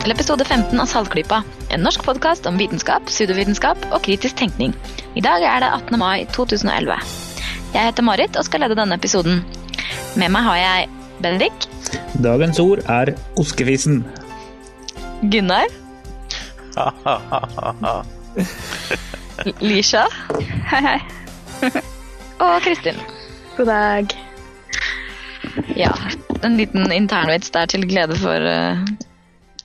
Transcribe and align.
velkommen 0.00 0.16
til 0.16 0.16
episode 0.16 0.44
15 0.48 0.80
av 0.80 0.86
Saltklypa. 0.88 1.42
En 1.74 1.82
norsk 1.84 2.00
podkast 2.06 2.46
om 2.48 2.56
vitenskap, 2.56 3.04
pseudovitenskap 3.04 3.76
og 3.92 4.00
kritisk 4.02 4.36
tenkning. 4.38 4.72
I 5.14 5.20
dag 5.20 5.42
er 5.44 5.60
det 5.60 5.68
18. 5.68 5.98
mai 6.00 6.24
2011. 6.32 6.94
Jeg 7.74 7.84
heter 7.84 8.02
Marit 8.02 8.36
og 8.36 8.46
skal 8.46 8.60
lede 8.64 8.78
denne 8.78 8.96
episoden. 8.96 9.42
Med 10.16 10.32
meg 10.32 10.42
har 10.46 10.56
jeg 10.56 10.88
Bendik. 11.20 11.52
Dagens 12.16 12.58
ord 12.58 12.80
er 12.88 13.12
oskefisen. 13.36 14.00
Gunnar. 15.20 15.68
Lisha. 19.60 20.06
Hei, 20.72 20.80
hei. 20.80 20.98
Og 22.40 22.56
Kristin. 22.64 22.96
God 23.58 23.68
dag. 23.68 24.16
Ja, 25.76 25.92
en 26.40 26.56
liten 26.56 26.88
internvits 26.88 27.52
der 27.52 27.68
til 27.68 27.84
glede 27.84 28.16
for 28.16 28.48
eh, 28.48 28.80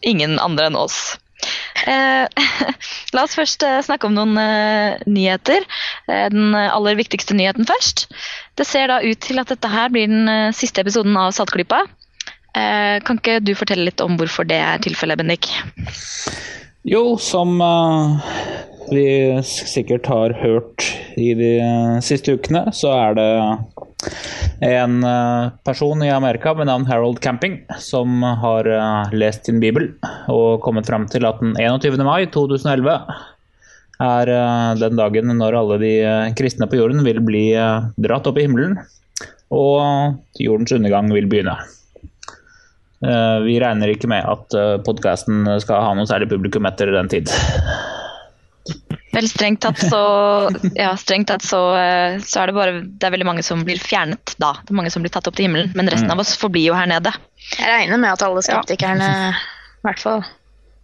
ingen 0.05 0.39
andre 0.39 0.69
enn 0.69 0.79
oss. 0.79 1.17
Eh, 1.85 2.25
la 3.15 3.25
oss 3.25 3.35
først 3.37 3.63
eh, 3.65 3.81
snakke 3.85 4.07
om 4.09 4.15
noen 4.17 4.39
eh, 4.41 5.03
nyheter. 5.09 5.67
Eh, 6.07 6.27
den 6.33 6.55
aller 6.55 6.97
viktigste 6.99 7.37
nyheten 7.37 7.67
først. 7.69 8.07
Det 8.57 8.67
ser 8.67 8.89
da 8.91 9.01
ut 9.03 9.21
til 9.25 9.41
at 9.41 9.51
dette 9.51 9.71
her 9.71 9.91
blir 9.93 10.09
den 10.11 10.29
eh, 10.31 10.55
siste 10.55 10.85
episoden 10.85 11.17
av 11.19 11.35
Saltklypa. 11.35 11.85
Kan 12.55 13.17
ikke 13.19 13.41
du 13.43 13.49
fortelle 13.51 13.89
litt 13.89 13.99
om 13.99 14.13
hvorfor 14.15 14.47
det 14.47 14.62
er 14.63 14.79
tilfellet, 14.79 15.20
Bendik? 15.20 15.49
Jo, 16.87 17.17
som 17.19 17.57
eh, 17.59 18.29
vi 18.95 19.07
sikkert 19.43 20.07
har 20.07 20.35
hørt 20.40 20.85
i 21.19 21.34
de 21.35 21.51
siste 22.05 22.37
ukene, 22.37 22.69
så 22.71 22.93
er 22.95 23.17
det 23.19 23.27
en 24.59 25.03
eh, 25.03 25.49
person 25.63 26.03
i 26.03 26.09
Amerika 26.09 26.53
med 26.53 26.67
navn 26.67 26.85
Harold 26.85 27.20
Camping 27.20 27.59
som 27.79 28.23
har 28.23 28.65
eh, 28.65 29.13
lest 29.13 29.45
sin 29.45 29.59
bibel 29.59 29.89
og 30.31 30.62
kommet 30.63 30.87
fram 30.87 31.07
til 31.12 31.27
at 31.27 31.41
den 31.43 31.55
21. 31.59 31.99
mai 32.07 32.25
2011 32.31 32.95
er 34.05 34.31
eh, 34.31 34.71
den 34.79 34.99
dagen 34.99 35.34
når 35.39 35.59
alle 35.59 35.79
de 35.84 35.93
kristne 36.37 36.70
på 36.71 36.79
jorden 36.79 37.03
vil 37.07 37.21
bli 37.25 37.47
dratt 37.97 38.27
opp 38.27 38.39
i 38.39 38.47
himmelen, 38.47 38.77
og 39.53 40.17
jordens 40.41 40.73
undergang 40.75 41.12
vil 41.13 41.29
begynne. 41.31 41.55
Vi 43.45 43.59
regner 43.62 43.91
ikke 43.91 44.07
med 44.09 44.25
at 44.25 44.55
podkasten 44.87 45.43
skal 45.62 45.84
ha 45.84 45.91
noe 45.93 46.07
særlig 46.09 46.31
publikum 46.31 46.65
etter 46.65 46.90
den 46.95 47.12
tid. 47.12 47.29
Vel, 49.16 49.27
strengt 49.32 49.62
tatt 49.63 49.80
så, 49.80 49.99
ja, 50.76 50.91
strengt 50.99 51.30
tatt 51.32 51.44
så, 51.46 51.60
eh, 51.80 52.18
så 52.24 52.41
er 52.44 52.52
det 52.52 52.55
bare 52.58 52.74
det 52.84 53.08
er 53.08 53.13
veldig 53.16 53.27
mange 53.30 53.44
som 53.48 53.62
blir 53.68 53.80
fjernet 53.80 54.35
da. 54.41 54.54
Det 54.66 54.74
er 54.74 54.80
mange 54.82 54.91
som 54.94 55.05
blir 55.05 55.13
tatt 55.16 55.27
opp 55.30 55.38
til 55.38 55.48
himmelen, 55.48 55.71
men 55.76 55.88
resten 55.91 56.12
av 56.12 56.20
oss 56.24 56.34
forblir 56.40 56.68
jo 56.70 56.76
her 56.77 56.90
nede. 56.91 57.13
Jeg 57.55 57.70
regner 57.71 58.02
med 58.02 58.12
at 58.12 58.26
alle 58.27 58.43
skeptikerne 58.46 59.08
i 59.32 59.88
hvert 59.88 60.02
fall 60.02 60.26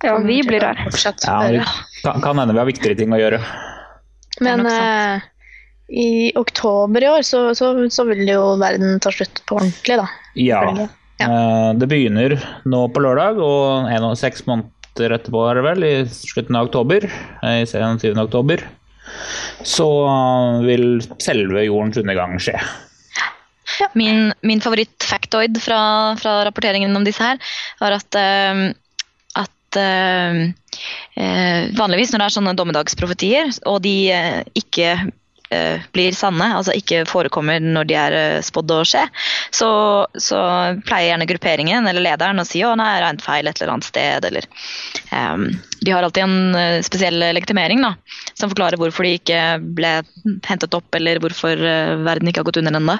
Ja, 0.05 0.15
vi 0.23 0.39
blir 0.47 0.63
her. 0.65 0.79
Fortsatt 0.87 1.27
Ja, 1.27 1.41
vi, 1.51 1.59
kan, 2.05 2.21
kan 2.23 2.39
hende 2.41 2.55
vi 2.55 2.61
har 2.63 2.69
viktigere 2.69 2.97
ting 2.97 3.13
å 3.13 3.19
gjøre. 3.19 3.41
Men 4.41 4.65
eh, 4.65 5.27
i 5.91 6.31
oktober 6.39 7.03
i 7.03 7.09
år 7.11 7.25
så, 7.27 7.43
så, 7.57 7.73
så 7.91 8.05
vil 8.07 8.23
jo 8.29 8.55
verden 8.61 8.99
ta 9.03 9.11
slutt 9.13 9.43
på 9.45 9.59
ordentlig, 9.59 9.99
da. 9.99 10.07
Ja. 10.39 10.61
Ja. 10.71 10.87
Eh, 11.27 11.71
Det 11.77 11.89
begynner 11.91 12.37
nå 12.65 12.85
på 12.95 13.03
lørdag, 13.03 13.37
og 13.43 13.91
en 13.91 14.07
og 14.07 14.15
seks 14.17 14.47
måneder 14.47 14.71
etterpå 14.99 15.43
er 15.47 15.59
det 15.59 15.65
vel, 15.65 15.83
i 15.87 15.95
slutten 16.09 16.57
av 16.57 16.69
oktober, 16.69 17.07
i 17.47 17.65
serien 17.69 17.99
7. 18.01 18.11
oktober, 18.21 18.63
så 19.67 19.87
eh, 20.07 20.63
vil 20.67 20.87
selve 21.21 21.65
jordens 21.65 21.99
undergang 22.01 22.37
skje. 22.41 22.57
Min, 23.97 24.29
min 24.45 24.61
favoritt-factoid 24.61 25.57
fra, 25.63 25.81
fra 26.19 26.41
rapporteringen 26.45 26.95
om 26.95 27.05
disse 27.07 27.23
her, 27.23 27.39
var 27.81 27.95
at, 27.97 28.19
eh, 28.19 28.61
at 29.41 29.79
eh, 29.79 30.41
eh, 31.15 31.71
vanligvis 31.77 32.13
når 32.13 32.23
det 32.23 32.27
er 32.27 32.37
sånne 32.37 32.57
dommedagsprofetier, 32.59 33.55
og 33.71 33.81
de 33.85 33.95
eh, 34.13 34.43
ikke 34.59 34.91
eh, 34.97 35.09
blir 35.91 36.15
sanne, 36.15 36.47
altså 36.57 36.75
ikke 36.77 37.03
forekommer 37.09 37.61
når 37.63 37.89
de 37.89 37.97
er 37.99 38.17
eh, 38.17 38.43
spådd 38.45 38.73
å 38.75 38.79
skje, 38.87 39.03
så, 39.53 39.71
så 40.15 40.39
pleier 40.87 41.11
gjerne 41.11 41.27
grupperingen 41.29 41.89
eller 41.89 42.03
lederen 42.03 42.41
å 42.41 42.47
si 42.47 42.63
å 42.65 42.73
nei, 42.79 42.93
regnfeil 43.03 43.49
et 43.49 43.61
eller 43.61 43.73
annet 43.75 43.89
sted, 43.89 44.27
eller 44.31 44.47
um, 45.11 45.47
De 45.81 45.93
har 45.93 46.05
alltid 46.05 46.23
en 46.23 46.57
eh, 46.57 46.79
spesiell 46.85 47.19
legitimering 47.35 47.83
da, 47.83 47.93
som 48.33 48.51
forklarer 48.51 48.79
hvorfor 48.81 49.07
de 49.07 49.15
ikke 49.19 49.41
ble 49.75 49.93
hentet 50.47 50.77
opp, 50.77 50.87
eller 50.97 51.21
hvorfor 51.23 51.57
eh, 51.57 51.95
verden 52.05 52.31
ikke 52.31 52.43
har 52.43 52.49
gått 52.49 52.61
under 52.61 52.77
ennå. 52.79 52.97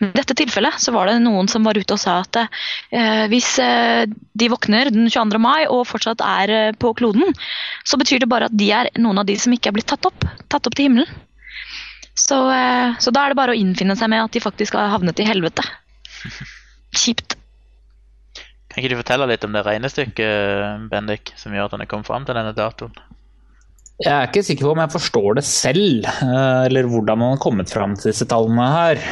I 0.00 0.12
dette 0.16 0.36
tilfellet 0.38 0.80
så 0.82 0.94
var 0.94 1.10
det 1.10 1.20
noen 1.24 1.48
som 1.50 1.66
var 1.66 1.78
ute 1.78 1.96
og 1.96 2.02
sa 2.02 2.20
at 2.24 2.42
uh, 2.44 3.24
hvis 3.30 3.52
uh, 3.62 4.06
de 4.40 4.48
våkner 4.48 4.90
den 4.94 5.10
22. 5.10 5.40
mai 5.42 5.66
og 5.68 5.86
fortsatt 5.88 6.22
er 6.24 6.54
eh, 6.54 6.76
på 6.78 6.92
kloden, 6.98 7.34
så 7.84 7.98
betyr 8.00 8.22
det 8.22 8.30
bare 8.30 8.48
at 8.50 8.56
de 8.56 8.70
er 8.74 8.92
noen 9.00 9.20
av 9.20 9.28
de 9.28 9.36
som 9.40 9.52
ikke 9.54 9.70
er 9.72 9.76
blitt 9.78 9.90
tatt 9.90 10.06
opp, 10.08 10.26
tatt 10.48 10.66
opp 10.66 10.76
til 10.76 10.88
himmelen. 10.88 11.20
Så, 12.20 12.38
eh, 12.52 12.96
så 13.00 13.12
da 13.14 13.24
er 13.24 13.32
det 13.32 13.38
bare 13.38 13.54
å 13.54 13.58
innfinne 13.58 13.96
seg 13.98 14.10
med 14.12 14.24
at 14.26 14.34
de 14.34 14.42
faktisk 14.44 14.76
har 14.78 14.92
havnet 14.92 15.20
i 15.22 15.28
helvete. 15.28 15.64
Kjipt. 17.00 17.36
Kan 18.70 18.82
ikke 18.82 18.92
du 18.92 19.00
fortelle 19.00 19.28
litt 19.30 19.46
om 19.46 19.54
det 19.56 19.64
regnestykket, 19.66 20.90
Bendik, 20.92 21.32
som 21.40 21.54
gjør 21.54 21.66
at 21.66 21.74
han 21.74 21.84
er 21.84 21.90
kommet 21.90 22.10
fram 22.10 22.26
til 22.26 22.38
denne 22.38 22.52
datoen? 22.54 22.92
Jeg 24.00 24.12
er 24.14 24.28
ikke 24.28 24.44
sikker 24.46 24.64
på 24.64 24.74
om 24.74 24.80
jeg 24.80 24.92
forstår 24.94 25.34
det 25.36 25.44
selv, 25.48 26.06
eh, 26.08 26.60
eller 26.68 26.88
hvordan 26.88 27.20
man 27.20 27.34
har 27.34 27.42
kommet 27.42 27.72
fram 27.72 27.96
til 27.98 28.12
disse 28.12 28.28
tallene 28.30 28.68
her. 28.72 29.02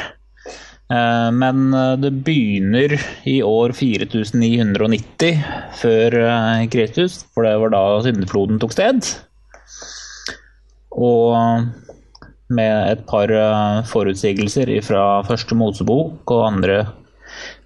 Eh, 0.89 1.31
Men 1.43 1.67
det 2.01 2.13
begynner 2.25 2.95
i 3.29 3.41
år 3.45 3.75
4990 3.77 5.43
før 5.81 6.21
Kristus, 6.73 7.21
for 7.35 7.45
det 7.45 7.57
var 7.61 7.75
da 7.75 7.83
syndefloden 8.07 8.63
tok 8.63 8.73
sted. 8.77 9.11
Og 10.99 11.69
med 12.55 12.93
et 12.93 13.05
par 13.09 13.33
eh, 13.33 13.81
forutsigelser 13.89 14.71
fra 14.87 15.23
første 15.29 15.57
Mosebok 15.59 16.33
og 16.35 16.45
andre 16.47 16.79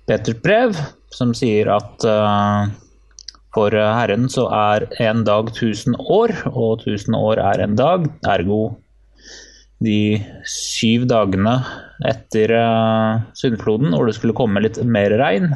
Petters 0.08 0.40
brev, 0.42 0.76
som 1.14 1.34
sier 1.36 1.70
at 1.74 2.06
eh, 2.08 2.72
for 3.52 3.74
Herren 3.76 4.30
så 4.32 4.46
er 4.56 4.86
en 5.04 5.26
dag 5.28 5.50
tusen 5.52 5.94
år, 6.00 6.32
og 6.48 6.86
tusen 6.86 7.14
år 7.18 7.42
er 7.42 7.60
en 7.60 7.76
dag. 7.76 8.06
Ergo 8.24 8.78
de 9.84 10.22
syv 10.48 11.04
dagene 11.10 11.58
etter 12.08 12.54
syndfloden, 13.36 13.92
hvor 13.92 14.08
det 14.08 14.16
skulle 14.16 14.36
komme 14.38 14.62
litt 14.64 14.80
mer 14.88 15.12
regn, 15.20 15.50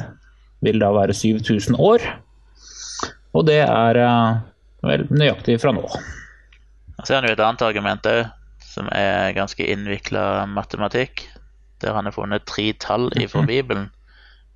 vil 0.61 0.77
da 0.83 0.91
være 0.93 1.15
7000 1.17 1.79
år. 1.81 2.05
Og 3.37 3.45
det 3.47 3.59
er 3.63 3.99
eh, 4.01 4.39
vel 4.87 5.05
nøyaktig 5.13 5.59
fra 5.61 5.73
nå. 5.75 5.85
Så 7.05 7.17
er 7.17 7.23
det 7.23 7.31
jo 7.31 7.37
et 7.37 7.45
annet 7.45 7.65
argument 7.67 8.09
òg, 8.09 8.23
som 8.77 8.89
er 8.93 9.35
ganske 9.37 9.65
innvikla 9.65 10.45
matematikk. 10.49 11.25
Der 11.81 11.93
han 11.97 12.05
har 12.09 12.15
funnet 12.15 12.47
tre 12.49 12.71
tall 12.73 13.09
fra 13.29 13.43
Bibelen, 13.45 13.89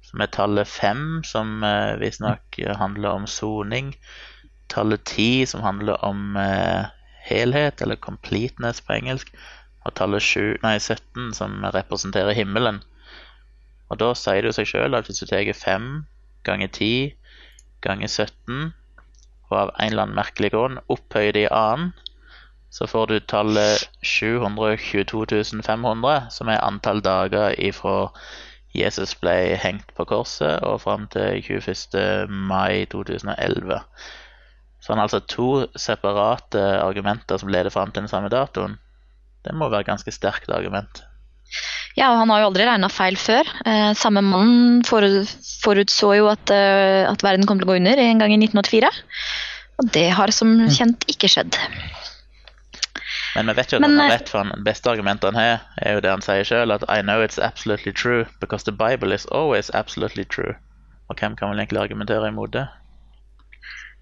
som 0.06 0.22
er 0.22 0.32
tallet 0.34 0.70
fem, 0.70 1.22
som 1.26 1.62
eh, 1.66 1.98
visstnok 2.02 2.58
handler 2.78 3.18
om 3.22 3.28
soning. 3.30 3.94
Tallet 4.70 5.04
ti, 5.06 5.46
som 5.46 5.62
handler 5.66 6.02
om 6.06 6.38
eh, 6.38 6.90
helhet, 7.26 7.82
eller 7.82 7.96
completeness 7.96 8.82
på 8.82 8.98
engelsk. 8.98 9.34
Og 9.86 9.96
tallet 9.98 10.22
7, 10.22 10.58
nei, 10.62 10.78
17, 10.78 11.34
som 11.34 11.64
representerer 11.74 12.38
himmelen. 12.38 12.82
Og 13.90 14.00
da 14.02 14.12
sier 14.16 14.42
det 14.42 14.52
jo 14.52 14.58
seg 14.60 14.70
sjøl 14.70 14.98
at 14.98 15.10
hvis 15.10 15.24
du 15.24 15.28
tar 15.30 15.48
5 15.58 15.88
ganger 16.48 16.70
10 16.70 17.12
ganger 17.86 18.08
17, 18.08 18.72
og 19.52 19.58
av 19.58 19.72
en 19.76 19.92
eller 19.92 20.06
annen 20.06 20.18
merkelig 20.18 20.52
grunn 20.54 20.80
opphøyer 20.94 21.36
det 21.36 21.48
i 21.48 21.54
annen, 21.54 21.92
så 22.72 22.88
får 22.88 23.08
du 23.08 23.20
tallet 23.20 23.84
722 24.02 25.62
500, 25.64 26.32
som 26.32 26.48
er 26.48 26.64
antall 26.64 27.02
dager 27.04 27.56
ifra 27.60 28.12
Jesus 28.72 29.12
ble 29.20 29.58
hengt 29.60 29.90
på 29.98 30.06
korset 30.08 30.64
og 30.64 30.80
fram 30.86 31.10
til 31.12 31.42
21. 31.44 32.32
mai 32.32 32.86
2011. 32.92 33.82
Så 34.82 34.94
han 34.94 35.02
har 35.02 35.10
altså 35.10 35.20
to 35.28 35.50
separate 35.76 36.62
argumenter 36.80 37.38
som 37.38 37.52
leder 37.52 37.70
fram 37.70 37.92
til 37.92 38.06
den 38.06 38.12
samme 38.12 38.32
datoen. 38.32 38.80
Det 39.44 39.54
må 39.54 39.68
være 39.70 39.84
et 39.84 39.92
ganske 39.92 40.14
sterkt 40.16 40.50
argument. 40.50 41.04
Ja, 41.98 42.14
og 42.14 42.22
han 42.22 42.32
har 42.32 42.40
jo 42.40 42.50
aldri 42.54 42.66
regna 42.70 42.88
feil 42.88 43.18
før. 43.20 43.48
Eh, 43.68 43.92
samme 44.00 44.24
mann 44.24 44.86
forutså 44.88 46.14
jo 46.16 46.30
at, 46.32 46.54
eh, 46.56 47.04
at 47.04 47.24
verden 47.26 47.46
kom 47.46 47.60
til 47.60 47.68
å 47.68 47.74
gå 47.74 47.82
under 47.82 48.00
en 48.00 48.22
gang 48.24 48.32
i 48.32 48.40
1984. 48.40 48.92
Og 49.82 49.92
det 49.92 50.08
har 50.16 50.32
som 50.32 50.56
kjent 50.72 51.04
ikke 51.12 51.28
skjedd. 51.28 51.58
Men 53.36 53.48
vi 53.48 53.54
vet 53.54 53.72
jo 53.72 53.80
at 53.80 53.86
Men, 53.86 53.96
han 53.96 54.04
har 54.04 54.10
eh, 54.10 54.18
rett, 54.20 54.30
for 54.30 54.44
han 54.44 54.66
beste 54.66 54.92
argumentet 54.92 55.32
han 55.32 55.40
har, 55.40 55.64
er 55.80 55.96
jo 55.96 56.04
det 56.04 56.12
han 56.12 56.26
sier 56.26 56.48
sjøl, 56.48 56.74
at 56.76 56.84
I 56.92 57.00
know 57.06 57.24
it's 57.24 57.40
absolutely 57.40 57.94
true, 57.96 58.26
because 58.44 58.68
the 58.68 58.76
Bible 58.76 59.16
is 59.16 59.26
always 59.32 59.72
absolutely 59.78 60.26
true. 60.26 60.56
Og 61.08 61.20
hvem 61.20 61.38
kan 61.40 61.52
vel 61.52 61.64
egentlig 61.64 61.82
argumentere 61.82 62.32
imot 62.32 62.54
det? 62.56 62.66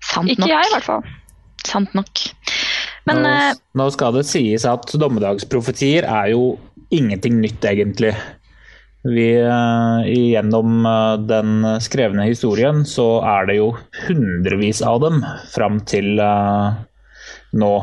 Sant 0.05 0.31
Ikke 0.31 0.49
jeg, 0.49 0.65
i 0.65 0.73
hvert 0.73 0.87
fall. 0.87 1.05
Sant 1.67 1.93
nok. 1.97 2.25
Men 3.09 3.21
nå, 3.21 3.29
eh, 3.29 3.61
nå 3.77 3.87
skal 3.93 4.17
det 4.17 4.25
sies 4.29 4.65
at 4.69 4.89
dommedagsprofetier 4.97 6.07
er 6.07 6.33
jo 6.33 6.57
ingenting 6.89 7.39
nytt, 7.43 7.61
egentlig. 7.65 8.15
vi, 9.03 9.29
eh, 9.39 10.09
gjennom 10.09 10.83
den 11.29 11.63
skrevne 11.79 12.25
historien 12.27 12.81
så 12.85 13.21
er 13.23 13.45
det 13.47 13.59
jo 13.61 13.69
hundrevis 14.07 14.81
av 14.81 14.99
dem 15.05 15.21
fram 15.53 15.79
til 15.85 16.17
nå. 17.51 17.73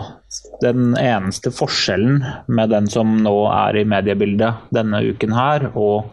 Den 0.62 0.92
eneste 0.98 1.50
forskjellen 1.54 2.20
med 2.46 2.70
den 2.74 2.90
som 2.90 3.16
nå 3.24 3.34
er 3.52 3.78
i 3.80 3.86
mediebildet 3.88 4.68
denne 4.74 5.02
uken 5.06 5.34
her, 5.36 5.70
og 5.74 6.12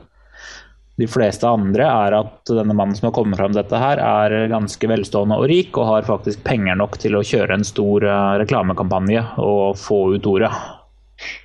de 1.02 1.08
fleste 1.10 1.50
andre, 1.50 1.88
er 1.90 2.14
at 2.20 2.52
denne 2.54 2.76
mannen 2.78 2.94
som 2.98 3.08
har 3.10 3.16
kommet 3.16 3.40
fram 3.40 3.56
dette 3.56 3.80
her, 3.82 3.98
er 3.98 4.52
ganske 4.52 4.90
velstående 4.90 5.40
og 5.42 5.48
rik, 5.50 5.74
og 5.78 5.90
har 5.90 6.06
faktisk 6.06 6.44
penger 6.46 6.78
nok 6.78 7.00
til 7.02 7.18
å 7.18 7.24
kjøre 7.26 7.58
en 7.58 7.66
stor 7.66 8.06
eh, 8.06 8.34
reklamekampanje 8.44 9.24
og 9.42 9.80
få 9.82 10.04
ut 10.14 10.30
ordet. 10.30 10.52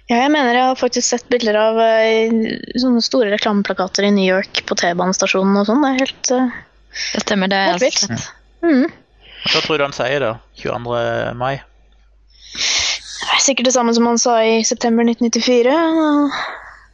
Ja, 0.09 0.23
jeg 0.25 0.33
mener 0.35 0.53
jeg 0.57 0.69
har 0.71 0.79
faktisk 0.81 1.09
sett 1.09 1.27
bilder 1.33 1.57
av 1.61 1.81
eh, 1.81 2.33
sånne 2.77 3.01
store 3.05 3.33
reklameplakater 3.33 4.09
i 4.09 4.13
New 4.13 4.29
York 4.29 4.63
på 4.69 4.77
T-banestasjonen 4.81 5.61
og 5.61 5.69
sånn. 5.69 5.85
Det 5.85 5.95
er 5.95 6.03
helt 6.03 6.33
uh, 6.35 6.61
Det 7.15 7.25
stemmer, 7.25 7.53
det 7.53 7.65
Helt 7.71 7.85
vilt. 7.85 8.29
mm. 8.65 8.87
Hva 9.49 9.65
tror 9.65 9.79
du 9.79 9.87
han 9.87 9.97
sier 9.97 10.25
da? 10.25 10.33
22. 10.61 11.01
mai? 11.41 11.55
Er 13.49 13.55
sikkert 13.55 13.71
det 13.71 13.79
samme 13.79 13.93
som 13.97 14.05
han 14.05 14.19
sa 14.21 14.33
i 14.45 14.57
september 14.61 15.07
1994. 15.09 15.77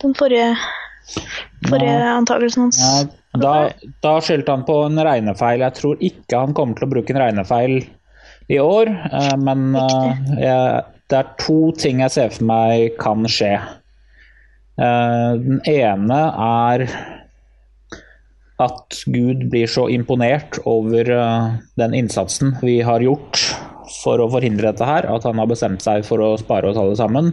Den 0.04 0.12
forrige, 0.14 0.52
forrige 1.66 1.96
antakelsen 2.12 2.68
hans. 2.68 2.78
Nei. 2.78 3.40
da, 3.42 3.54
da 4.06 4.12
skyldte 4.22 4.54
han 4.54 4.62
på 4.68 4.76
en 4.84 5.00
regnefeil. 5.02 5.64
Jeg 5.66 5.76
tror 5.80 6.04
ikke 6.06 6.44
han 6.44 6.54
kommer 6.54 6.78
til 6.78 6.86
å 6.86 6.92
bruke 6.92 7.10
en 7.10 7.18
regnefeil 7.24 7.74
i 8.54 8.60
år, 8.62 8.92
eh, 9.10 9.34
men 9.42 9.74
eh, 9.82 10.22
jeg, 10.44 10.86
det 11.10 11.20
er 11.24 11.34
to 11.42 11.58
ting 11.74 12.04
jeg 12.04 12.14
ser 12.20 12.30
for 12.36 12.46
meg 12.52 13.02
kan 13.02 13.26
skje. 13.26 13.50
Eh, 14.78 15.28
Den 15.42 15.58
ene 15.74 16.22
er 16.46 16.88
at 18.62 19.02
Gud 19.10 19.48
blir 19.50 19.66
så 19.66 19.90
imponert 19.90 20.62
over 20.70 21.16
den 21.82 21.98
innsatsen 21.98 22.54
vi 22.62 22.78
har 22.86 23.02
gjort 23.02 23.42
for 23.90 24.22
å 24.22 24.30
forhindre 24.32 24.70
dette 24.70 24.86
her, 24.88 25.08
at 25.10 25.26
han 25.28 25.40
har 25.40 25.50
bestemt 25.50 25.84
seg 25.84 26.06
for 26.06 26.22
å 26.22 26.34
spare 26.40 26.70
oss 26.70 26.80
alle 26.80 26.96
sammen. 26.98 27.32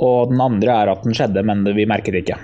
Og 0.00 0.32
den 0.32 0.40
andre 0.40 0.76
er 0.82 0.92
at 0.92 1.04
den 1.04 1.16
skjedde, 1.16 1.44
men 1.46 1.64
vi 1.76 1.88
merker 1.88 2.16
det 2.16 2.24
ikke. 2.24 2.38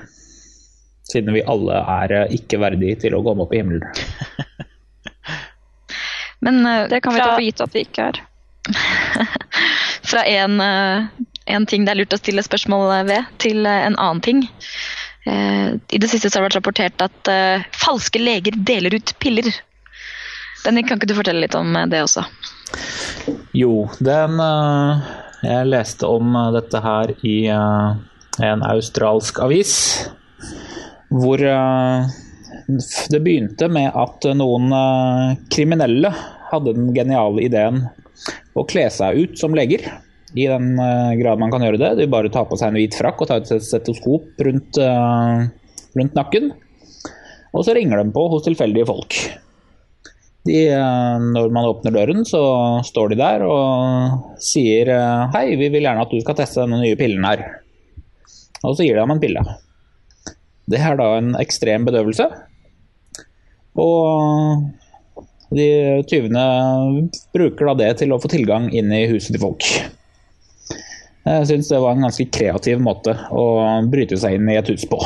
Siden 1.07 1.37
vi 1.37 1.45
alle 1.47 1.79
er 1.81 2.13
eh, 2.13 2.35
ikke 2.37 2.61
verdige 2.61 2.99
til 3.07 3.17
å 3.17 3.23
komme 3.25 3.47
opp 3.47 3.55
i 3.55 3.63
himmelen. 3.63 3.87
Men 6.47 6.67
eh, 6.67 6.89
Det 6.89 7.01
kan 7.01 7.15
vi 7.15 7.21
ta 7.21 7.35
for 7.35 7.45
gitt 7.45 7.63
at 7.65 7.75
vi 7.75 7.85
ikke 7.87 8.11
er. 8.11 8.23
fra 10.11 10.25
en, 10.27 10.61
eh, 10.61 11.07
en 11.57 11.67
ting 11.67 11.87
det 11.87 11.95
er 11.95 12.01
lurt 12.03 12.17
å 12.17 12.21
stille 12.21 12.45
spørsmål 12.45 12.91
ved, 13.09 13.31
til 13.43 13.67
en 13.67 13.97
annen 13.97 14.23
ting. 14.23 14.45
Eh, 15.27 15.75
I 15.75 16.03
det 16.03 16.11
siste 16.11 16.31
så 16.31 16.39
har 16.39 16.47
det 16.47 16.51
vært 16.51 16.61
rapportert 16.61 17.07
at 17.09 17.33
falske 17.75 18.23
leger 18.23 18.59
deler 18.69 18.99
ut 18.99 19.15
piller. 19.23 19.49
Benny, 20.65 20.83
kan 20.83 20.99
ikke 20.99 21.11
du 21.11 21.19
fortelle 21.19 21.45
litt 21.45 21.55
om 21.59 21.75
det 21.91 22.03
også? 22.03 22.27
Jo, 23.57 23.87
den 24.05 24.41
eh, 24.43 25.07
Jeg 25.47 25.71
leste 25.71 26.09
om 26.11 26.35
eh, 26.37 26.53
dette 26.59 26.83
her 26.85 27.13
i 27.27 27.37
eh, 27.53 27.91
en 28.47 28.65
australsk 28.67 29.41
avis. 29.45 29.75
Hvor 31.09 31.41
det 31.41 33.21
begynte 33.23 33.69
med 33.71 33.95
at 33.95 34.27
noen 34.37 34.73
kriminelle 35.55 36.11
hadde 36.51 36.75
den 36.75 36.91
geniale 36.97 37.45
ideen 37.47 37.79
å 38.59 38.65
kle 38.69 38.89
seg 38.93 39.23
ut 39.23 39.39
som 39.39 39.55
leger. 39.57 39.87
I 40.37 40.49
den 40.51 40.75
grad 41.23 41.41
man 41.41 41.55
kan 41.55 41.63
gjøre 41.65 41.79
det. 41.81 41.93
De 42.03 42.11
bare 42.11 42.33
tar 42.35 42.49
på 42.51 42.59
seg 42.59 42.75
en 42.75 42.81
hvit 42.81 42.99
frakk 42.99 43.23
og 43.23 43.31
tar 43.31 43.45
et 43.47 43.65
stetoskop 43.65 44.45
rundt, 44.49 44.83
rundt 44.83 46.19
nakken. 46.19 46.51
Og 47.55 47.65
så 47.65 47.79
ringer 47.79 48.03
de 48.03 48.13
på 48.13 48.27
hos 48.35 48.45
tilfeldige 48.45 48.91
folk. 48.91 49.21
De, 50.47 50.57
eh, 50.71 51.19
når 51.35 51.53
man 51.55 51.67
åpner 51.67 51.95
døren, 51.95 52.23
så 52.29 52.41
står 52.87 53.13
de 53.13 53.21
der 53.21 53.45
og 53.47 54.37
sier 54.43 54.91
eh, 54.95 55.23
Hei, 55.35 55.47
vi 55.59 55.71
vil 55.75 55.87
gjerne 55.87 56.05
at 56.07 56.13
du 56.13 56.21
skal 56.23 56.39
teste 56.39 56.63
denne 56.63 56.81
nye 56.83 56.99
pillen 56.99 57.27
her. 57.27 57.45
Og 58.63 58.77
så 58.77 58.87
gir 58.87 58.95
de 58.95 59.03
ham 59.03 59.15
en 59.15 59.23
pille. 59.23 59.43
Det 60.71 60.81
er 60.83 60.99
da 60.99 61.13
en 61.19 61.35
ekstrem 61.39 61.87
bedøvelse. 61.87 62.27
Og 63.79 64.65
de 65.55 65.69
tyvene 66.11 66.47
bruker 67.35 67.71
da 67.71 67.77
det 67.83 67.93
til 68.01 68.15
å 68.15 68.21
få 68.23 68.31
tilgang 68.33 68.71
inn 68.75 68.91
i 68.95 69.07
huset 69.11 69.35
til 69.35 69.43
folk. 69.43 69.67
Jeg 71.27 71.47
syns 71.51 71.71
det 71.71 71.83
var 71.83 71.97
en 71.97 72.07
ganske 72.07 72.29
kreativ 72.31 72.83
måte 72.83 73.15
å 73.35 73.47
bryte 73.91 74.19
seg 74.19 74.39
inn 74.39 74.51
i 74.51 74.59
et 74.59 74.71
hus 74.71 74.87
på. 74.91 74.99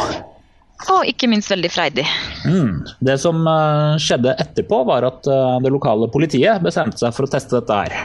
Og 0.89 1.05
ikke 1.09 1.29
minst 1.29 1.51
veldig 1.53 1.71
freidig. 1.73 2.07
Mm. 2.49 2.87
Det 3.05 3.17
som 3.21 3.43
eh, 3.47 3.99
skjedde 4.01 4.37
etterpå, 4.41 4.81
var 4.89 5.05
at 5.09 5.29
eh, 5.29 5.59
det 5.65 5.73
lokale 5.73 6.09
politiet 6.13 6.63
bestemte 6.65 7.01
seg 7.03 7.13
for 7.17 7.27
å 7.27 7.33
teste 7.33 7.59
dette 7.59 7.81
her. 7.83 7.99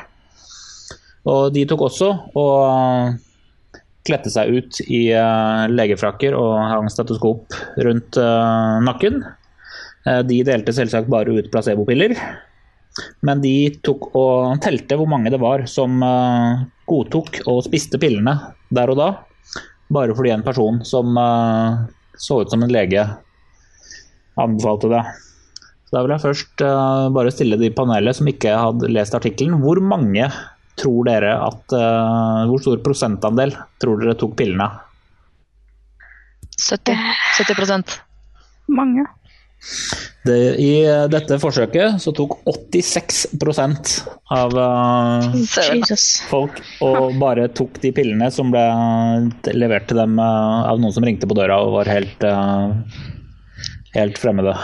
Og 1.32 1.54
de 1.56 1.64
tok 1.70 1.86
også 1.88 2.10
og 2.36 2.58
eh, 2.66 3.80
kledde 4.06 4.30
seg 4.30 4.52
ut 4.54 4.82
i 4.86 5.08
legefrakker 5.72 6.36
og 6.38 6.52
hang 6.70 6.92
stetoskop 6.94 7.56
rundt 7.82 8.20
nakken. 8.86 9.16
De 10.30 10.38
delte 10.46 10.76
selvsagt 10.78 11.10
bare 11.10 11.34
ut 11.34 11.48
placebopiller. 11.50 12.14
Men 13.26 13.42
de 13.42 13.56
tok 13.82 14.12
og 14.14 14.62
telte 14.62 15.00
hvor 15.00 15.10
mange 15.10 15.34
det 15.34 15.42
var 15.42 15.66
som 15.66 15.98
godtok 16.86 17.42
og 17.50 17.64
spiste 17.66 17.98
pillene 17.98 18.36
der 18.70 18.94
og 18.94 19.02
da. 19.02 19.10
Bare 19.90 20.14
fordi 20.14 20.36
en 20.36 20.46
person 20.46 20.78
som 20.86 21.18
så 22.18 22.42
ut 22.42 22.52
som 22.52 22.64
en 22.64 22.74
lege, 22.74 23.06
anbefalte 24.40 24.92
det. 24.92 25.04
Så 25.86 25.96
da 25.96 26.04
vil 26.04 26.16
jeg 26.16 26.24
først 26.26 26.64
uh, 26.66 27.08
bare 27.14 27.34
stille 27.34 27.60
de 27.62 27.70
i 27.70 27.76
panelet 27.76 28.18
som 28.18 28.30
ikke 28.30 28.56
hadde 28.58 28.92
lest 28.92 29.16
artikkelen. 29.18 29.60
Hvor 29.62 29.80
mange 29.84 30.30
tror 30.76 31.06
dere 31.08 31.38
at 31.40 31.72
uh, 31.72 32.42
Hvor 32.50 32.60
stor 32.60 32.82
prosentandel 32.84 33.54
tror 33.80 34.02
dere 34.02 34.18
tok 34.20 34.34
pillene? 34.40 34.68
70, 36.56 37.00
70% 37.38 38.00
Mange. 38.76 39.06
Det, 40.26 40.38
I 40.62 40.70
eh, 40.86 41.04
dette 41.10 41.38
forsøket 41.42 42.00
så 42.02 42.14
tok 42.18 42.40
86 42.50 43.26
av 44.34 44.56
uh, 44.58 45.26
Jesus. 45.38 46.06
folk 46.30 46.58
og 46.86 47.18
bare 47.22 47.48
tok 47.54 47.78
de 47.84 47.92
pillene 47.94 48.32
som 48.34 48.50
ble 48.54 48.64
levert 49.54 49.86
til 49.90 50.02
dem 50.02 50.18
uh, 50.18 50.66
av 50.72 50.82
noen 50.82 50.96
som 50.96 51.06
ringte 51.06 51.30
på 51.30 51.38
døra 51.38 51.60
og 51.62 51.76
var 51.78 51.92
helt, 51.94 52.26
uh, 52.26 52.74
helt 53.98 54.22
fremmede. 54.22 54.56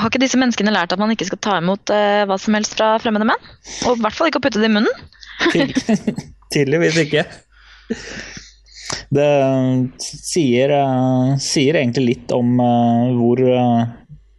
Har 0.00 0.08
ikke 0.10 0.22
disse 0.22 0.38
menneskene 0.40 0.72
lært 0.74 0.94
at 0.94 1.00
man 1.02 1.12
ikke 1.12 1.26
skal 1.28 1.40
ta 1.44 1.56
imot 1.60 1.90
eh, 1.92 2.22
hva 2.28 2.36
som 2.40 2.54
helst 2.56 2.76
fra 2.78 2.94
fremmede 3.02 3.26
menn? 3.28 3.48
Og 3.88 3.98
i 3.98 4.04
hvert 4.04 4.16
fall 4.16 4.30
ikke 4.30 4.40
å 4.40 4.44
putte 4.46 4.62
det 4.62 4.70
i 4.70 4.72
munnen? 4.72 5.08
Ty- 5.52 6.14
Tydeligvis 6.54 6.96
ikke. 7.02 7.24
Det 9.10 9.26
sier, 10.00 10.72
eh, 10.78 11.32
sier 11.42 11.80
egentlig 11.82 12.06
litt 12.06 12.32
om 12.34 12.54
eh, 12.64 13.10
hvor 13.18 13.42
eh, 13.44 13.90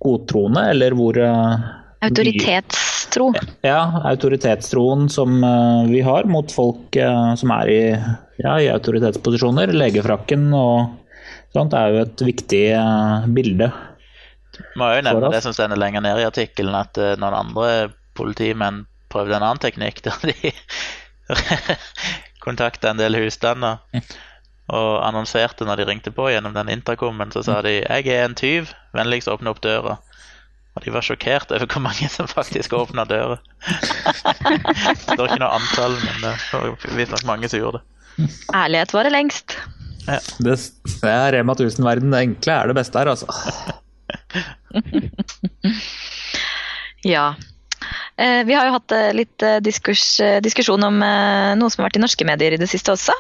godtroende, 0.02 0.66
eller 0.74 0.96
hvor 0.98 1.18
eh, 1.18 1.70
Autoritetstro. 2.02 3.28
Ja, 3.62 4.02
autoritetstroen 4.10 5.10
som 5.14 5.44
eh, 5.44 5.92
vi 5.92 6.02
har 6.02 6.26
mot 6.30 6.52
folk 6.52 6.96
eh, 6.96 7.34
som 7.38 7.54
er 7.54 7.70
i, 7.70 7.84
ja, 8.42 8.56
i 8.58 8.72
autoritetsposisjoner. 8.74 9.74
Legefrakken 9.78 10.50
og 10.58 10.98
sånt 11.54 11.76
er 11.78 11.94
jo 11.94 12.02
et 12.06 12.26
viktig 12.26 12.64
bilde. 13.36 13.70
Må 14.80 14.90
jo 14.96 15.04
nevne 15.06 15.30
det 15.34 15.44
som 15.46 15.54
står 15.56 15.76
lenger 15.78 16.04
ned 16.04 16.22
i 16.22 16.28
artikkelen, 16.28 16.76
at 16.76 16.98
noen 17.22 17.38
andre 17.38 17.70
politimenn 18.18 18.86
prøvde 19.12 19.38
en 19.38 19.46
annen 19.46 19.62
teknikk 19.62 20.02
der 20.08 20.32
de 20.32 20.52
kontakta 22.46 22.92
en 22.92 23.00
del 23.00 23.20
husstander 23.20 23.84
og 24.72 25.02
annonserte 25.04 25.68
når 25.68 25.82
de 25.82 25.88
ringte 25.90 26.14
på 26.16 26.30
gjennom 26.32 26.56
den 26.56 26.72
intercomen, 26.72 27.32
så 27.32 27.44
sa 27.44 27.62
de 27.62 27.82
'Jeg 27.82 28.08
er 28.08 28.26
en 28.26 28.36
tyv, 28.36 28.72
vennligst 28.96 29.28
åpne 29.28 29.52
opp 29.52 29.62
døra'. 29.62 29.98
Og 30.76 30.84
de 30.86 30.94
var 30.94 31.04
sjokkert 31.04 31.52
over 31.52 31.68
hvor 31.68 31.84
mange 31.84 32.08
som 32.10 32.28
faktisk 32.32 32.74
åpna 32.74 33.04
døra. 33.04 33.38
det 33.68 35.18
var 35.20 35.28
ikke 35.28 35.44
noe 35.44 35.58
antall, 35.60 35.98
men 36.00 36.22
det 36.24 36.34
var 36.54 36.96
visstnok 36.96 37.26
mange 37.28 37.50
som 37.52 37.60
gjorde 37.60 37.82
det. 37.82 38.30
Ærlighet 38.56 38.94
varer 38.94 39.12
lengst. 39.12 39.58
Det, 40.40 40.56
det 41.02 41.12
er 41.12 41.32
Rema 41.36 41.54
1000-verden. 41.54 42.12
Det 42.12 42.22
enkle 42.22 42.54
er 42.54 42.72
det 42.72 42.76
beste 42.80 43.00
her, 43.00 43.12
altså. 43.12 43.28
Ja. 47.04 47.34
Eh, 48.16 48.44
vi 48.46 48.54
har 48.54 48.68
jo 48.68 48.76
hatt 48.76 48.94
eh, 48.94 49.08
litt 49.18 49.42
eh, 49.42 49.58
diskurs, 49.66 50.20
eh, 50.22 50.38
diskusjon 50.44 50.84
om 50.86 51.00
eh, 51.02 51.54
noe 51.58 51.72
som 51.74 51.82
har 51.82 51.90
vært 51.90 51.98
i 51.98 52.04
norske 52.04 52.28
medier 52.30 52.54
i 52.54 52.60
det 52.62 52.70
siste 52.70 52.94
også. 52.94 53.16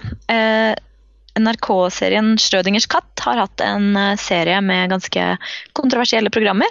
NRK-serien 1.40 2.36
'Schrødingers 2.38 2.88
katt' 2.92 3.24
har 3.24 3.40
hatt 3.40 3.64
en 3.64 3.96
eh, 3.96 4.16
serie 4.20 4.60
med 4.62 4.92
ganske 4.92 5.26
kontroversielle 5.78 6.30
programmer. 6.30 6.68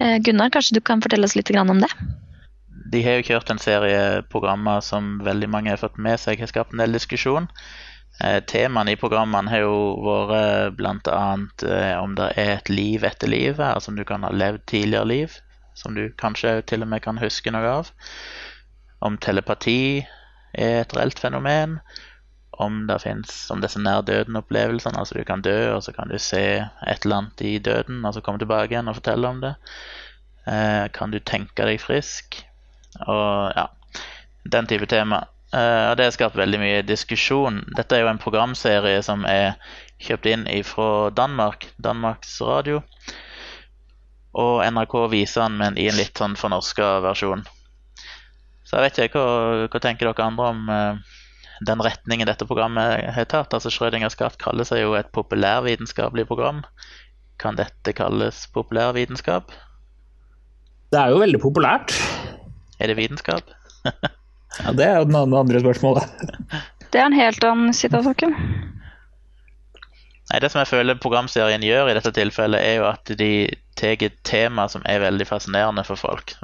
Eh, 0.00 0.18
Gunnar, 0.18 0.50
kanskje 0.50 0.76
du 0.76 0.80
kan 0.84 1.02
fortelle 1.02 1.24
oss 1.24 1.36
litt 1.36 1.50
om 1.56 1.80
det? 1.80 1.90
De 2.92 3.02
har 3.04 3.18
jo 3.18 3.28
kjørt 3.32 3.50
en 3.50 3.60
serie 3.60 4.22
programmer 4.32 4.80
som 4.80 5.18
veldig 5.24 5.48
mange 5.48 5.70
har 5.70 5.80
fått 5.80 5.98
med 5.98 6.20
seg, 6.20 6.40
har 6.40 6.50
skapt 6.52 6.72
en 6.72 6.82
del 6.84 6.92
diskusjon. 6.92 7.48
Eh, 8.24 8.40
Temaene 8.44 8.92
i 8.92 9.00
programmene 9.00 9.50
har 9.52 9.64
jo 9.64 9.76
vært 10.04 10.76
bl.a. 10.76 11.24
Om 12.02 12.14
det 12.18 12.30
er 12.36 12.54
et 12.58 12.72
liv 12.72 13.04
etter 13.04 13.28
livet, 13.28 13.64
altså 13.64 13.92
om 13.92 13.96
du 13.96 14.04
kan 14.04 14.24
ha 14.26 14.32
levd 14.32 14.66
tidligere 14.66 15.08
liv, 15.08 15.40
som 15.74 15.94
du 15.94 16.08
kanskje 16.18 16.60
til 16.66 16.84
og 16.84 16.92
med 16.92 17.04
kan 17.04 17.20
huske 17.22 17.52
noe 17.54 17.76
av. 17.80 17.92
Om 19.00 19.16
telepati 19.22 20.04
er 20.58 20.80
et 20.82 20.96
reelt 20.96 21.20
fenomen. 21.20 21.78
Om 22.58 22.86
det 22.88 22.98
fins 23.04 23.34
om 23.54 23.60
disse 23.62 23.78
nær 23.78 24.02
døden-opplevelsene, 24.02 24.98
altså 24.98 25.14
du 25.14 25.24
kan 25.26 25.44
dø, 25.46 25.56
og 25.76 25.82
så 25.86 25.94
kan 25.94 26.10
du 26.10 26.18
se 26.18 26.44
et 26.58 27.04
eller 27.04 27.22
annet 27.22 27.42
i 27.46 27.58
døden, 27.62 28.02
og 28.04 28.16
så 28.16 28.22
komme 28.24 28.42
tilbake 28.42 28.74
igjen 28.74 28.90
og 28.90 28.98
fortelle 28.98 29.30
om 29.30 29.42
det. 29.44 29.54
Eh, 30.50 30.86
kan 30.94 31.14
du 31.14 31.20
tenke 31.22 31.66
deg 31.68 31.78
frisk? 31.82 32.40
Og 33.06 33.52
ja, 33.54 33.68
den 34.50 34.66
type 34.66 34.88
tema. 34.90 35.22
Eh, 35.52 35.84
og 35.90 35.96
det 35.96 36.08
har 36.08 36.16
skapt 36.16 36.38
veldig 36.38 36.60
mye 36.60 36.80
diskusjon. 36.86 37.62
Dette 37.76 37.96
er 37.96 38.04
jo 38.04 38.10
en 38.10 38.20
programserie 38.20 39.02
som 39.06 39.22
er 39.28 39.54
kjøpt 40.02 40.28
inn 40.30 40.48
fra 40.66 41.10
Danmark, 41.14 41.68
Danmarks 41.78 42.40
Radio. 42.44 42.82
Og 44.38 44.60
NRK 44.66 44.98
viser 45.12 45.46
den, 45.46 45.56
men 45.62 45.78
i 45.80 45.88
en 45.88 45.96
litt 45.98 46.18
sånn 46.18 46.36
fornorska 46.38 46.98
versjon. 47.06 47.46
Så 48.68 48.76
jeg 48.76 48.84
vet 48.84 49.00
ikke, 49.06 49.22
hva, 49.22 49.68
hva 49.72 49.80
tenker 49.80 50.10
dere 50.10 50.26
andre 50.26 50.50
om 50.52 50.68
eh, 50.72 51.16
den 51.66 51.82
retningen 51.82 52.28
dette 52.28 52.46
programmet 52.46 53.08
har 53.14 53.28
tatt? 53.30 53.54
Altså 53.54 53.70
Schrødingers 53.72 54.18
katt 54.18 54.38
kaller 54.42 54.66
seg 54.68 54.84
jo 54.84 54.94
et 54.98 55.10
populærvitenskapelig 55.16 56.26
program. 56.28 56.62
Kan 57.42 57.58
dette 57.58 57.94
kalles 57.96 58.44
populærvitenskap? 58.54 59.50
Det 60.92 61.00
er 61.00 61.12
jo 61.12 61.20
veldig 61.22 61.40
populært. 61.42 61.94
Er 62.78 62.90
det 62.90 62.98
vitenskap? 62.98 63.50
ja, 64.62 64.72
Det 64.72 64.86
er 64.86 64.98
jo 65.00 65.08
det 65.10 65.22
andre 65.42 65.62
spørsmålet. 65.62 66.26
Det 66.88 67.00
er 67.00 67.06
en 67.10 67.18
helt 67.18 67.44
annen 67.44 67.74
side 67.76 67.98
av 67.98 68.06
saken. 68.08 68.36
Nei, 70.28 70.40
Det 70.40 70.50
som 70.52 70.62
jeg 70.62 70.70
føler 70.70 71.00
programserien 71.00 71.64
gjør 71.64 71.90
i 71.90 71.96
dette 71.98 72.12
tilfellet, 72.16 72.60
er 72.60 72.80
jo 72.80 72.88
at 72.90 73.12
de 73.18 73.32
tar 73.78 74.02
et 74.02 74.16
tema 74.26 74.66
som 74.70 74.82
er 74.88 75.02
veldig 75.02 75.26
fascinerende 75.28 75.84
for 75.86 76.00
folk. 76.00 76.34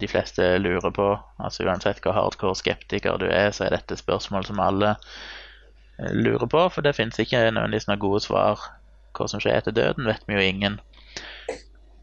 De 0.00 0.08
fleste 0.10 0.44
lurer 0.60 0.92
på. 0.94 1.08
Altså 1.42 1.66
Uansett 1.66 2.02
hvor 2.04 2.16
hardcore 2.16 2.58
skeptiker 2.58 3.18
du 3.20 3.26
er, 3.30 3.50
så 3.50 3.66
er 3.66 3.76
dette 3.76 3.98
spørsmål 3.98 4.46
som 4.48 4.60
alle 4.62 4.94
eh, 4.94 6.12
lurer 6.12 6.46
på. 6.46 6.66
For 6.74 6.84
det 6.84 6.96
finnes 6.98 7.18
ikke 7.18 7.48
nødvendigvis 7.50 7.88
noen 7.90 8.04
gode 8.04 8.22
svar. 8.24 8.68
Hva 9.16 9.28
som 9.28 9.42
skjer 9.42 9.60
etter 9.60 9.76
døden, 9.76 10.08
vet 10.08 10.22
vi 10.28 10.38
jo 10.38 10.44
ingen. 10.44 10.78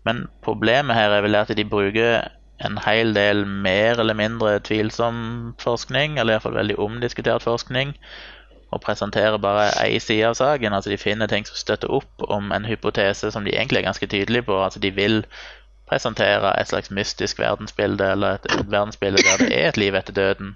Men 0.08 0.28
problemet 0.46 0.98
her 0.98 1.14
er 1.14 1.26
vel 1.26 1.38
at 1.38 1.54
de 1.58 1.66
bruker 1.66 2.28
en 2.66 2.78
hel 2.84 3.14
del 3.16 3.46
mer 3.48 4.02
eller 4.02 4.18
mindre 4.18 4.58
tvilsom 4.68 5.54
forskning, 5.62 6.18
eller 6.20 6.36
iallfall 6.36 6.58
veldig 6.58 6.76
omdiskutert 6.82 7.46
forskning, 7.46 7.94
og 8.72 8.82
presenterer 8.82 9.38
bare 9.42 9.70
én 9.86 10.00
side 10.00 10.28
av 10.28 10.38
saken. 10.38 10.74
Altså 10.74 10.90
De 10.90 10.98
finner 10.98 11.28
ting 11.28 11.48
som 11.48 11.58
støtter 11.58 11.92
opp 11.92 12.28
om 12.30 12.52
en 12.52 12.66
hypotese 12.66 13.32
som 13.32 13.46
de 13.46 13.56
egentlig 13.56 13.82
er 13.82 13.90
ganske 13.90 14.08
tydelige 14.08 14.46
på. 14.46 14.64
Altså 14.64 14.80
De 14.80 14.92
vil 14.92 15.24
presentere 15.90 16.54
et 16.62 16.70
slags 16.70 16.92
mystisk 16.92 17.40
verdensbilde, 17.40 18.12
eller 18.12 18.38
et, 18.38 18.46
et 18.60 18.72
verdensbilde 18.72 19.24
der 19.26 19.46
det 19.46 19.54
er 19.58 19.70
et 19.70 19.78
liv 19.78 19.96
etter 19.96 20.14
døden. 20.14 20.56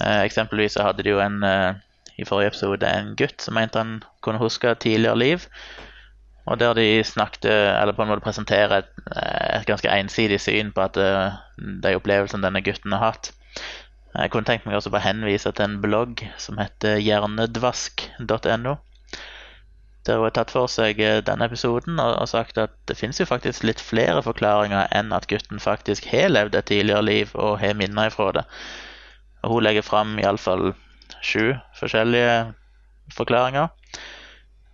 Eh, 0.00 0.22
eksempelvis 0.24 0.72
så 0.72 0.82
hadde 0.88 1.04
de 1.04 1.12
jo 1.12 1.20
en 1.20 1.42
eh, 1.44 1.74
i 2.18 2.24
forrige 2.24 2.52
episode 2.52 2.88
en 2.88 3.14
gutt 3.16 3.42
som 3.42 3.56
mente 3.56 3.78
han 3.80 4.02
kunne 4.24 4.40
huske 4.40 4.74
tidligere 4.74 5.18
liv. 5.18 5.46
Og 6.46 6.58
der 6.60 6.74
de 6.74 7.04
snakket, 7.04 7.44
eller 7.50 7.92
på 7.92 8.02
en 8.02 8.08
måte 8.08 8.24
presenterer 8.24 8.80
et, 8.80 8.90
et 9.60 9.66
ganske 9.66 9.88
ensidig 9.88 10.40
syn 10.40 10.72
på 10.74 10.82
at 10.82 10.96
uh, 10.98 11.36
de 11.84 11.94
opplevelsene 11.94 12.42
denne 12.42 12.64
gutten 12.66 12.92
har 12.96 13.12
hatt. 13.12 13.30
Jeg 14.12 14.30
kunne 14.32 14.44
tenkt 14.44 14.66
meg 14.68 14.76
også 14.76 14.90
bare 14.92 15.06
henvise 15.06 15.50
til 15.56 15.64
en 15.64 15.78
blogg 15.80 16.20
som 16.40 16.58
heter 16.60 16.98
hjernedvask.no. 17.00 18.74
Der 20.04 20.18
hun 20.18 20.26
har 20.26 20.34
tatt 20.36 20.52
for 20.52 20.68
seg 20.68 20.98
eh, 21.00 21.20
denne 21.24 21.46
episoden 21.46 22.00
og, 22.02 22.26
sagt 22.28 22.58
at 22.58 22.74
det 22.90 22.98
finnes 22.98 23.20
jo 23.22 23.28
faktisk 23.28 23.64
litt 23.64 23.80
flere 23.80 24.20
forklaringer 24.26 24.90
enn 24.98 25.14
at 25.16 25.28
gutten 25.30 25.62
faktisk 25.62 26.10
har 26.10 26.32
levd 26.32 26.58
et 26.58 26.68
tidligere 26.68 27.06
liv 27.06 27.32
og 27.38 27.60
har 27.62 27.78
minner 27.78 28.10
ifra 28.10 28.32
det. 28.36 28.44
Og 29.46 29.54
hun 29.54 29.64
legger 29.64 29.86
fram 29.86 30.18
iallfall 30.20 30.72
sju 31.22 31.54
forskjellige 31.78 32.34
forklaringer. 33.14 33.70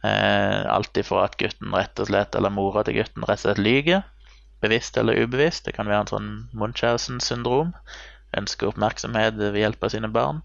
Eh, 0.02 0.60
alt 0.72 0.98
ifra 0.98 1.26
at 1.28 1.36
gutten 1.38 1.76
rett 1.76 2.00
og 2.00 2.08
slett, 2.10 2.34
eller 2.34 2.54
mora 2.54 2.82
til 2.86 2.98
gutten 2.98 3.28
rett 3.28 3.44
og 3.44 3.46
slett 3.46 3.62
lyver. 3.62 4.06
Bevisst 4.64 4.96
eller 4.98 5.20
ubevisst. 5.22 5.68
Det 5.68 5.76
kan 5.76 5.86
være 5.86 6.06
en 6.06 6.14
sånn 6.16 6.30
Munchausen-syndrom 6.58 7.76
ønsker 8.36 8.68
oppmerksomhet 8.68 9.38
ved 9.38 9.58
hjelp 9.60 9.84
av 9.84 9.94
sine 9.94 10.10
barn. 10.12 10.42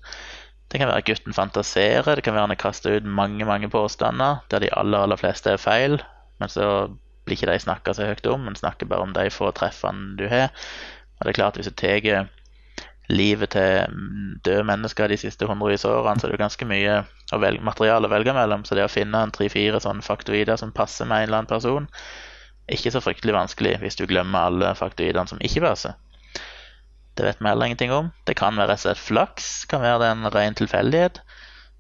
Det 0.72 0.80
kan 0.80 0.90
være 0.90 1.04
at 1.04 1.10
gutten 1.10 1.36
fantaserer, 1.36 2.16
det 2.16 2.24
kan 2.26 2.34
være 2.34 2.48
han 2.48 2.56
har 2.56 2.62
kasta 2.62 2.96
ut 2.96 3.06
mange 3.06 3.46
mange 3.46 3.70
påstander 3.70 4.42
der 4.50 4.64
de 4.64 4.72
aller 4.74 5.06
aller 5.06 5.20
fleste 5.20 5.52
er 5.54 5.62
feil, 5.62 6.00
men 6.42 6.50
så 6.50 6.70
blir 7.26 7.38
ikke 7.38 7.52
de 7.52 7.60
snakka 7.62 7.94
så 7.94 8.08
høyt 8.10 8.26
om, 8.28 8.48
men 8.48 8.58
snakker 8.58 8.90
bare 8.90 9.06
om 9.06 9.14
de 9.16 9.30
få 9.32 9.52
treffene 9.56 10.16
du 10.20 10.26
har. 10.32 10.50
Og 11.20 11.28
det 11.28 11.34
er 11.34 11.40
klart 11.40 11.60
Hvis 11.60 11.70
du 11.70 11.76
tar 11.78 12.28
livet 13.10 13.50
til 13.50 14.40
døde 14.46 14.64
mennesker 14.64 15.08
de 15.08 15.18
siste 15.20 15.46
hundrevis 15.46 15.86
årene, 15.86 16.20
så 16.20 16.28
er 16.28 16.32
det 16.32 16.40
ganske 16.40 16.68
mye 16.68 17.02
å 17.36 17.40
velge, 17.40 17.64
materiale 17.64 18.08
å 18.08 18.12
velge 18.12 18.34
mellom. 18.36 18.64
Så 18.66 18.76
det 18.76 18.86
å 18.86 18.92
finne 18.92 19.24
en 19.24 19.34
tre-fire 19.36 19.80
sånn 19.84 20.02
faktoider 20.02 20.60
som 20.60 20.72
passer 20.72 21.06
med 21.06 21.24
en 21.24 21.28
eller 21.28 21.42
annen 21.42 21.52
person, 21.52 21.88
er 22.68 22.78
ikke 22.78 22.94
så 22.96 23.04
fryktelig 23.04 23.36
vanskelig 23.36 23.76
hvis 23.82 24.00
du 24.00 24.06
glemmer 24.08 24.48
alle 24.48 24.72
faktoidene 24.80 25.28
som 25.28 25.42
ikke 25.44 25.66
passer. 25.66 25.98
Det 27.14 27.24
vet 27.24 27.42
vi 27.42 27.48
heller 27.48 27.66
ingenting 27.66 27.92
om. 27.94 28.12
Det 28.26 28.34
kan 28.40 28.58
være 28.58 28.74
rett 28.74 28.82
og 28.82 28.88
slett 28.88 29.06
flaks. 29.06 29.66
kan 29.70 29.82
være 29.82 30.00
det 30.02 30.12
en 30.12 30.30
ren 30.34 30.56
tilfeldighet. 30.58 31.20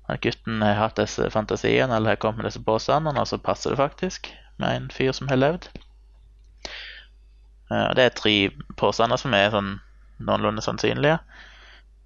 At 0.09 0.21
gutten 0.21 0.61
har 0.61 0.77
hatt 0.77 0.99
disse 0.99 1.29
fantasiene 1.31 1.95
eller 1.95 2.13
har 2.13 2.21
kommet 2.21 2.43
med 2.43 2.51
disse 2.51 2.63
påstandene, 2.63 3.19
og 3.19 3.27
så 3.27 3.39
passer 3.41 3.73
det 3.73 3.79
faktisk 3.79 4.29
med 4.61 4.75
en 4.75 4.89
fyr 4.93 5.11
som 5.11 5.31
har 5.31 5.39
levd. 5.39 5.69
Eh, 7.71 7.85
og 7.89 7.95
Det 7.95 8.05
er 8.05 8.17
tre 8.19 8.35
påstander 8.77 9.17
som 9.17 9.33
er 9.33 9.53
sånn 9.53 9.73
noenlunde 10.19 10.61
sannsynlige. 10.61 11.17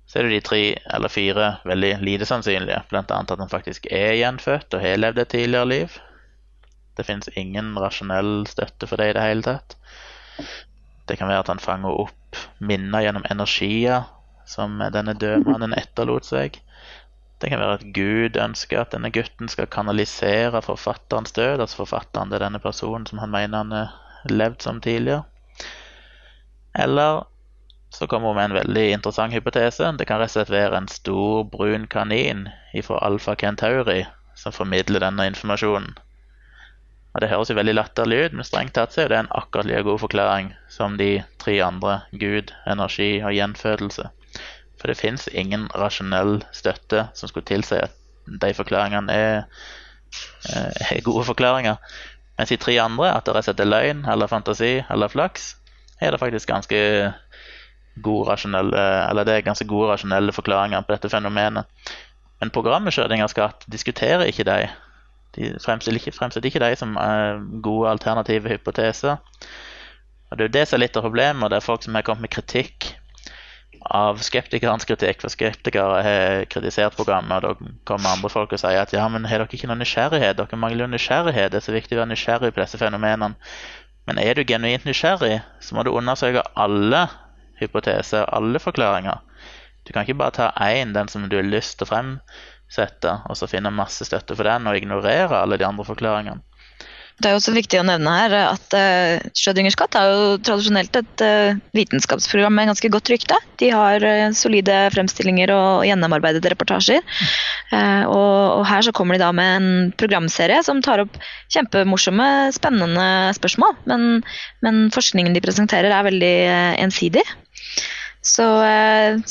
Så 0.08 0.20
er 0.20 0.28
det 0.28 0.38
de 0.38 0.44
tre 0.48 0.62
eller 0.96 1.12
fire 1.12 1.48
veldig 1.68 1.98
lite 2.00 2.26
sannsynlige, 2.26 2.80
bl.a. 2.90 3.04
at 3.04 3.34
han 3.34 3.52
faktisk 3.52 3.90
er 3.92 4.16
gjenfødt 4.16 4.78
og 4.78 4.82
har 4.86 5.02
levd 5.02 5.20
et 5.20 5.34
tidligere 5.34 5.68
liv. 5.68 5.98
Det 6.96 7.06
finnes 7.06 7.28
ingen 7.36 7.76
rasjonell 7.78 8.48
støtte 8.48 8.88
for 8.88 8.98
det 8.98 9.12
i 9.12 9.18
det 9.18 9.26
hele 9.26 9.44
tatt. 9.44 9.76
Det 11.08 11.18
kan 11.20 11.30
være 11.32 11.46
at 11.46 11.52
han 11.52 11.64
fanger 11.64 12.02
opp 12.06 12.40
minner 12.60 13.06
gjennom 13.06 13.26
energier 13.32 14.08
som 14.48 14.80
denne 14.94 15.16
døde 15.20 15.44
mannen 15.48 15.76
etterlot 15.78 16.28
seg. 16.28 16.60
Det 17.38 17.52
kan 17.52 17.62
være 17.62 17.78
at 17.80 17.88
Gud 17.94 18.38
ønsker 18.42 18.82
at 18.82 18.94
denne 18.96 19.12
gutten 19.14 19.50
skal 19.52 19.70
kanalisere 19.70 20.62
forfatterens 20.66 21.36
død, 21.38 21.62
altså 21.62 21.84
forfatteren 21.84 22.32
til 22.34 22.42
denne 22.42 22.62
personen 22.64 23.06
som 23.06 23.22
han 23.22 23.34
mener 23.34 23.64
han 23.64 23.76
har 23.76 24.32
levd 24.32 24.64
som 24.66 24.82
tidligere. 24.82 25.24
Eller 26.78 27.26
så 27.94 28.08
kommer 28.08 28.28
hun 28.34 28.40
med 28.40 28.50
en 28.50 28.58
veldig 28.58 28.88
interessant 28.92 29.34
hypotese. 29.34 29.92
Det 29.98 30.08
kan 30.10 30.20
rett 30.20 30.34
og 30.34 30.40
slett 30.40 30.54
være 30.54 30.82
en 30.82 30.90
stor, 30.92 31.46
brun 31.52 31.88
kanin 31.88 32.48
fra 32.84 33.00
Alfa 33.06 33.36
Kentauri 33.36 34.04
som 34.38 34.54
formidler 34.54 35.02
denne 35.02 35.30
informasjonen. 35.32 35.96
Og 37.18 37.22
Det 37.24 37.32
høres 37.32 37.50
jo 37.50 37.56
veldig 37.58 37.74
latterlig 37.74 38.18
ut, 38.28 38.34
men 38.38 38.46
strengt 38.46 38.76
tatt 38.78 38.94
så 38.94 39.02
er 39.02 39.10
det 39.10 39.18
en 39.18 39.32
akkurat 39.34 39.66
like 39.66 39.88
god 39.88 40.04
forklaring 40.04 40.52
som 40.70 41.00
de 41.00 41.24
tre 41.42 41.56
andre 41.66 42.04
Gud, 42.14 42.54
energi 42.70 43.24
og 43.26 43.34
gjenfødelse. 43.34 44.06
For 44.78 44.92
det 44.92 45.00
fins 45.00 45.26
ingen 45.34 45.66
rasjonell 45.74 46.44
støtte 46.54 47.08
som 47.18 47.32
skulle 47.32 47.50
tilsi 47.50 47.82
at 47.82 47.98
de 48.30 48.54
forklaringene 48.54 49.18
er, 49.18 49.50
eh, 50.54 50.94
er, 50.94 51.02
gode 51.02 51.26
forklaringer. 51.26 51.82
Mens 52.38 52.54
de 52.54 52.62
tre 52.62 52.78
andre, 52.78 53.10
at 53.10 53.26
det 53.26 53.34
rett 53.34 53.50
og 53.50 53.66
er 53.66 53.74
løgn 53.74 54.06
eller 54.06 54.30
fantasi 54.30 54.74
eller 54.86 55.10
flaks, 55.10 55.56
er 56.00 56.14
det 56.14 56.22
faktisk 56.22 56.54
ganske 56.54 57.14
gode 58.04 58.30
rasjonelle, 58.30 59.10
eller 59.10 59.26
det 59.26 59.40
er 59.40 59.48
ganske 59.50 59.66
gode 59.66 59.90
rasjonelle 59.90 60.38
forklaringer 60.38 60.86
på 60.86 60.94
dette 60.94 61.10
fenomenet. 61.10 61.66
Men 62.38 62.54
programmet 62.54 62.94
Schrødingers 62.94 63.34
katt 63.34 63.66
diskuterer 63.66 64.30
ikke 64.30 64.46
de 64.46 64.68
de 65.38 65.54
fremstiller 65.64 66.02
ikke, 66.02 66.16
fremstiller 66.18 66.50
ikke 66.50 66.64
de 66.64 66.76
som 66.80 66.98
uh, 66.98 67.42
gode 67.64 67.92
alternative 67.94 68.50
hypoteser. 68.50 69.18
Og 70.30 70.38
Det 70.38 70.44
er 70.44 70.50
jo 70.50 70.56
det 70.60 70.68
som 70.68 70.78
er 70.78 70.86
litt 70.86 70.98
av 70.98 71.06
problemet. 71.06 71.52
Det 71.52 71.60
er 71.60 71.68
folk 71.68 71.86
som 71.86 71.96
har 71.96 72.06
kommet 72.08 72.28
med 72.28 72.34
kritikk 72.34 72.96
av 73.94 74.20
skeptikernes 74.24 74.88
kritikk. 74.90 75.22
For 75.24 75.32
skeptikere 75.32 76.02
har 76.04 76.48
kritisert 76.52 76.98
programmet, 76.98 77.46
og 77.46 77.62
da 77.62 77.76
kommer 77.88 78.16
andre 78.16 78.32
folk 78.32 78.56
og 78.56 78.62
sier 78.62 78.82
at 78.82 78.96
ja, 78.96 79.06
men 79.12 79.28
har 79.30 79.44
dere 79.44 79.60
ikke 79.60 79.70
noe 79.70 79.80
nysgjerrighet? 79.80 80.40
Dere 80.40 80.60
mangler 80.60 80.86
jo 80.86 80.92
nysgjerrighet. 80.96 81.54
Det 81.54 81.62
er 81.62 81.68
så 81.68 81.76
viktig 81.76 81.98
å 81.98 82.02
være 82.02 82.12
nysgjerrig 82.14 82.52
på 82.56 82.64
disse 82.64 82.82
fenomenene. 82.82 83.38
Men 84.08 84.20
er 84.24 84.36
du 84.36 84.44
genuint 84.48 84.86
nysgjerrig, 84.88 85.42
så 85.64 85.76
må 85.76 85.84
du 85.84 85.92
undersøke 85.92 86.44
alle 86.56 87.08
hypoteser, 87.60 88.28
alle 88.36 88.60
forklaringer. 88.64 89.20
Du 89.88 89.94
kan 89.94 90.04
ikke 90.04 90.20
bare 90.20 90.36
ta 90.36 90.52
én, 90.64 90.94
den 90.96 91.08
som 91.12 91.28
du 91.30 91.36
har 91.40 91.48
lyst 91.48 91.78
til 91.80 91.88
å 91.88 91.92
frem 91.92 92.14
sette, 92.72 93.20
og 93.30 93.38
så 93.40 93.50
finne 93.50 93.74
masse 93.74 94.06
støtte 94.08 94.36
for 94.36 94.48
den 94.48 94.68
og 94.68 94.78
ignorere 94.78 95.42
alle 95.42 95.60
de 95.60 95.68
andre 95.68 95.88
forklaringene. 95.88 96.44
Det 97.18 97.26
er 97.26 97.34
jo 97.34 97.40
også 97.40 97.54
viktig 97.56 97.80
å 97.80 97.86
nevne 97.88 98.12
her 98.14 98.34
at 98.44 98.76
uh, 98.78 99.30
Schrødingers 99.34 99.78
katt 99.80 99.96
er 99.98 100.12
jo 100.12 100.26
tradisjonelt 100.46 101.00
et 101.00 101.24
uh, 101.26 101.58
vitenskapsprogram 101.74 102.54
med 102.54 102.70
ganske 102.70 102.92
godt 102.94 103.10
rykte. 103.10 103.40
De 103.58 103.72
har 103.74 104.06
uh, 104.06 104.36
solide 104.38 104.76
fremstillinger 104.94 105.50
og 105.56 105.88
gjennomarbeidede 105.88 106.52
reportasjer. 106.54 107.02
Uh, 107.72 108.06
og, 108.06 108.36
og, 108.60 108.64
her 108.70 108.86
så 108.86 108.94
kommer 108.94 109.18
de 109.18 109.24
da 109.24 109.32
med 109.34 109.56
en 109.56 109.90
programserie 109.98 110.62
som 110.68 110.84
tar 110.86 111.08
opp 111.08 111.18
kjempemorsomme, 111.56 112.30
spennende 112.54 113.10
spørsmål. 113.40 113.74
Men, 113.90 114.08
men 114.62 114.86
forskningen 114.94 115.34
de 115.34 115.42
presenterer 115.42 115.90
er 115.90 116.10
veldig 116.12 116.36
ensidig. 116.86 117.26
Så, 118.28 118.46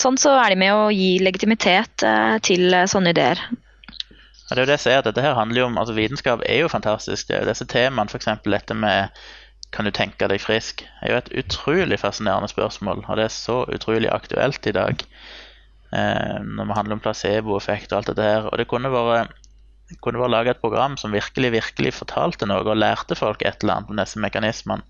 sånn 0.00 0.16
så 0.16 0.32
er 0.40 0.54
de 0.54 0.60
med 0.60 0.72
å 0.72 0.88
gi 0.94 1.18
legitimitet 1.20 2.04
til 2.46 2.76
sånne 2.88 3.12
ideer. 3.12 3.42
Ja, 4.46 4.54
det 4.54 4.60
er 4.60 4.62
jo 4.62 4.68
det 4.70 4.76
jeg 4.76 4.84
sier, 4.84 5.02
dette 5.02 5.24
her 5.24 5.34
handler 5.34 5.60
jo 5.60 5.66
om, 5.66 5.78
altså 5.80 5.96
Vitenskap 5.96 6.44
er 6.46 6.60
jo 6.62 6.70
fantastisk. 6.70 7.26
det 7.28 7.34
er 7.34 7.42
jo 7.42 7.50
Disse 7.50 7.66
temaene, 7.66 8.08
f.eks. 8.08 8.28
dette 8.46 8.74
med 8.78 9.10
'kan 9.74 9.84
du 9.84 9.90
tenke 9.90 10.28
deg 10.30 10.40
frisk', 10.40 10.84
er 11.02 11.10
jo 11.10 11.16
et 11.18 11.32
utrolig 11.42 11.98
fascinerende 11.98 12.48
spørsmål. 12.48 13.02
Og 13.08 13.16
det 13.18 13.24
er 13.24 13.34
så 13.34 13.64
utrolig 13.66 14.08
aktuelt 14.12 14.66
i 14.66 14.72
dag 14.72 15.02
eh, 15.92 16.38
når 16.46 16.64
det 16.64 16.76
handler 16.76 16.96
om 16.96 17.02
placeboeffekt 17.02 17.92
og 17.92 17.98
alt 17.98 18.12
dette 18.12 18.22
her. 18.22 18.46
Og 18.46 18.58
det 18.58 18.68
kunne 18.70 18.92
vært 18.94 19.34
kunne 20.02 20.18
vært 20.18 20.30
laget 20.30 20.56
et 20.56 20.62
program 20.62 20.96
som 20.98 21.12
virkelig 21.14 21.52
virkelig 21.52 21.92
fortalte 21.94 22.46
noe 22.46 22.64
og 22.64 22.78
lærte 22.78 23.14
folk 23.14 23.42
et 23.42 23.62
eller 23.62 23.74
annet 23.74 23.90
om 23.90 24.00
disse 24.00 24.18
mekanismene. 24.18 24.82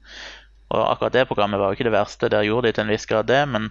Og 0.75 0.83
akkurat 0.83 1.15
det 1.15 1.29
programmet 1.31 1.61
var 1.61 1.71
jo 1.71 1.79
ikke 1.79 1.89
det 1.89 1.95
verste. 1.95 2.31
Der 2.33 2.47
gjorde 2.47 2.69
de 2.69 2.77
til 2.77 2.87
en 2.87 2.93
viss 2.95 3.07
grad 3.07 3.29
det, 3.31 3.43
men 3.49 3.71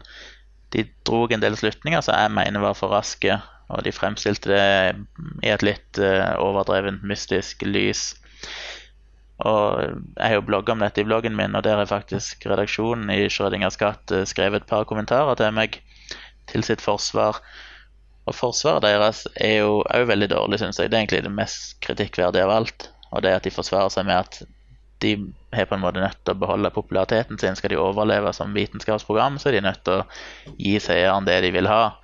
de 0.75 0.85
dro 1.07 1.25
en 1.27 1.43
del 1.43 1.57
slutninger 1.59 2.03
som 2.03 2.15
jeg 2.15 2.31
mener 2.35 2.63
var 2.63 2.77
for 2.77 2.93
raske. 2.95 3.39
Og 3.69 3.83
de 3.83 3.93
fremstilte 3.95 4.51
det 4.51 4.65
i 5.43 5.51
et 5.51 5.65
litt 5.65 5.99
uh, 5.99 6.35
overdrevent 6.41 7.03
mystisk 7.07 7.65
lys. 7.65 8.13
Og 9.43 9.81
jeg 9.81 10.23
har 10.23 10.37
jo 10.37 10.45
blogga 10.47 10.75
om 10.75 10.83
dette 10.85 11.01
i 11.01 11.07
bloggen 11.07 11.35
min, 11.35 11.57
og 11.57 11.65
der 11.65 11.81
har 11.81 11.89
faktisk 11.89 12.45
redaksjonen 12.47 13.09
i 13.11 13.25
Schrødingers 13.27 13.79
katt 13.81 14.13
uh, 14.13 14.23
skrevet 14.29 14.63
et 14.63 14.69
par 14.69 14.85
kommentarer 14.87 15.35
til 15.39 15.55
meg 15.57 15.81
til 16.51 16.63
sitt 16.63 16.83
forsvar. 16.83 17.41
Og 18.25 18.37
forsvaret 18.37 18.85
deres 18.85 19.25
er 19.35 19.59
jo 19.65 19.81
òg 19.83 20.07
veldig 20.09 20.29
dårlig, 20.31 20.61
syns 20.61 20.79
jeg. 20.79 20.91
Det 20.91 20.97
er 20.97 21.03
egentlig 21.03 21.25
det 21.25 21.33
mest 21.33 21.75
kritikkverdige 21.85 22.45
av 22.45 22.53
alt. 22.53 22.89
Og 23.11 23.25
det 23.25 23.35
at 23.35 23.45
de 23.45 23.53
forsvarer 23.53 23.91
seg 23.93 24.07
med 24.07 24.21
at 24.21 24.39
de 25.03 25.17
er 25.62 25.69
på 25.69 25.77
en 25.77 25.83
måte 25.83 26.03
nødt 26.03 26.19
til 26.24 26.35
å 26.35 26.41
beholde 26.41 26.74
populariteten 26.75 27.39
sin. 27.41 27.57
Skal 27.57 27.74
de 27.74 27.81
overleve 27.81 28.33
som 28.35 28.53
vitenskapsprogram, 28.55 29.39
så 29.39 29.50
er 29.50 29.57
de 29.57 29.65
nødt 29.67 29.83
til 29.88 30.01
å 30.01 30.55
gi 30.59 30.77
seeren 30.83 31.27
det 31.27 31.41
de 31.45 31.51
vil 31.55 31.69
ha. 31.71 31.95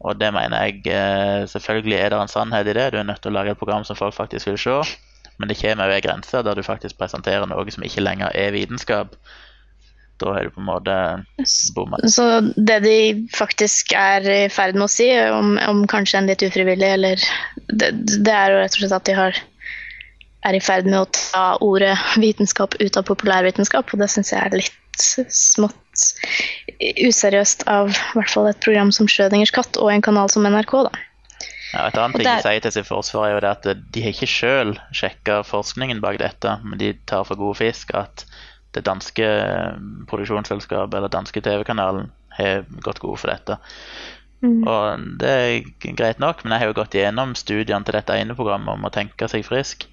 Og 0.00 0.16
det 0.16 0.30
mener 0.32 0.64
jeg 0.64 0.80
eh, 0.88 1.44
Selvfølgelig 1.50 1.98
er 1.98 2.12
det 2.12 2.22
en 2.22 2.32
sannhet 2.32 2.70
i 2.70 2.76
det. 2.76 2.88
Du 2.92 2.98
er 3.00 3.06
nødt 3.08 3.20
til 3.20 3.32
å 3.32 3.36
lage 3.36 3.52
et 3.52 3.60
program 3.60 3.84
som 3.84 3.98
folk 3.98 4.16
faktisk 4.16 4.48
vil 4.48 4.60
se. 4.60 4.80
Men 5.40 5.48
det 5.48 5.60
kommer 5.60 5.88
ved 5.88 6.04
grenser 6.04 6.44
der 6.44 6.56
du 6.56 6.64
faktisk 6.64 6.98
presenterer 7.00 7.48
noe 7.48 7.72
som 7.72 7.84
ikke 7.84 8.04
lenger 8.04 8.32
er 8.36 8.52
vitenskap. 8.56 9.16
Da 10.20 10.34
er 10.36 10.46
du 10.46 10.52
på 10.52 10.60
en 10.60 10.68
måte 10.68 10.94
bomma. 11.76 12.00
Så 12.12 12.26
det 12.56 12.82
de 12.84 12.96
faktisk 13.32 13.94
er 13.96 14.26
i 14.28 14.40
ferd 14.52 14.76
med 14.76 14.84
å 14.84 14.92
si, 14.92 15.08
om, 15.32 15.54
om 15.64 15.86
kanskje 15.88 16.20
en 16.20 16.28
litt 16.28 16.44
ufrivillig 16.44 16.90
eller 16.98 17.24
det, 17.72 17.94
det, 18.12 18.34
er 18.34 18.52
jo 18.52 18.60
rett 18.60 18.76
og 18.76 18.82
slett 18.82 18.96
at 18.98 19.08
de 19.08 19.16
har, 19.16 19.40
er 20.46 20.56
i 20.56 20.62
ferd 20.62 20.88
med 20.88 21.02
å 21.02 21.08
ta 21.12 21.44
ordet 21.64 21.96
vitenskap 22.20 22.76
ut 22.80 22.96
av 22.96 23.06
populærvitenskap, 23.08 23.92
og 23.92 24.02
det 24.02 24.08
syns 24.12 24.32
jeg 24.32 24.40
er 24.40 24.56
litt 24.62 24.76
smått 25.00 25.76
useriøst 26.80 27.66
av 27.70 27.92
hvert 28.14 28.32
fall 28.32 28.50
et 28.50 28.60
program 28.64 28.90
som 28.92 29.08
Schrødingers 29.08 29.52
katt 29.54 29.78
og 29.80 29.92
en 29.92 30.04
kanal 30.04 30.32
som 30.32 30.46
NRK. 30.48 30.74
da. 30.88 30.92
Ja, 31.70 31.86
et 31.86 31.98
annet 32.02 32.18
ting 32.18 32.26
de 32.26 32.36
sier 32.42 32.62
til 32.64 32.74
sitt 32.74 32.88
forsvar 32.88 33.28
er 33.28 33.34
jo 33.36 33.42
det 33.44 33.50
at 33.54 33.82
de 33.94 34.02
har 34.02 34.14
ikke 34.14 34.28
sjøl 34.30 34.72
sjekka 34.96 35.40
forskningen 35.46 36.00
bak 36.02 36.18
dette, 36.22 36.56
men 36.64 36.80
de 36.80 36.94
tar 37.06 37.26
for 37.28 37.38
god 37.38 37.60
fisk 37.60 37.94
at 37.94 38.24
det 38.74 38.84
danske 38.86 39.26
produksjonsselskapet 40.10 40.96
eller 40.98 41.12
danske 41.12 41.42
TV-kanalen 41.42 42.10
har 42.36 42.64
gått 42.82 43.02
god 43.02 43.18
for 43.22 43.32
dette. 43.32 43.58
Mm. 44.40 44.60
Og 44.64 45.06
det 45.20 45.30
er 45.30 45.94
greit 45.98 46.20
nok, 46.22 46.42
men 46.44 46.54
jeg 46.54 46.62
har 46.62 46.70
jo 46.70 46.78
gått 46.80 46.96
gjennom 46.96 47.34
studiene 47.38 47.84
til 47.86 47.98
dette 47.98 48.18
ene 48.18 48.36
programmet 48.38 48.72
om 48.72 48.86
å 48.86 48.94
tenke 48.94 49.28
seg 49.30 49.44
frisk. 49.46 49.86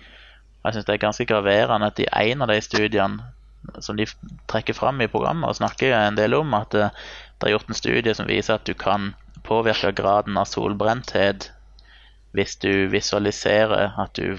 Jeg 0.68 0.76
syns 0.76 0.88
det 0.88 0.98
er 0.98 1.04
ganske 1.06 1.28
graverende 1.30 1.88
at 1.92 2.00
i 2.04 2.08
en 2.28 2.44
av 2.44 2.52
de 2.52 2.60
studiene 2.64 3.80
som 3.84 3.98
de 4.00 4.06
trekker 4.52 4.76
fram 4.76 5.02
i 5.04 5.10
programmet 5.12 5.50
og 5.50 5.60
snakker 5.60 5.96
en 5.96 6.18
del 6.20 6.36
om, 6.38 6.54
at 6.56 6.72
det, 6.76 6.90
det 7.40 7.48
er 7.48 7.56
gjort 7.56 7.72
en 7.72 7.80
studie 7.80 8.16
som 8.16 8.28
viser 8.30 8.58
at 8.58 8.68
du 8.68 8.74
kan 8.78 9.14
påvirke 9.48 9.94
graden 9.96 10.38
av 10.40 10.50
solbrenthet 10.52 11.52
hvis 12.36 12.58
du 12.62 12.88
visualiserer 12.92 13.96
at 13.98 14.20
du 14.20 14.38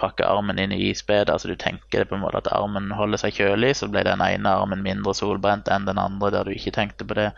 pakker 0.00 0.24
armen 0.24 0.60
inn 0.62 0.72
i 0.72 0.86
isbedet. 0.88 1.32
Altså 1.32 1.50
du 1.50 1.56
tenker 1.60 2.06
på 2.06 2.16
en 2.16 2.22
måte 2.22 2.40
at 2.40 2.52
armen 2.54 2.92
holder 2.96 3.20
seg 3.20 3.36
kjølig, 3.36 3.74
så 3.76 3.90
ble 3.92 4.06
den 4.06 4.22
ene 4.24 4.54
armen 4.56 4.84
mindre 4.84 5.12
solbrent 5.16 5.68
enn 5.72 5.88
den 5.88 6.00
andre 6.00 6.32
der 6.32 6.48
du 6.48 6.54
ikke 6.54 6.72
tenkte 6.78 7.04
på 7.04 7.18
det, 7.18 7.32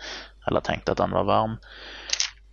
eller 0.46 0.64
tenkte 0.64 0.94
at 0.94 1.02
den 1.02 1.16
var 1.16 1.26
varm. 1.26 1.56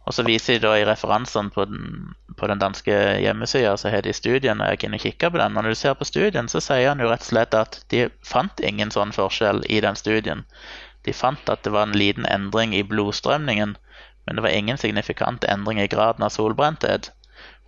Og 0.05 0.13
så 0.13 0.25
viser 0.25 0.59
de 0.59 0.67
da 0.67 0.75
i 0.77 0.85
referansene 0.85 1.49
på 1.53 1.65
den, 1.65 2.13
på 2.37 2.47
den 2.49 2.61
danske 2.61 2.93
hjemmesida, 3.23 3.73
så 3.77 3.89
har 3.89 4.05
de 4.05 4.13
studien, 4.13 4.61
og 4.61 4.69
jeg 4.69 4.83
kunne 4.83 5.01
kikke 5.01 5.31
på 5.33 5.41
den. 5.41 5.57
Og 5.57 5.65
når 5.65 5.73
du 5.73 5.79
ser 5.79 5.95
på 5.97 6.05
studien, 6.05 6.49
så 6.51 6.61
sier 6.61 6.91
han 6.91 7.01
jo 7.01 7.09
rett 7.09 7.25
og 7.25 7.31
slett 7.31 7.57
at 7.57 7.79
de 7.93 8.05
fant 8.21 8.61
ingen 8.61 8.93
sånn 8.93 9.15
forskjell 9.15 9.63
i 9.65 9.81
den 9.81 9.97
studien. 9.97 10.45
De 11.05 11.13
fant 11.13 11.49
at 11.49 11.65
det 11.65 11.73
var 11.73 11.89
en 11.89 11.97
liten 11.97 12.25
endring 12.29 12.75
i 12.77 12.85
blodstrømningen, 12.85 13.75
men 14.25 14.37
det 14.37 14.45
var 14.45 14.53
ingen 14.53 14.77
signifikant 14.77 15.45
endring 15.49 15.81
i 15.81 15.89
graden 15.89 16.25
av 16.25 16.33
solbrenthet. 16.33 17.09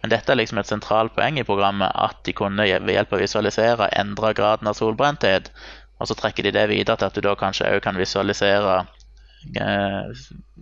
Men 0.02 0.14
dette 0.14 0.32
er 0.32 0.38
liksom 0.38 0.62
et 0.62 0.70
sentralt 0.70 1.16
poeng 1.18 1.40
i 1.42 1.46
programmet, 1.46 1.90
at 1.94 2.22
de 2.26 2.34
kunne 2.38 2.66
ved 2.70 2.94
hjelp 2.94 3.14
av 3.14 3.18
å 3.18 3.24
visualisere 3.24 3.90
endre 3.98 4.34
graden 4.38 4.70
av 4.70 4.78
solbrenthet. 4.78 5.50
Og 5.98 6.10
så 6.10 6.18
trekker 6.18 6.46
de 6.46 6.54
det 6.54 6.68
videre 6.70 6.98
til 6.98 7.10
at 7.10 7.18
du 7.18 7.26
da 7.26 7.34
kanskje 7.38 7.70
òg 7.74 7.82
kan 7.86 7.98
visualisere 7.98 8.84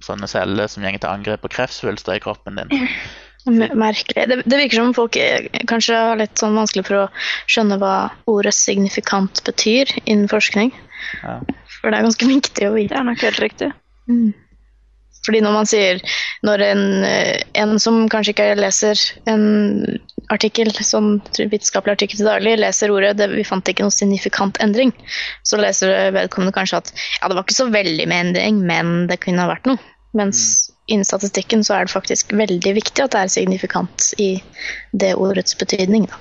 sånne 0.05 0.27
celler 0.29 0.69
som 0.71 0.85
går 0.85 0.99
til 0.99 1.09
angrep 1.11 1.41
på 1.43 1.53
kreftsvulster 1.55 2.17
i 2.17 2.23
kroppen 2.23 2.61
din. 2.61 2.89
Merkelig. 3.45 4.25
Det, 4.25 4.39
det, 4.45 4.57
virker 4.57 4.79
som 4.79 4.93
folk 4.97 5.17
eh, 5.21 5.45
kanskje 5.69 5.97
har 5.97 6.17
litt 6.17 6.33
sånn 6.41 6.57
vanskelig 6.57 6.85
for 6.87 7.03
å 7.03 7.09
skjønne 7.45 7.77
hva 7.81 7.95
ordet 8.31 8.55
signifikant 8.57 9.43
betyr 9.45 9.91
innen 10.05 10.29
forskning. 10.31 10.73
Ja. 11.21 11.37
For 11.75 11.91
det 11.93 11.99
er 11.99 12.07
ganske 12.07 12.29
viktig 12.29 12.65
å 12.65 12.73
vite. 12.73 12.95
Det 12.95 13.01
er 13.01 13.05
nok 13.11 13.21
helt 13.27 13.43
riktig. 13.43 13.69
Mm. 14.09 14.33
Fordi 15.25 15.41
når 15.41 15.55
man 15.55 15.69
sier 15.69 16.01
Når 16.45 16.61
en, 16.61 16.83
eh, 17.03 17.41
en 17.57 17.79
som 17.81 18.03
kanskje 18.11 18.35
ikke 18.35 18.49
leser 18.59 18.99
en 19.31 19.45
artikkel, 20.33 20.71
sånn 20.73 21.19
vitenskapelig 21.37 21.95
artikkel 21.95 22.19
til 22.19 22.29
daglig, 22.29 22.55
leser 22.59 22.93
ordet 22.93 23.15
det, 23.17 23.29
'vi 23.29 23.45
fant 23.45 23.67
ikke 23.69 23.85
noen 23.85 23.93
signifikant 23.93 24.57
endring', 24.63 24.93
så 25.45 25.57
leser 25.57 26.13
vedkommende 26.15 26.53
kanskje 26.55 26.81
at 26.81 26.93
ja, 26.93 27.27
det 27.27 27.35
var 27.35 27.45
ikke 27.45 27.57
så 27.57 27.69
veldig 27.69 28.07
med 28.09 28.27
endring, 28.27 28.61
men 28.65 29.07
det 29.07 29.19
kunne 29.21 29.41
ha 29.41 29.51
vært 29.51 29.69
noe. 29.69 29.81
Mens 30.15 30.39
mm. 30.69 30.75
innen 30.95 31.05
statistikken 31.05 31.63
så 31.63 31.77
er 31.77 31.85
det 31.85 31.93
faktisk 31.93 32.33
veldig 32.33 32.75
viktig 32.77 33.03
at 33.03 33.13
det 33.13 33.21
er 33.21 33.33
signifikant 33.35 34.13
i 34.17 34.31
det 34.93 35.13
ordets 35.15 35.57
betydning. 35.57 36.07
Da. 36.09 36.17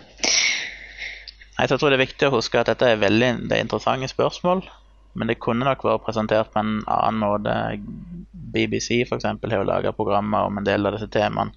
Jeg 1.58 1.70
tror 1.70 1.90
det 1.90 2.00
er 2.00 2.06
viktig 2.06 2.28
å 2.28 2.34
huske 2.34 2.58
at 2.58 2.72
dette 2.72 2.88
er 2.90 3.02
veldig 3.02 3.48
det 3.48 3.56
er 3.56 3.62
interessante 3.62 4.10
spørsmål. 4.10 4.64
Men 5.14 5.30
det 5.30 5.40
kunne 5.42 5.66
nok 5.66 5.84
vært 5.86 6.04
presentert 6.06 6.52
på 6.52 6.62
en 6.62 6.76
annen 6.90 7.22
måte. 7.22 7.56
BBC 8.54 9.02
for 9.08 9.18
eksempel, 9.18 9.50
har 9.50 9.64
jo 9.64 9.70
laga 9.70 9.90
programmer 9.94 10.46
om 10.46 10.60
en 10.60 10.66
del 10.66 10.86
av 10.86 10.94
disse 10.94 11.10
temaene 11.10 11.50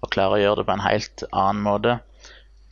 og 0.00 0.12
klarer 0.14 0.38
å 0.38 0.44
gjøre 0.44 0.60
det 0.60 0.68
på 0.68 0.76
en 0.76 0.84
helt 0.84 1.24
annen 1.30 1.64
måte. 1.64 1.96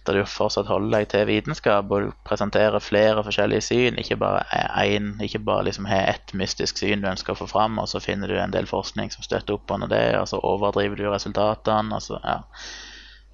Der 0.07 0.17
du 0.17 0.23
fortsatt 0.25 0.71
holder 0.71 0.95
deg 0.95 1.09
til 1.13 1.27
vitenskap 1.29 1.91
og 1.93 2.13
presenterer 2.25 2.81
flere 2.81 3.25
forskjellige 3.27 3.67
syn. 3.67 3.99
Ikke 4.01 4.17
bare 4.17 4.47
én, 4.81 5.11
ikke 5.21 5.43
bare 5.45 5.67
liksom 5.67 5.89
har 5.91 6.07
ett 6.15 6.33
mystisk 6.33 6.81
syn 6.81 7.03
du 7.05 7.11
ønsker 7.11 7.35
å 7.35 7.41
få 7.43 7.49
fram, 7.51 7.77
og 7.83 7.91
så 7.91 8.01
finner 8.01 8.31
du 8.31 8.39
en 8.41 8.55
del 8.55 8.71
forskning 8.71 9.13
som 9.13 9.27
støtter 9.27 9.59
opp 9.59 9.75
under 9.75 9.91
det, 9.93 10.07
og 10.17 10.31
så 10.31 10.41
overdriver 10.41 10.97
du 10.97 11.11
resultatene. 11.11 11.99
Altså, 12.01 12.23
ja. 12.25 12.39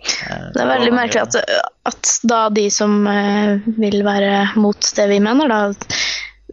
Eh, 0.04 0.48
det 0.56 0.64
er 0.64 0.72
veldig 0.72 0.96
merkelig 0.96 1.22
at, 1.22 1.62
at, 1.92 2.14
da 2.26 2.40
de 2.52 2.66
som 2.74 3.06
eh, 3.06 3.62
vil 3.78 4.02
være 4.04 4.34
mot 4.58 4.90
det 4.98 5.06
vi 5.14 5.22
mener, 5.22 5.52
da 5.52 5.62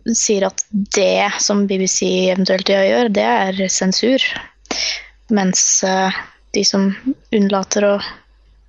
sier 0.06 0.48
at 0.48 0.64
det 0.72 1.32
som 1.40 1.66
BBC 1.68 2.06
eventuelt 2.32 2.70
gjør, 2.70 3.10
det 3.14 3.26
er 3.26 3.62
sensur. 3.70 4.24
Mens 5.32 5.84
uh, 5.88 6.16
de 6.56 6.64
som 6.68 6.92
unnlater 7.36 7.88
å 7.88 7.94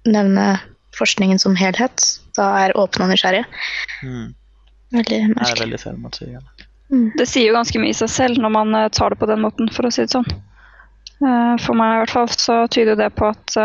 nevne 0.09 0.61
forskningen 0.99 1.41
som 1.41 1.57
helhet, 1.57 2.05
da 2.37 2.51
er 2.65 2.77
åpne 2.79 3.07
og 3.07 3.13
nysgjerrige. 3.15 3.49
Mm. 4.05 4.33
Veldig 4.93 5.21
merkelig. 5.33 5.41
Det 5.41 5.51
er 5.57 5.65
veldig 5.65 5.83
selvmotsigende. 5.87 6.69
Mm. 6.93 7.07
Det 7.17 7.27
sier 7.29 7.49
jo 7.49 7.57
ganske 7.57 7.81
mye 7.81 7.95
i 7.95 7.97
seg 7.97 8.11
selv 8.13 8.43
når 8.43 8.57
man 8.59 8.77
uh, 8.77 8.89
tar 8.93 9.15
det 9.15 9.21
på 9.23 9.29
den 9.31 9.45
måten, 9.45 9.71
for 9.73 9.89
å 9.89 9.93
si 9.95 10.05
det 10.05 10.13
sånn. 10.13 10.29
Uh, 11.23 11.57
for 11.63 11.79
meg 11.79 11.95
i 11.97 12.01
hvert 12.03 12.17
fall 12.19 12.33
så 12.35 12.63
tyder 12.73 12.99
det 12.99 13.13
på 13.17 13.31
at 13.31 13.57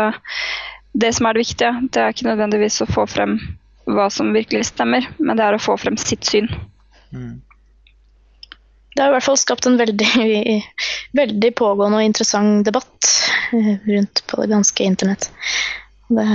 det 0.98 1.10
som 1.14 1.26
er 1.28 1.36
det 1.36 1.44
viktige, 1.44 1.74
det 1.92 2.00
er 2.00 2.14
ikke 2.14 2.30
nødvendigvis 2.30 2.80
å 2.82 2.88
få 2.90 3.04
frem 3.10 3.36
hva 3.88 4.08
som 4.12 4.32
virkelig 4.34 4.70
stemmer, 4.70 5.04
men 5.20 5.38
det 5.38 5.44
er 5.44 5.56
å 5.56 5.62
få 5.62 5.76
frem 5.80 5.96
sitt 6.00 6.26
syn. 6.28 6.48
Mm 7.12 7.38
det 8.98 9.04
har 9.04 9.12
i 9.12 9.14
hvert 9.14 9.28
fall 9.28 9.38
skapt 9.38 9.66
en 9.70 9.76
veldig, 9.78 10.58
veldig 11.20 11.50
pågående 11.54 12.00
og 12.00 12.08
interessant 12.08 12.66
debatt 12.66 13.10
eh, 13.54 13.76
rundt 13.86 14.24
på 14.26 14.40
det 14.42 14.50
ganske 14.50 14.84
internett. 14.84 15.28
Det, 16.10 16.26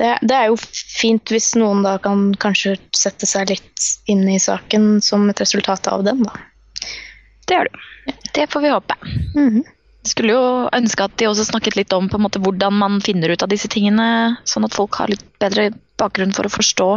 Det, 0.00 0.08
det 0.24 0.34
er 0.34 0.48
jo 0.48 0.56
fint 0.58 1.30
hvis 1.30 1.52
noen 1.60 1.84
da 1.84 1.98
kan 2.02 2.30
kanskje 2.40 2.78
sette 2.96 3.28
seg 3.28 3.50
litt 3.52 3.86
inn 4.10 4.24
i 4.32 4.38
saken 4.40 4.96
som 5.04 5.28
et 5.30 5.42
resultat 5.42 5.86
av 5.92 6.02
den, 6.06 6.24
da. 6.24 6.34
Det 7.46 7.58
gjør 7.58 7.68
du. 7.68 8.14
Det 8.34 8.46
får 8.50 8.64
vi 8.64 8.74
håpe. 8.74 8.96
Mhm. 9.36 9.62
Skulle 10.10 10.32
jo 10.32 10.44
ønske 10.72 11.04
at 11.04 11.18
de 11.20 11.28
også 11.28 11.44
snakket 11.44 11.76
litt 11.76 11.92
om 11.92 12.08
på 12.08 12.16
en 12.16 12.24
måte 12.24 12.40
hvordan 12.40 12.74
man 12.80 13.02
finner 13.04 13.30
ut 13.30 13.42
av 13.44 13.52
disse 13.52 13.68
tingene, 13.68 14.38
sånn 14.48 14.64
at 14.64 14.74
folk 14.74 14.96
har 14.96 15.12
litt 15.12 15.26
bedre 15.38 15.68
bakgrunn 16.00 16.32
for 16.32 16.48
å 16.48 16.54
forstå 16.56 16.88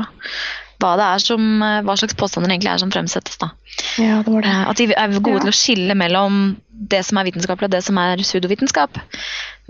hva 0.84 0.94
det 1.00 1.06
er 1.08 1.24
som, 1.24 1.46
eh, 1.64 1.80
hva 1.88 1.96
slags 2.00 2.18
påstander 2.20 2.52
egentlig 2.52 2.74
er 2.74 2.82
som 2.84 2.92
fremsettes. 2.92 3.40
da. 3.40 3.52
Ja, 3.98 4.22
det 4.22 4.34
var 4.34 4.44
det. 4.44 4.52
Eh, 4.52 4.70
At 4.70 4.78
de 4.78 4.90
er 4.92 5.20
gode 5.20 5.40
Ja. 5.40 5.46
til 5.46 5.54
å 5.54 5.56
skille 5.56 5.96
mellom 5.96 6.58
det 6.74 7.06
som 7.06 7.18
er 7.18 7.30
vitenskapelig 7.30 7.70
og 7.70 7.72
det 7.72 7.84
som 7.84 7.98
er 7.98 8.18
pseudovitenskap. 8.18 9.00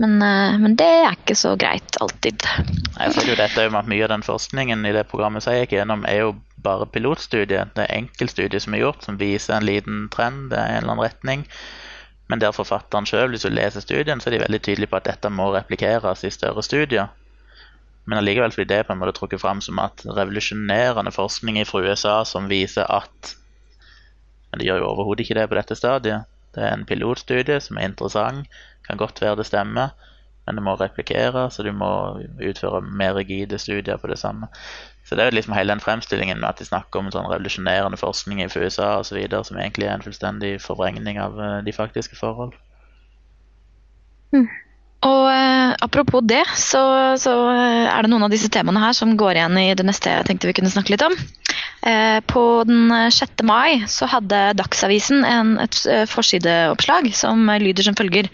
Men, 0.00 0.20
eh, 0.20 0.58
men 0.58 0.74
det 0.74 0.86
er 1.06 1.12
ikke 1.14 1.36
så 1.38 1.56
greit 1.56 1.96
alltid. 2.00 2.42
Jeg 2.98 3.14
føler 3.14 3.30
jo 3.30 3.36
dette 3.36 3.62
jo 3.70 3.76
at 3.78 3.86
Mye 3.86 4.02
av 4.04 4.08
den 4.08 4.22
forskningen 4.22 4.84
i 4.86 4.92
det 4.92 5.08
programmet 5.08 5.42
som 5.42 5.52
jeg 5.52 5.68
gikk 5.68 5.78
gjennom, 5.78 6.04
er 6.08 6.18
jo 6.18 6.34
bare 6.60 6.86
pilotstudiet. 6.86 7.74
Det 7.74 7.86
er 7.88 7.96
enkeltstudier 8.00 8.60
som 8.60 8.74
er 8.74 8.80
gjort, 8.80 9.04
som 9.04 9.18
viser 9.18 9.54
en 9.54 9.66
liten 9.66 10.08
trend 10.10 10.50
det 10.50 10.58
er 10.58 10.66
en 10.78 10.82
eller 10.82 10.92
annen 10.92 11.04
retning. 11.04 11.44
Men 12.28 12.40
der 12.40 12.52
forfatteren 12.56 13.04
sjøl, 13.06 13.30
hvis 13.30 13.42
du 13.42 13.50
leser 13.50 13.80
studien, 13.84 14.20
så 14.20 14.28
er 14.28 14.38
de 14.38 14.44
veldig 14.46 14.62
tydelige 14.62 14.90
på 14.90 14.96
at 14.96 15.04
dette 15.04 15.30
må 15.30 15.52
replikeres 15.52 16.24
i 16.24 16.30
større 16.30 16.62
studier. 16.62 17.08
Men 18.04 18.20
allikevel 18.20 18.52
blir 18.52 18.68
det 18.68 18.82
på 18.86 18.92
en 18.92 19.00
måte 19.00 19.16
trukket 19.16 19.40
fram 19.40 19.62
som 19.64 19.80
at 19.80 20.04
revolusjonerende 20.04 21.12
forskning 21.14 21.60
fra 21.68 21.80
USA 21.86 22.16
som 22.28 22.50
viser 22.52 22.88
at 22.92 23.36
Men 24.52 24.60
det 24.60 24.66
gjør 24.68 24.82
jo 24.84 24.88
overhodet 24.92 25.24
ikke 25.24 25.34
det 25.34 25.48
på 25.50 25.56
dette 25.58 25.74
stadiet. 25.74 26.28
Det 26.54 26.62
er 26.62 26.76
en 26.76 26.84
pilotstudie 26.86 27.56
som 27.60 27.78
er 27.78 27.88
interessant, 27.88 28.46
kan 28.86 29.00
godt 29.00 29.18
være 29.18 29.40
det 29.40 29.48
stemmer, 29.48 29.90
men 30.46 30.54
det 30.54 30.62
må 30.62 30.76
replikere, 30.78 31.48
så 31.50 31.64
du 31.66 31.72
må 31.74 31.88
utføre 32.38 32.82
mer 32.84 33.16
rigide 33.16 33.58
studier 33.58 33.98
på 33.98 34.10
det 34.12 34.18
samme. 34.20 34.46
Så 35.04 35.16
det 35.16 35.24
er 35.24 35.32
jo 35.32 35.36
liksom 35.36 35.56
hele 35.56 35.72
den 35.72 35.82
fremstillingen 35.82 36.38
med 36.40 36.48
at 36.48 36.60
de 36.62 36.68
snakker 36.68 37.00
om 37.00 37.10
sånn 37.12 37.26
revolusjonerende 37.32 37.98
forskning 38.00 38.44
i 38.44 38.48
USA 38.54 39.00
osv., 39.00 39.18
som 39.44 39.58
egentlig 39.58 39.88
er 39.88 39.98
en 39.98 40.04
fullstendig 40.06 40.52
forvrengning 40.64 41.18
av 41.20 41.40
eh, 41.40 41.58
de 41.66 41.74
faktiske 41.76 42.16
forhold. 42.20 42.54
Og 45.04 45.24
eh, 45.28 45.74
apropos 45.84 46.24
det, 46.24 46.42
så, 46.56 46.80
så 47.20 47.32
eh, 47.52 47.88
er 47.90 48.04
det 48.04 48.10
noen 48.12 48.24
av 48.24 48.32
disse 48.32 48.48
temaene 48.52 48.80
her 48.80 48.94
som 48.96 49.12
går 49.20 49.36
igjen 49.36 49.58
i 49.60 49.66
det 49.76 49.84
neste 49.84 50.12
jeg 50.12 50.28
tenkte 50.28 50.48
vi 50.48 50.56
kunne 50.56 50.72
snakke 50.72 50.94
litt 50.94 51.04
om. 51.04 51.16
Eh, 51.84 52.20
på 52.24 52.44
den 52.68 52.88
6. 53.12 53.44
mai 53.44 53.84
så 53.90 54.08
hadde 54.08 54.54
Dagsavisen 54.56 55.26
en, 55.28 55.58
et 55.60 55.82
eh, 55.90 56.06
forsideoppslag 56.08 57.10
som 57.16 57.52
lyder 57.60 57.84
som 57.84 57.98
følger. 57.98 58.30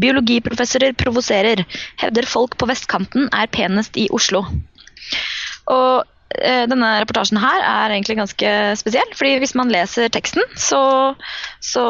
Biologiprofessorer 0.00 0.96
provoserer. 0.96 1.66
Hevder 2.00 2.30
folk 2.30 2.56
på 2.60 2.70
vestkanten 2.72 3.28
er 3.28 3.52
penest 3.52 4.00
i 4.00 4.08
Oslo. 4.14 4.46
Og 5.68 6.10
denne 6.34 6.88
reportasjen 6.98 7.38
her 7.38 7.60
er 7.62 7.92
egentlig 7.94 8.16
ganske 8.18 8.48
spesiell, 8.80 9.12
fordi 9.14 9.36
hvis 9.38 9.52
man 9.54 9.68
leser 9.70 10.08
teksten, 10.10 10.42
så, 10.58 10.80
så 11.62 11.84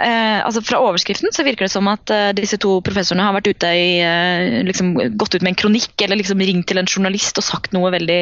eh, 0.00 0.38
altså 0.44 0.62
Fra 0.64 0.80
overskriften 0.82 1.32
så 1.34 1.44
virker 1.46 1.66
det 1.66 1.72
som 1.72 1.88
at 1.90 2.10
eh, 2.14 2.30
disse 2.36 2.58
to 2.62 2.78
professorene 2.84 3.24
har 3.26 3.34
vært 3.36 3.50
ute 3.52 3.70
i, 3.74 3.88
eh, 4.04 4.60
liksom, 4.66 4.92
gått 5.20 5.36
ut 5.36 5.44
med 5.44 5.52
en 5.52 5.58
kronikk 5.62 6.04
eller 6.04 6.20
liksom 6.20 6.42
ringt 6.42 6.68
til 6.70 6.80
en 6.80 6.88
journalist 6.88 7.40
og 7.40 7.46
sagt 7.46 7.74
noe 7.76 7.92
veldig 7.94 8.20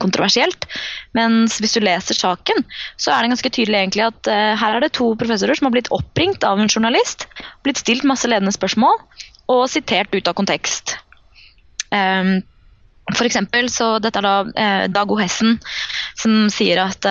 kontroversielt. 0.00 0.66
Mens 1.16 1.58
hvis 1.60 1.74
du 1.76 1.80
leser 1.84 2.16
saken, 2.16 2.62
så 3.00 3.12
er 3.12 3.22
det 3.22 3.32
ganske 3.34 3.52
tydelig 3.52 3.78
egentlig 3.80 4.06
at 4.06 4.30
her 4.60 4.76
er 4.76 4.84
det 4.84 4.92
to 4.96 5.10
professorer 5.20 5.58
som 5.58 5.68
har 5.68 5.74
blitt 5.74 5.90
oppringt 5.94 6.44
av 6.46 6.60
en 6.60 6.70
journalist, 6.70 7.26
blitt 7.66 7.80
stilt 7.82 8.06
masse 8.08 8.28
ledende 8.30 8.54
spørsmål 8.54 8.96
og 9.52 9.66
sitert 9.70 10.14
ut 10.14 10.30
av 10.30 10.36
kontekst. 10.38 10.96
Um, 11.90 12.40
for 13.10 13.26
eksempel, 13.26 13.68
så 13.72 13.96
dette 14.02 14.22
er 14.22 14.28
da 14.54 14.86
Dag 14.94 15.12
O. 15.12 15.18
Hessen 15.20 15.58
som 16.18 16.46
sier 16.54 16.80
at 16.84 17.06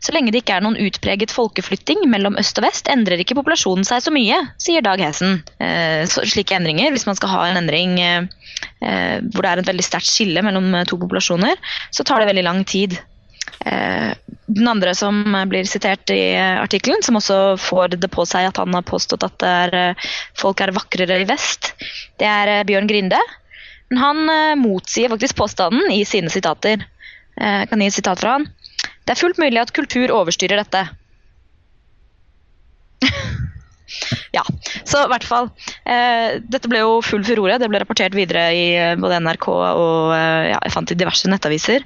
så 0.00 0.14
lenge 0.16 0.32
det 0.32 0.40
ikke 0.40 0.56
er 0.56 0.64
noen 0.64 0.78
utpreget 0.80 1.32
folkeflytting 1.34 2.06
mellom 2.08 2.38
øst 2.40 2.56
og 2.56 2.64
vest, 2.64 2.88
endrer 2.88 3.20
ikke 3.20 3.36
populasjonen 3.36 3.84
seg 3.84 4.00
så 4.00 4.12
mye, 4.14 4.38
sier 4.60 4.84
Dag 4.84 5.00
Hessen. 5.02 5.42
Eh, 5.60 6.06
så, 6.08 6.24
slike 6.24 6.56
endringer, 6.56 6.88
hvis 6.94 7.04
man 7.08 7.18
skal 7.18 7.32
ha 7.34 7.42
en 7.50 7.60
endring 7.60 7.98
eh, 8.00 8.24
eh, 8.80 9.18
hvor 9.28 9.44
det 9.44 9.50
er 9.50 9.60
et 9.60 9.68
veldig 9.68 9.84
sterkt 9.84 10.08
skille 10.08 10.44
mellom 10.46 10.72
to 10.88 10.96
populasjoner, 11.02 11.60
så 11.92 12.06
tar 12.08 12.22
det 12.22 12.30
veldig 12.32 12.46
lang 12.48 12.64
tid. 12.64 12.96
Den 13.60 14.68
andre 14.70 14.94
som 14.96 15.18
blir 15.50 15.66
sitert 15.68 16.08
i 16.14 16.32
artikkelen, 16.38 17.02
som 17.04 17.18
også 17.18 17.58
får 17.60 17.98
det 18.00 18.08
på 18.12 18.24
seg 18.28 18.46
at 18.48 18.60
han 18.60 18.72
har 18.72 18.86
påstått 18.88 19.26
at 19.26 19.44
er, 19.44 19.76
folk 20.38 20.62
er 20.64 20.72
vakrere 20.72 21.18
i 21.20 21.26
vest, 21.28 21.74
det 22.16 22.28
er 22.28 22.64
Bjørn 22.68 22.88
Grinde. 22.88 23.18
Men 23.90 24.00
han 24.00 24.62
motsier 24.62 25.12
faktisk 25.12 25.36
påstanden 25.42 25.92
i 25.92 26.06
sine 26.08 26.32
sitater. 26.32 26.86
Jeg 27.36 27.68
kan 27.68 27.84
gi 27.84 27.90
et 27.90 27.98
sitat 27.98 28.22
fra 28.22 28.38
han. 28.38 28.48
Det 29.10 29.16
er 29.16 29.24
fullt 29.24 29.40
mulig 29.42 29.58
at 29.58 29.72
kultur 29.74 30.12
overstyrer 30.14 30.60
dette. 30.60 30.84
ja, 34.36 34.44
så 34.86 35.00
i 35.02 35.08
hvert 35.10 35.26
fall. 35.26 35.48
Eh, 35.82 36.36
dette 36.46 36.70
ble 36.70 36.84
jo 36.84 37.00
full 37.02 37.24
furore. 37.26 37.56
Det 37.58 37.66
ble 37.72 37.80
rapportert 37.82 38.14
videre 38.14 38.44
i 38.54 38.62
eh, 38.78 38.94
både 39.02 39.18
NRK 39.24 39.48
og 39.50 40.14
eh, 40.14 40.52
ja, 40.52 40.60
jeg 40.62 40.74
fant 40.76 40.94
i 40.94 40.98
diverse 41.00 41.26
nettaviser. 41.32 41.82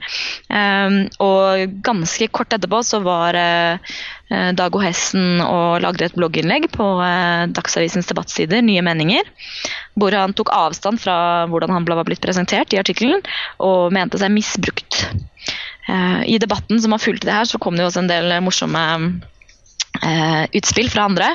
Eh, 0.53 1.01
og 1.25 1.81
ganske 1.89 2.29
kort 2.29 2.53
etterpå 2.53 2.83
så 2.85 3.01
var 3.09 3.41
eh, 3.41 3.97
eh, 4.29 4.53
Dag. 4.61 4.77
Hessen 4.85 5.41
og 5.41 5.81
lagde 5.81 6.11
et 6.11 6.21
blogginnlegg 6.21 6.69
på 6.77 6.93
Dagsavisens 7.57 8.13
debattsider, 8.13 8.61
Nye 8.61 8.85
meninger, 8.85 9.25
hvor 9.97 10.13
han 10.13 10.37
tok 10.37 10.53
avstand 10.53 11.01
fra 11.01 11.17
hvordan 11.49 11.73
han 11.73 11.89
var 11.89 12.05
blitt 12.05 12.21
presentert 12.21 12.77
i 12.77 12.85
artikkelen, 12.85 13.25
og 13.65 13.97
mente 13.97 14.21
seg 14.21 14.37
misbrukt. 14.37 15.07
Eh, 15.89 16.25
I 16.35 16.39
debatten 16.39 16.81
som 16.83 16.93
har 16.93 17.03
fulgt 17.03 17.27
det 17.27 17.35
her, 17.35 17.45
så 17.49 17.59
kom 17.59 17.77
det 17.77 17.85
jo 17.85 17.91
også 17.91 18.05
en 18.05 18.11
del 18.11 18.35
morsomme 18.45 18.85
eh, 20.03 20.45
utspill 20.53 20.91
fra 20.91 21.09
andre. 21.09 21.31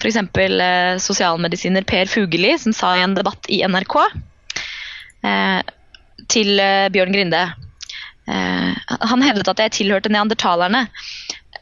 F.eks. 0.00 0.16
Eh, 0.16 0.98
sosialmedisiner 1.02 1.86
Per 1.88 2.10
Fugelli, 2.10 2.54
som 2.58 2.72
sa 2.76 2.94
i 2.96 3.04
en 3.04 3.16
debatt 3.18 3.48
i 3.48 3.62
NRK 3.66 3.96
eh, 5.24 5.60
til 6.28 6.60
Bjørn 6.92 7.14
Grinde 7.14 7.46
Han 8.28 9.22
hevdet 9.24 9.48
at 9.48 9.60
jeg 9.62 9.72
tilhørte 9.72 10.10
neandertalerne. 10.12 10.82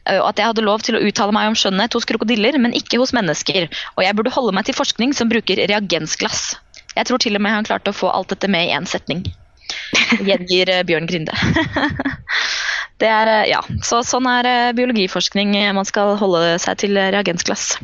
Og 0.07 0.25
at 0.27 0.39
jeg 0.39 0.49
hadde 0.49 0.65
lov 0.65 0.81
til 0.83 0.97
å 0.97 1.01
uttale 1.03 1.31
meg 1.35 1.47
om 1.47 1.55
skjønnhet 1.55 1.95
hos 1.95 2.07
krokodiller, 2.07 2.57
men 2.59 2.75
ikke 2.75 2.99
hos 2.99 3.13
mennesker. 3.15 3.69
Og 3.95 4.03
jeg 4.03 4.15
burde 4.15 4.33
holde 4.35 4.55
meg 4.55 4.67
til 4.67 4.75
forskning 4.75 5.15
som 5.15 5.31
bruker 5.31 5.63
reagensglass. 5.71 6.57
Jeg 6.97 7.07
tror 7.07 7.23
til 7.23 7.39
og 7.39 7.43
med 7.45 7.55
han 7.55 7.67
klarte 7.67 7.93
å 7.93 7.95
få 7.95 8.11
alt 8.11 8.31
dette 8.35 8.51
med 8.51 8.67
i 8.67 8.75
én 8.75 8.87
setning. 8.87 9.23
Gjengir 10.27 10.69
eh, 10.71 10.83
Bjørn 10.87 11.07
Grinde. 11.09 11.35
Det 13.01 13.09
er, 13.13 13.29
eh, 13.29 13.49
ja, 13.51 13.61
så 13.85 14.01
sånn 14.05 14.27
er 14.31 14.49
eh, 14.49 14.73
biologiforskning. 14.77 15.53
Man 15.77 15.87
skal 15.87 16.15
holde 16.21 16.57
seg 16.63 16.79
til 16.81 16.97
reagensglass. 16.97 17.75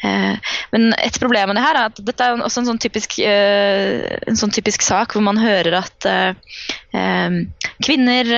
Eh, 0.00 0.36
Men 0.72 0.92
et 0.96 1.18
problem 1.20 1.50
med 1.50 1.58
det 1.58 1.64
her 1.64 1.76
er 1.76 1.90
at 1.90 1.98
dette 2.06 2.24
er 2.24 2.40
også 2.40 2.62
en 2.62 2.70
sånn 2.70 2.80
typisk, 2.80 3.18
eh, 3.20 4.00
en 4.30 4.38
sånn 4.38 4.52
typisk 4.54 4.84
sak 4.86 5.12
hvor 5.12 5.24
man 5.26 5.40
hører 5.40 5.76
at 5.82 6.06
eh, 6.08 7.40
kvinner 7.84 8.30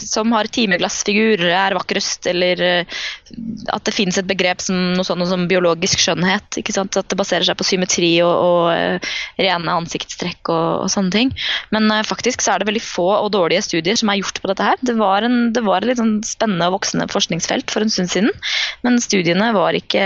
som 0.00 0.32
har 0.34 0.48
timeglassfigurer, 0.50 1.50
er 1.54 1.76
vakrest, 1.76 2.26
eller 2.26 2.62
at 2.82 3.84
det 3.86 3.94
finnes 3.94 4.18
et 4.18 4.26
begrep 4.26 4.60
som 4.60 4.96
noe 4.96 5.06
sånt 5.06 5.24
som 5.30 5.46
biologisk 5.48 6.02
skjønnhet. 6.02 6.58
At 6.58 6.98
det 6.98 7.18
baserer 7.18 7.46
seg 7.46 7.56
på 7.56 7.66
symmetri 7.68 8.10
og, 8.26 8.34
og 8.34 9.06
rene 9.38 9.76
ansiktstrekk 9.78 10.50
og, 10.50 10.84
og 10.84 10.90
sånne 10.92 11.14
ting. 11.14 11.30
Men 11.70 11.86
faktisk 12.04 12.42
så 12.42 12.54
er 12.56 12.64
det 12.64 12.68
veldig 12.72 12.82
få 12.84 13.06
og 13.14 13.30
dårlige 13.36 13.62
studier 13.68 13.96
som 14.00 14.10
er 14.10 14.18
gjort 14.20 14.42
på 14.42 14.50
dette 14.50 14.66
her. 14.66 14.82
Det 14.82 14.98
var, 14.98 15.24
en, 15.24 15.52
det 15.54 15.62
var 15.64 15.80
et 15.80 15.92
litt 15.92 16.02
sånn 16.02 16.18
spennende 16.26 16.68
og 16.68 16.80
voksende 16.80 17.08
forskningsfelt 17.14 17.70
for 17.72 17.86
en 17.86 17.94
stund 17.94 18.10
siden, 18.10 18.34
men 18.82 18.98
studiene 19.02 19.52
var 19.54 19.78
ikke 19.78 20.04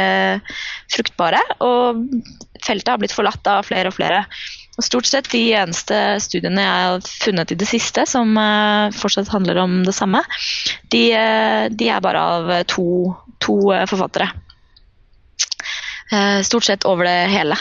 fruktbare, 0.92 1.40
og 1.64 2.04
feltet 2.64 2.92
har 2.92 3.00
blitt 3.00 3.14
forlatt 3.14 3.46
av 3.50 3.66
flere 3.68 3.90
og 3.90 3.96
flere. 3.98 4.24
Og 4.78 4.86
stort 4.86 5.08
sett 5.10 5.30
de 5.32 5.40
eneste 5.58 5.96
studiene 6.22 6.62
jeg 6.62 6.82
har 6.86 7.08
funnet 7.24 7.52
i 7.52 7.58
det 7.58 7.66
siste 7.66 8.04
som 8.06 8.36
eh, 8.38 8.94
fortsatt 8.94 9.32
handler 9.32 9.58
om 9.64 9.80
det 9.86 9.94
samme, 9.96 10.22
de, 10.94 11.02
eh, 11.18 11.64
de 11.74 11.88
er 11.90 12.04
bare 12.04 12.22
av 12.22 12.52
to, 12.70 12.86
to 13.42 13.58
eh, 13.74 13.86
forfattere. 13.90 14.30
Stort 16.40 16.64
sett 16.64 16.86
over 16.88 17.04
det 17.04 17.26
hele. 17.28 17.52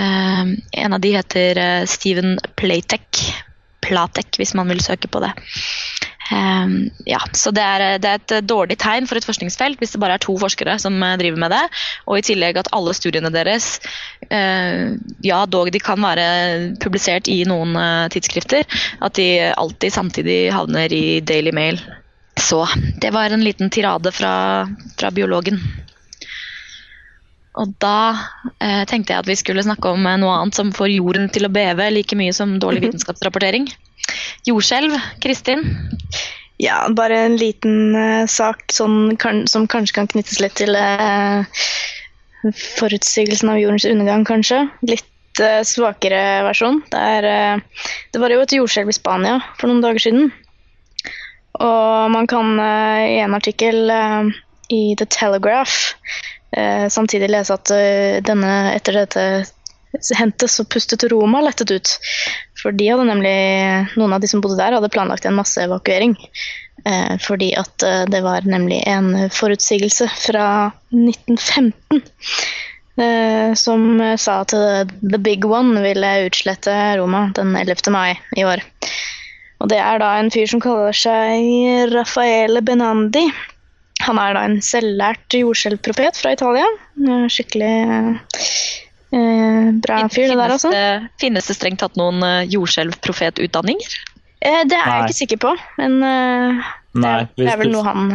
En 0.00 0.94
av 0.96 1.00
de 1.04 1.10
heter 1.12 1.58
Steven 1.84 2.38
Platek. 2.56 3.20
Platek, 3.84 4.38
hvis 4.40 4.54
man 4.56 4.72
vil 4.72 4.80
søke 4.80 5.10
på 5.12 5.20
det. 5.20 5.34
Eh, 6.32 6.68
ja, 7.06 7.20
så 7.32 7.52
det 7.54 7.62
er, 7.62 7.84
det 8.02 8.10
er 8.10 8.22
et 8.22 8.48
dårlig 8.48 8.78
tegn 8.82 9.06
for 9.06 9.18
et 9.18 9.26
forskningsfelt 9.26 9.80
hvis 9.80 9.94
det 9.94 10.00
bare 10.02 10.16
er 10.18 10.24
to 10.24 10.36
forskere 10.40 10.78
som 10.82 10.96
eh, 11.02 11.16
driver 11.20 11.42
med 11.44 11.54
det, 11.54 11.62
og 12.06 12.18
i 12.18 12.24
tillegg 12.26 12.58
at 12.60 12.72
alle 12.76 12.94
studiene 12.96 13.30
deres 13.34 13.76
uh, 14.30 14.94
ja, 15.24 15.38
dog 15.46 15.70
de 15.72 15.80
kan 15.82 16.00
være 16.02 16.26
publisert 16.82 17.30
i 17.30 17.40
noen 17.48 17.76
uh, 17.78 18.08
tidsskrifter, 18.12 18.66
at 19.02 19.18
de 19.18 19.28
alltid 19.52 19.94
samtidig 19.94 20.38
havner 20.54 20.92
i 20.92 21.20
Daily 21.20 21.54
Mail. 21.54 21.80
Så 22.36 22.66
det 23.00 23.10
var 23.14 23.32
en 23.32 23.44
liten 23.44 23.70
tirade 23.72 24.12
fra, 24.12 24.66
fra 24.98 25.10
biologen. 25.10 25.60
Og 27.56 27.72
da 27.80 28.12
eh, 28.60 28.82
tenkte 28.84 29.14
jeg 29.14 29.22
at 29.22 29.30
vi 29.30 29.38
skulle 29.40 29.64
snakke 29.64 29.88
om 29.88 30.04
noe 30.04 30.34
annet 30.42 30.58
som 30.58 30.74
får 30.76 30.92
jorden 30.92 31.30
til 31.32 31.48
å 31.48 31.52
beve 31.52 31.88
like 31.94 32.18
mye 32.18 32.34
som 32.36 32.58
dårlig 32.60 32.84
vitenskapsrapportering. 32.84 33.70
Jordskjelv. 34.48 34.96
Kristin? 35.22 35.64
Ja, 36.56 36.86
bare 36.88 37.18
en 37.26 37.36
liten 37.36 37.92
uh, 37.96 38.24
sak 38.30 38.64
sånn, 38.72 39.16
kan, 39.20 39.44
som 39.50 39.66
kanskje 39.68 39.98
kan 39.98 40.08
knyttes 40.08 40.40
litt 40.40 40.56
til 40.56 40.72
uh, 40.72 41.44
forutsigelsen 42.78 43.52
av 43.52 43.60
jordens 43.60 43.84
undergang, 43.88 44.24
kanskje. 44.28 44.62
Litt 44.88 45.42
uh, 45.42 45.60
svakere 45.68 46.22
versjon. 46.46 46.80
Det, 46.92 47.02
er, 47.18 47.60
det 48.12 48.22
var 48.22 48.32
jo 48.32 48.40
et 48.44 48.56
jordskjelv 48.56 48.92
i 48.92 48.96
Spania 48.96 49.36
for 49.60 49.68
noen 49.68 49.84
dager 49.84 50.06
siden. 50.06 50.32
Og 51.56 52.08
man 52.12 52.28
kan 52.28 52.58
i 52.60 53.14
en 53.24 53.32
artikkel 53.32 53.88
i 53.88 54.80
The 55.00 55.06
Telegraph 55.08 55.94
samtidig 56.92 57.30
lese 57.32 57.56
at 57.56 57.72
denne, 58.28 58.50
etter 58.76 58.98
dette 59.00 59.22
hentet, 60.18 60.50
så 60.50 60.64
pustet 60.64 61.04
Roma 61.08 61.40
lettet 61.40 61.70
ut. 61.70 61.94
For 62.66 62.74
de 62.74 62.88
hadde 62.90 63.06
nemlig, 63.06 63.32
noen 63.94 64.16
av 64.16 64.22
de 64.22 64.26
som 64.26 64.40
bodde 64.42 64.58
der, 64.58 64.74
hadde 64.74 64.90
planlagt 64.90 65.26
en 65.28 65.36
masseevakuering. 65.38 66.16
Eh, 66.82 67.14
fordi 67.22 67.52
at 67.54 67.82
eh, 67.86 68.02
det 68.10 68.24
var 68.26 68.46
nemlig 68.46 68.80
en 68.90 69.28
forutsigelse 69.30 70.08
fra 70.18 70.48
1915 70.90 72.02
eh, 72.98 73.54
som 73.54 73.86
sa 74.18 74.40
at 74.42 74.54
eh, 74.58 74.82
The 75.00 75.22
Big 75.22 75.46
One 75.46 75.80
ville 75.86 76.12
utslette 76.26 76.74
Roma 76.98 77.28
den 77.38 77.54
11. 77.56 77.86
mai 77.94 78.18
i 78.36 78.44
år. 78.44 78.64
Og 79.62 79.70
det 79.70 79.78
er 79.80 80.02
da 80.02 80.16
en 80.18 80.30
fyr 80.34 80.50
som 80.50 80.60
kaller 80.60 80.96
seg 80.96 81.94
Raffaele 81.94 82.60
Benandi. 82.66 83.24
Han 84.04 84.18
er 84.20 84.36
da 84.36 84.44
en 84.44 84.58
selvlært 84.62 85.38
jordskjelvprofet 85.38 86.18
fra 86.20 86.34
Italia. 86.36 86.66
Eh, 86.98 87.28
Skikkelig 87.32 87.76
eh, 89.16 89.70
bra 89.82 90.02
fyr, 90.12 90.28
det 90.32 90.38
der, 90.38 90.56
altså. 90.58 90.72
finnes 91.22 91.48
det 91.48 91.56
strengt 91.58 91.80
tatt 91.82 91.96
noen 91.98 92.20
uh, 92.22 92.44
jordskjelvprofetutdanninger? 92.52 93.96
Eh, 94.46 94.62
det 94.68 94.76
er 94.76 94.84
Nei. 94.84 94.96
jeg 94.98 95.06
ikke 95.08 95.20
sikker 95.22 95.38
på, 95.42 95.52
men 95.80 95.94
eh, 96.04 96.66
det, 96.92 97.00
Nei, 97.02 97.14
er, 97.22 97.30
det 97.40 97.46
er 97.50 97.60
vel 97.60 97.70
du- 97.72 97.76
noe 97.78 97.84
han 97.86 98.10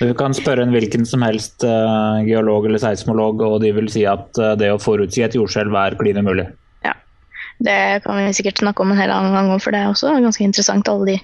Du 0.00 0.10
kan 0.18 0.34
spørre 0.34 0.64
en 0.66 0.74
hvilken 0.74 1.06
som 1.08 1.22
helst 1.24 1.62
eh, 1.64 2.18
geolog 2.26 2.66
eller 2.66 2.82
seismolog, 2.82 3.40
og 3.46 3.60
de 3.62 3.70
vil 3.76 3.88
si 3.92 4.02
at 4.08 4.36
eh, 4.42 4.56
det 4.58 4.72
å 4.74 4.80
forutsi 4.82 5.22
et 5.24 5.38
jordskjelv 5.38 5.78
er 5.78 5.96
klin 6.00 6.18
umulig. 6.18 6.48
Ja. 6.84 6.96
Det 7.62 7.78
kan 8.04 8.18
vi 8.18 8.34
sikkert 8.34 8.58
snakke 8.58 8.82
om 8.82 8.92
en 8.92 8.98
hel 9.00 9.14
annen 9.14 9.36
gang, 9.38 9.62
for 9.62 9.70
det 9.72 9.84
er 9.84 9.92
også 9.92 10.16
ganske 10.18 10.44
interessant, 10.44 10.90
alle 10.90 11.14
de 11.14 11.18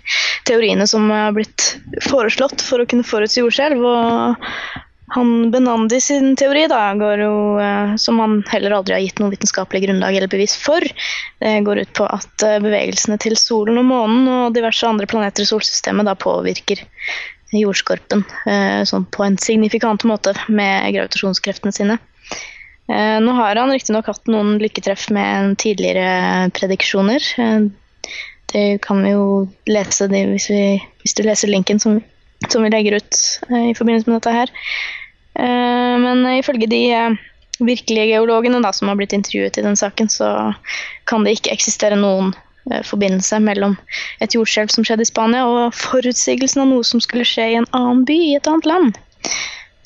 teoriene 0.49 0.87
som 0.89 1.11
har 1.11 1.35
blitt 1.37 1.73
foreslått 2.07 2.63
for 2.65 2.81
å 2.81 2.87
kunne 2.89 3.07
forutsi 3.07 3.43
jordskjelv. 3.43 3.83
Og 3.83 4.87
han 5.15 5.51
Benandi 5.53 6.01
sin 6.05 6.37
teori, 6.37 6.67
da, 6.71 6.83
går 6.99 7.23
jo, 7.25 7.37
eh, 7.63 7.95
som 7.97 8.21
han 8.23 8.43
heller 8.51 8.77
aldri 8.77 8.97
har 8.97 9.05
gitt 9.05 9.23
noe 9.23 9.33
vitenskapelig 9.33 9.87
grunnlag 9.87 10.19
eller 10.19 10.31
bevis 10.33 10.57
for, 10.61 10.85
det 11.41 11.55
går 11.67 11.83
ut 11.85 11.97
på 11.97 12.07
at 12.09 12.45
eh, 12.47 12.61
bevegelsene 12.65 13.19
til 13.23 13.39
solen 13.41 13.81
og 13.81 13.89
månen 13.89 14.29
og 14.35 14.55
diverse 14.57 14.87
andre 14.89 15.09
planeter 15.09 15.47
i 15.47 15.51
solsystemet 15.51 16.09
da 16.09 16.17
påvirker 16.19 16.85
jordskorpen 17.57 18.25
eh, 18.47 18.83
sånn 18.89 19.07
på 19.09 19.25
en 19.25 19.39
signifikant 19.41 20.05
måte 20.09 20.35
med 20.53 20.93
gravitasjonskreftene 20.95 21.73
sine. 21.73 21.99
Eh, 22.89 23.17
nå 23.21 23.35
har 23.37 23.57
han 23.57 23.73
riktignok 23.73 24.09
hatt 24.09 24.29
noen 24.31 24.57
lykketreff 24.61 25.09
med 25.15 25.57
tidligere 25.61 26.51
prediksjoner. 26.57 27.25
Eh, 27.41 27.69
det 28.53 28.67
kan 28.85 29.03
vi 29.05 29.13
jo 29.13 29.25
lese 29.69 30.09
hvis, 30.09 30.49
vi, 30.49 30.79
hvis 31.03 31.17
du 31.17 31.25
leser 31.27 31.53
linken 31.53 31.81
som, 31.81 31.99
som 32.53 32.65
vi 32.65 32.71
legger 32.73 32.99
ut 32.99 33.19
eh, 33.51 33.71
i 33.71 33.75
forbindelse 33.77 34.11
med 34.11 34.19
dette 34.19 34.35
her. 34.35 34.53
Eh, 35.39 35.95
men 36.03 36.25
ifølge 36.39 36.69
de 36.71 36.83
eh, 36.93 37.17
virkelige 37.59 38.11
geologene 38.13 38.63
da, 38.65 38.73
som 38.73 38.91
har 38.91 38.99
blitt 38.99 39.17
intervjuet 39.17 39.59
i 39.59 39.65
den 39.67 39.79
saken, 39.79 40.11
så 40.13 40.53
kan 41.11 41.25
det 41.25 41.39
ikke 41.39 41.55
eksistere 41.57 41.99
noen 41.99 42.35
forbindelse 42.85 43.39
mellom 43.41 43.79
et 44.21 44.35
jordskjelv 44.37 44.69
som 44.69 44.85
skjedde 44.85 45.07
i 45.07 45.09
Spania, 45.09 45.47
og 45.49 45.73
forutsigelsen 45.75 46.67
av 46.67 46.69
noe 46.69 46.85
som 46.85 47.01
skulle 47.01 47.25
skje 47.25 47.47
i 47.49 47.57
en 47.57 47.69
annen 47.73 48.03
by 48.09 48.17
i 48.27 48.35
et 48.37 48.51
annet 48.51 48.69
land. 48.69 48.99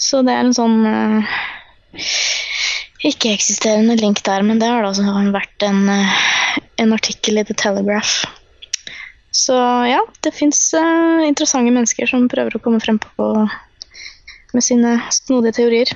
Så 0.02 0.24
det 0.26 0.34
er 0.34 0.42
en 0.42 0.56
sånn 0.56 0.80
ikke-eksisterende 3.06 3.94
link 4.02 4.24
der, 4.26 4.42
men 4.42 4.58
det 4.58 4.66
har 4.66 4.82
da 4.82 4.90
altså 4.90 5.30
vært 5.30 5.68
en, 5.68 5.86
en 6.82 6.96
artikkel 6.98 7.38
i 7.38 7.46
The 7.46 7.54
Telegraph. 7.54 8.24
Så 9.32 9.56
ja, 9.88 10.00
det 10.24 10.34
fins 10.36 10.60
interessante 11.24 11.72
mennesker 11.72 12.08
som 12.10 12.28
prøver 12.28 12.56
å 12.56 12.60
komme 12.62 12.82
frem 12.84 12.98
på 13.00 13.28
med 14.52 14.64
sine 14.64 14.98
snodige 15.12 15.56
teorier. 15.62 15.92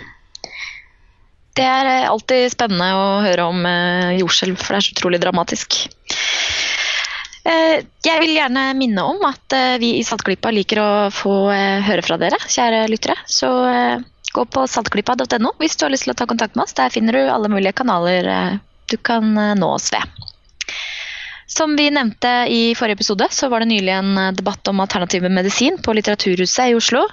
Det 1.57 1.65
er 1.65 1.89
eh, 1.89 2.09
alltid 2.11 2.51
spennende 2.53 2.89
å 2.97 3.05
høre 3.25 3.47
om 3.49 3.63
uh, 3.65 4.13
jordskjelv, 4.17 4.59
for 4.61 4.75
det 4.75 4.81
er 4.81 4.87
så 4.87 4.97
utrolig 4.97 5.21
dramatisk. 5.23 5.79
Eh, 7.47 7.79
jeg 8.03 8.23
vil 8.25 8.35
gjerne 8.35 8.73
minne 8.75 9.05
om 9.07 9.23
at 9.29 9.55
eh, 9.55 9.77
vi 9.79 9.95
i 10.01 10.05
Saltklypa 10.05 10.51
liker 10.51 10.81
å 10.83 10.91
få 11.15 11.35
eh, 11.55 11.79
høre 11.87 12.03
fra 12.03 12.19
dere, 12.21 12.41
kjære 12.51 12.87
lyttere. 12.91 13.15
Så 13.31 13.51
eh, 13.71 14.03
gå 14.35 14.45
på 14.51 14.67
saltklypa.no 14.69 15.55
hvis 15.61 15.79
du 15.79 15.87
har 15.87 15.95
lyst 15.95 16.09
til 16.09 16.17
å 16.17 16.19
ta 16.19 16.27
kontakt 16.29 16.59
med 16.59 16.67
oss. 16.67 16.75
Der 16.77 16.93
finner 16.93 17.15
du 17.15 17.23
alle 17.31 17.53
mulige 17.53 17.77
kanaler 17.79 18.31
eh, 18.33 18.59
du 18.91 18.99
kan 18.99 19.31
eh, 19.39 19.55
nå 19.57 19.71
oss 19.79 19.93
ved. 19.95 20.27
Som 21.47 21.77
vi 21.77 21.91
nevnte 21.91 22.29
i 22.51 22.75
forrige 22.75 22.99
episode, 22.99 23.29
så 23.31 23.49
var 23.49 23.63
det 23.63 23.71
nylig 23.71 23.93
en 23.95 24.19
eh, 24.19 24.33
debatt 24.35 24.69
om 24.69 24.81
alternativ 24.83 25.23
medisin 25.31 25.79
på 25.83 25.95
Litteraturhuset 25.95 26.73
i 26.73 26.75
Oslo, 26.75 27.05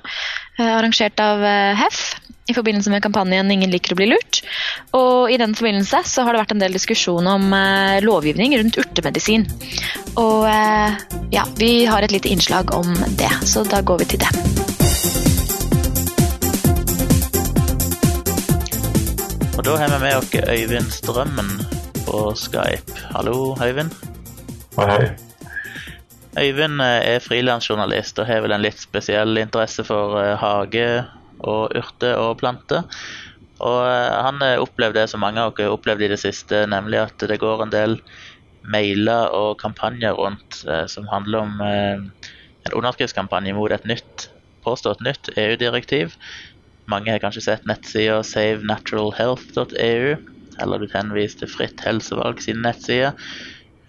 eh, 0.57 0.71
arrangert 0.77 1.19
av 1.21 1.43
eh, 1.45 1.75
HEF 1.77 2.15
i 2.49 2.53
forbindelse 2.53 2.89
med 2.89 3.03
kampanjen 3.03 3.51
'Ingen 3.51 3.71
liker 3.71 3.93
å 3.93 3.99
bli 3.99 4.09
lurt'. 4.11 4.41
Og 4.97 5.31
I 5.31 5.37
den 5.37 5.55
forbindelse 5.55 6.01
så 6.05 6.25
har 6.25 6.33
det 6.33 6.41
vært 6.41 6.55
en 6.55 6.63
del 6.63 6.73
diskusjon 6.75 7.27
om 7.27 7.53
eh, 7.53 8.01
lovgivning 8.03 8.57
rundt 8.57 8.77
urtemedisin. 8.81 9.45
Og 10.19 10.49
eh, 10.49 10.97
ja, 11.31 11.45
vi 11.57 11.85
har 11.85 12.01
et 12.01 12.11
lite 12.11 12.29
innslag 12.33 12.73
om 12.75 12.89
det, 13.17 13.31
så 13.47 13.63
da 13.63 13.81
går 13.81 14.03
vi 14.03 14.09
til 14.15 14.25
det. 14.25 14.31
Og 19.53 19.61
da 19.63 19.77
har 19.77 19.93
vi 19.93 20.01
med 20.01 20.17
oss 20.17 20.33
Øyvind 20.33 20.91
Strømmen 20.91 21.53
på 22.03 22.33
Skype. 22.35 22.97
Hallo, 23.13 23.55
Øyvind. 23.61 24.12
Hei. 24.73 25.11
Øyvind 26.39 26.81
eh, 26.81 27.13
er 27.13 27.19
frilansjournalist 27.21 28.17
og 28.17 28.25
har 28.25 28.39
vel 28.41 28.55
en 28.55 28.63
litt 28.63 28.79
spesiell 28.81 29.37
interesse 29.37 29.83
for 29.85 30.15
eh, 30.17 30.31
hage 30.41 30.87
og 31.45 31.75
urter 31.77 32.17
og 32.17 32.39
planter. 32.39 32.81
Og 33.61 33.77
eh, 33.85 34.15
han 34.25 34.41
opplevde 34.63 34.97
det 34.97 35.11
som 35.11 35.21
mange 35.21 35.43
av 35.43 35.53
dere 35.59 35.75
opplevde 35.75 36.07
i 36.07 36.09
det 36.15 36.17
siste, 36.23 36.63
nemlig 36.73 37.03
at 37.03 37.27
det 37.29 37.37
går 37.43 37.61
en 37.67 37.75
del 37.75 37.99
mailer 38.65 39.29
og 39.37 39.59
kampanjer 39.61 40.17
rundt 40.17 40.63
som 40.89 41.05
handler 41.11 41.43
om 41.43 41.61
en 41.61 42.09
underskriftskampanje 42.73 43.53
mot 43.53 43.73
et 43.75 43.85
nytt, 43.85 44.29
påstått 44.65 45.03
nytt 45.05 45.29
EU-direktiv. 45.37 46.15
Mange 46.89 47.11
har 47.11 47.21
kanskje 47.21 47.43
sett 47.45 47.67
nettsida 47.69 48.21
savenaturalhealth.eu, 48.25 50.15
eller 50.63 50.81
blitt 50.81 50.95
henvist 50.95 51.43
til 51.43 51.51
Fritt 51.51 51.83
helsevalg 51.83 52.41
sine 52.41 52.63
nettsider. 52.71 53.19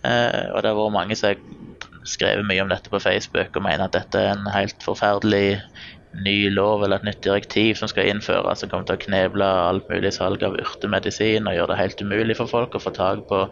Eh, 0.05 0.47
og 0.53 0.62
det 0.62 0.71
har 0.71 0.79
vært 0.79 0.97
mange 0.99 1.17
som 1.19 1.33
har 1.33 2.09
skrevet 2.09 2.47
mye 2.47 2.62
om 2.64 2.71
dette 2.73 2.93
på 2.93 3.01
Facebook 3.01 3.57
og 3.57 3.64
mener 3.64 3.87
at 3.87 3.97
dette 3.97 4.21
er 4.21 4.35
en 4.35 4.51
helt 4.53 4.85
forferdelig 4.85 5.61
ny 6.25 6.51
lov 6.53 6.85
eller 6.85 7.01
et 7.01 7.09
nytt 7.09 7.25
direktiv 7.25 7.75
som 7.79 7.90
skal 7.90 8.11
innføres, 8.11 8.61
som 8.61 8.71
kommer 8.71 8.87
til 8.87 8.99
å 8.99 9.03
kneble 9.03 9.49
alt 9.64 9.88
mulig 9.90 10.12
salg 10.14 10.45
av 10.47 10.59
urtemedisin 10.61 11.49
og 11.49 11.57
gjøre 11.57 11.73
det 11.73 11.81
helt 11.81 12.05
umulig 12.05 12.37
for 12.38 12.51
folk 12.51 12.77
å 12.77 12.83
få 12.83 12.93
tak 12.95 13.25
på 13.31 13.47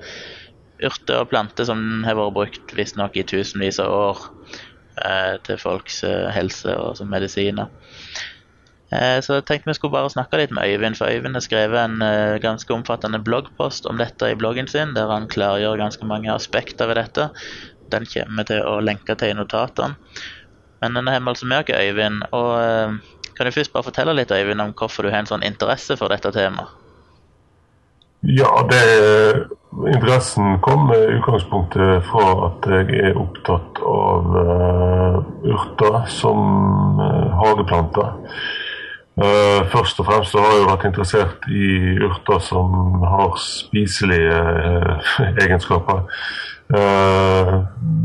urter 0.82 1.22
og 1.22 1.30
planter 1.30 1.66
som 1.66 2.04
har 2.06 2.18
vært 2.18 2.36
brukt 2.36 2.76
visstnok 2.76 3.16
i 3.18 3.26
tusenvis 3.26 3.80
av 3.82 3.94
år 3.96 4.22
eh, 5.02 5.34
til 5.46 5.58
folks 5.62 6.02
eh, 6.06 6.30
helse 6.34 6.76
og 6.78 6.96
som 6.98 7.10
medisiner. 7.10 7.70
Eh, 8.92 9.20
Så 9.24 9.38
jeg 9.38 9.46
tenkte 9.48 9.70
vi 9.70 9.76
skulle 9.78 9.94
bare 9.94 10.12
snakke 10.12 10.36
litt 10.40 10.52
med 10.52 10.68
Øyvind, 10.68 10.98
for 10.98 11.08
Øyvind 11.08 11.38
har 11.38 11.44
skrevet 11.44 11.80
en 11.80 12.02
eh, 12.04 12.38
ganske 12.42 12.74
omfattende 12.74 13.22
bloggpost 13.24 13.88
om 13.88 13.96
dette 14.00 14.28
i 14.28 14.36
bloggen 14.36 14.68
sin, 14.68 14.92
der 14.94 15.08
han 15.08 15.30
klargjør 15.32 15.80
ganske 15.80 16.06
mange 16.06 16.32
aspekter 16.32 16.90
ved 16.90 17.00
dette. 17.00 17.30
Den 17.92 18.04
kommer 18.08 18.48
til 18.48 18.60
å 18.60 18.80
lenke 18.84 19.16
til 19.16 19.32
i 19.32 19.38
notatene. 19.38 19.96
Men 20.82 20.98
den 20.98 21.08
har 21.08 21.20
vi 21.20 21.32
altså 21.32 21.46
med 21.48 21.64
oss, 21.64 21.72
Øyvind. 21.72 22.22
Og 22.36 22.52
eh, 22.60 23.16
kan 23.32 23.48
du 23.48 23.54
først 23.54 23.72
bare 23.72 23.88
fortelle 23.88 24.16
litt, 24.18 24.30
Øyvind, 24.34 24.60
om 24.60 24.76
hvorfor 24.76 25.06
du 25.06 25.10
har 25.10 25.24
en 25.24 25.30
sånn 25.30 25.46
interesse 25.46 25.96
for 25.96 26.12
dette 26.12 26.34
temaet? 26.34 26.78
Ja, 28.22 28.50
det, 28.70 29.48
interessen 29.90 30.60
kom 30.62 30.84
med 30.86 31.16
utgangspunktet 31.16 32.04
fra 32.06 32.26
at 32.46 32.68
jeg 32.70 33.00
er 33.08 33.16
opptatt 33.18 33.80
av 33.82 34.28
urter 35.42 35.96
som 36.12 37.00
hageplanter. 37.40 38.12
Eh, 39.16 39.66
først 39.68 40.00
og 40.00 40.06
fremst 40.06 40.32
så 40.32 40.40
har 40.40 40.54
jeg 40.56 40.68
vært 40.70 40.84
interessert 40.88 41.44
i 41.52 41.66
urter 42.00 42.38
som 42.40 43.02
har 43.04 43.34
spiselige 43.44 44.38
uh, 44.40 45.18
egenskaper. 45.44 46.06
Uh, 46.72 47.58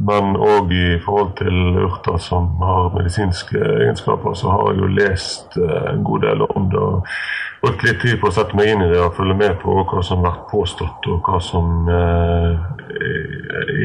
men 0.03 0.35
òg 0.35 0.73
i 0.75 0.97
forhold 1.05 1.31
til 1.39 1.79
urter 1.85 2.17
som 2.19 2.49
har 2.59 2.91
medisinske 2.97 3.55
egenskaper, 3.55 4.35
så 4.35 4.51
har 4.51 4.73
jeg 4.73 4.81
jo 4.83 4.91
lest 4.97 5.57
en 5.93 6.03
god 6.03 6.27
del 6.27 6.43
om 6.49 6.67
det. 6.73 6.83
og 6.83 7.07
brukt 7.61 7.87
litt 7.87 8.03
tid 8.03 8.19
på 8.19 8.27
å 8.27 8.35
sette 8.35 8.59
meg 8.59 8.73
inn 8.73 8.83
i 8.83 8.91
det 8.91 8.99
og 8.99 9.15
følge 9.15 9.39
med 9.39 9.55
på 9.63 9.79
hva 9.79 10.03
som 10.03 10.19
har 10.19 10.33
vært 10.33 10.51
påstått, 10.51 11.07
og 11.07 11.23
hva 11.23 11.39
som 11.39 11.87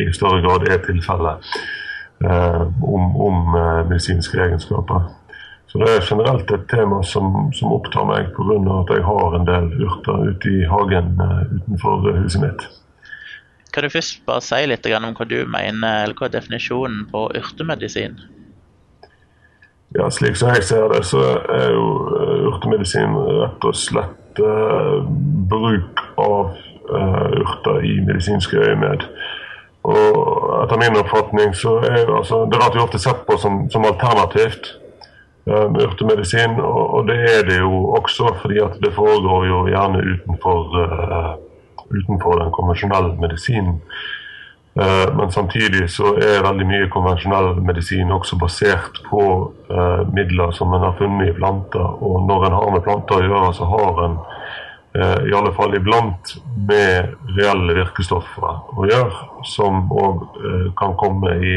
i 0.02 0.10
større 0.12 0.42
grad 0.42 0.66
er 0.68 0.82
tilfellet 0.84 1.54
om, 2.22 3.16
om 3.16 3.56
medisinske 3.88 4.42
egenskaper. 4.42 5.08
Så 5.72 5.80
det 5.80 5.88
er 5.88 6.02
generelt 6.04 6.50
et 6.52 6.64
tema 6.68 6.98
som, 7.00 7.48
som 7.56 7.72
opptar 7.72 8.04
meg 8.04 8.26
pga. 8.36 8.56
at 8.82 8.90
jeg 8.92 9.04
har 9.06 9.36
en 9.38 9.46
del 9.48 9.70
urter 9.86 10.26
ute 10.28 10.50
i 10.52 10.66
hagen 10.68 11.14
eh, 11.16 11.38
utenfor 11.56 12.10
huset 12.18 12.42
mitt. 12.42 12.66
Kan 13.72 13.86
du 13.86 13.88
først 13.88 14.20
bare 14.28 14.44
si 14.44 14.60
litt 14.68 14.84
om 14.92 15.14
hva 15.16 15.24
du 15.24 15.38
mener, 15.48 16.02
eller 16.04 16.18
hva 16.18 16.28
er 16.28 16.34
definisjonen 16.34 17.06
på 17.08 17.30
urtemedisin? 17.40 18.18
Ja, 19.96 20.10
Slik 20.10 20.36
som 20.36 20.52
jeg 20.52 20.64
ser 20.68 20.92
det, 20.92 21.06
så 21.08 21.22
er 21.48 21.72
jo 21.72 21.86
eh, 22.18 22.44
urtemedisin 22.52 23.16
rett 23.16 23.64
og 23.64 23.76
slett 23.76 24.44
eh, 24.44 25.08
bruk 25.48 26.04
av 26.20 26.52
eh, 26.52 27.32
urter 27.40 27.80
i 27.88 27.96
medisinske 28.04 28.60
øyemed. 28.60 29.08
Og 29.88 30.52
etter 30.60 30.84
min 30.84 31.00
oppfatning 31.00 31.56
så 31.56 31.78
er 31.88 32.12
altså, 32.12 32.44
det 32.52 32.60
vi 32.76 32.84
ofte 32.84 33.00
sett 33.00 33.24
på 33.24 33.40
som, 33.40 33.64
som 33.72 33.88
alternativt 33.88 34.74
urtemedisin, 35.46 36.60
og, 36.60 37.06
det 37.08 37.16
er 37.26 37.40
det 37.48 37.58
jo 37.58 37.94
også 37.98 38.30
fordi 38.42 38.60
at 38.62 38.76
det 38.82 38.92
foregår 38.94 39.46
jo 39.48 39.56
gjerne 39.66 40.02
utenfor, 40.12 40.76
utenfor 41.90 42.36
den 42.38 42.52
konvensjonelle 42.54 43.16
medisinen. 43.20 43.80
Eh, 44.80 45.16
men 45.16 45.30
samtidig 45.30 45.90
så 45.90 46.14
er 46.16 46.44
veldig 46.46 46.66
mye 46.66 46.88
konvensjonell 46.92 47.58
medisin 47.60 48.12
også 48.12 48.38
basert 48.40 49.02
på 49.04 49.24
uh, 49.68 50.00
midler 50.16 50.54
som 50.56 50.72
en 50.72 50.80
har 50.80 50.94
funnet 50.96 51.28
i 51.28 51.34
planter. 51.36 51.84
Og 52.00 52.24
når 52.28 52.46
en 52.46 52.56
har 52.56 52.70
med 52.72 52.84
planter 52.86 53.18
å 53.18 53.26
gjøre, 53.26 53.52
så 53.58 53.68
har 53.76 54.04
en 54.06 54.20
i 54.92 55.32
alle 55.32 55.54
fall 55.56 55.72
iblant 55.72 56.34
med 56.68 57.14
reelle 57.38 57.72
virkestoffer 57.78 58.74
å 58.76 58.84
gjøre, 58.84 59.22
som 59.48 59.86
òg 59.88 60.26
kan 60.76 60.92
komme 61.00 61.30
i 61.40 61.54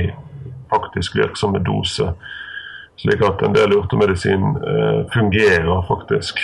faktisk 0.72 1.18
virksomme 1.20 1.60
doser. 1.60 2.14
Slik 3.02 3.22
at 3.28 3.42
en 3.44 3.56
del 3.56 3.74
urtemedisin 3.76 4.44
fungerer 5.14 5.82
faktisk. 5.88 6.40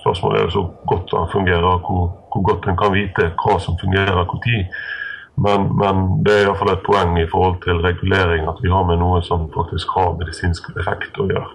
spørsmålet 0.00 0.42
er 0.42 0.52
så 0.54 0.62
godt 0.88 1.10
den 1.12 1.32
fungerer, 1.32 1.80
hvor, 1.84 2.06
hvor 2.32 2.42
godt 2.50 2.68
en 2.70 2.78
kan 2.80 2.94
vite 2.94 3.30
hva 3.42 3.58
som 3.60 3.76
fungerer 3.80 4.24
når. 4.30 4.64
Men, 5.36 5.68
men, 5.76 6.24
det 6.24 6.32
er 6.32 6.46
iallfall 6.46 6.72
et 6.72 6.84
poeng 6.86 7.18
i 7.20 7.28
forhold 7.28 7.58
til 7.64 7.82
regulering 7.84 8.46
at 8.48 8.62
vi 8.64 8.72
har 8.72 8.86
med 8.88 9.02
noe 9.02 9.20
som 9.24 9.44
faktisk 9.52 9.92
har 9.92 10.14
medisinsk 10.16 10.70
effekt 10.80 11.20
å 11.20 11.28
gjøre. 11.28 11.50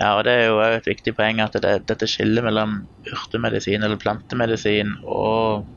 Ja, 0.00 0.16
og 0.16 0.24
det 0.26 0.32
er 0.34 0.48
jo 0.48 0.58
et 0.64 0.88
viktig 0.88 1.14
poeng 1.14 1.38
at 1.44 1.54
det, 1.62 1.76
dette 1.86 2.08
skillet 2.10 2.42
mellom 2.42 2.80
urtemedisin 3.06 3.84
eller 3.84 4.00
plantemedisin 4.00 4.96
og 5.04 5.68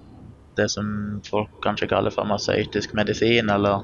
det 0.57 0.69
som 0.71 0.87
folk 1.27 1.51
kanskje 1.63 1.89
kaller 1.91 2.13
farmasøytisk 2.15 2.95
medisin, 2.95 3.51
eller 3.51 3.83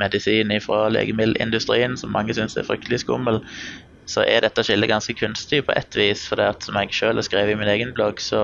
medisin 0.00 0.52
fra 0.64 0.88
legemiddelindustrien, 0.92 1.96
som 2.00 2.12
mange 2.16 2.34
syns 2.36 2.56
er 2.56 2.66
fryktelig 2.68 3.02
skummel, 3.04 3.40
så 4.10 4.24
er 4.26 4.42
dette 4.42 4.64
skillet 4.66 4.90
ganske 4.90 5.14
kunstig 5.14 5.62
på 5.66 5.76
ett 5.76 5.96
vis. 5.96 6.24
For 6.26 6.40
det 6.40 6.48
at, 6.56 6.66
som 6.66 6.78
jeg 6.80 6.94
selv 6.96 7.22
har 7.22 7.28
skrevet 7.28 7.54
i 7.54 7.60
min 7.60 7.70
egen 7.70 7.94
blogg, 7.94 8.22
så 8.24 8.42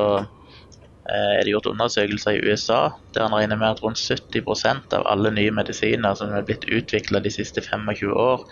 Eh, 1.07 1.35
er 1.39 1.45
det 1.45 1.53
gjort 1.53 1.69
undersøkelser 1.71 2.35
i 2.35 2.41
USA 2.51 2.89
der 3.15 3.29
han 3.29 3.35
regner 3.35 3.57
med 3.57 3.69
at 3.69 3.83
rundt 3.83 3.99
70% 3.99 4.95
av 4.97 5.05
alle 5.07 5.31
nye 5.31 5.53
medisiner 5.55 6.15
som 6.19 6.33
er 6.35 6.43
blitt 6.49 6.67
utvikla 6.67 7.21
de 7.23 7.31
siste 7.31 7.63
25 7.63 8.11
år, 8.11 8.43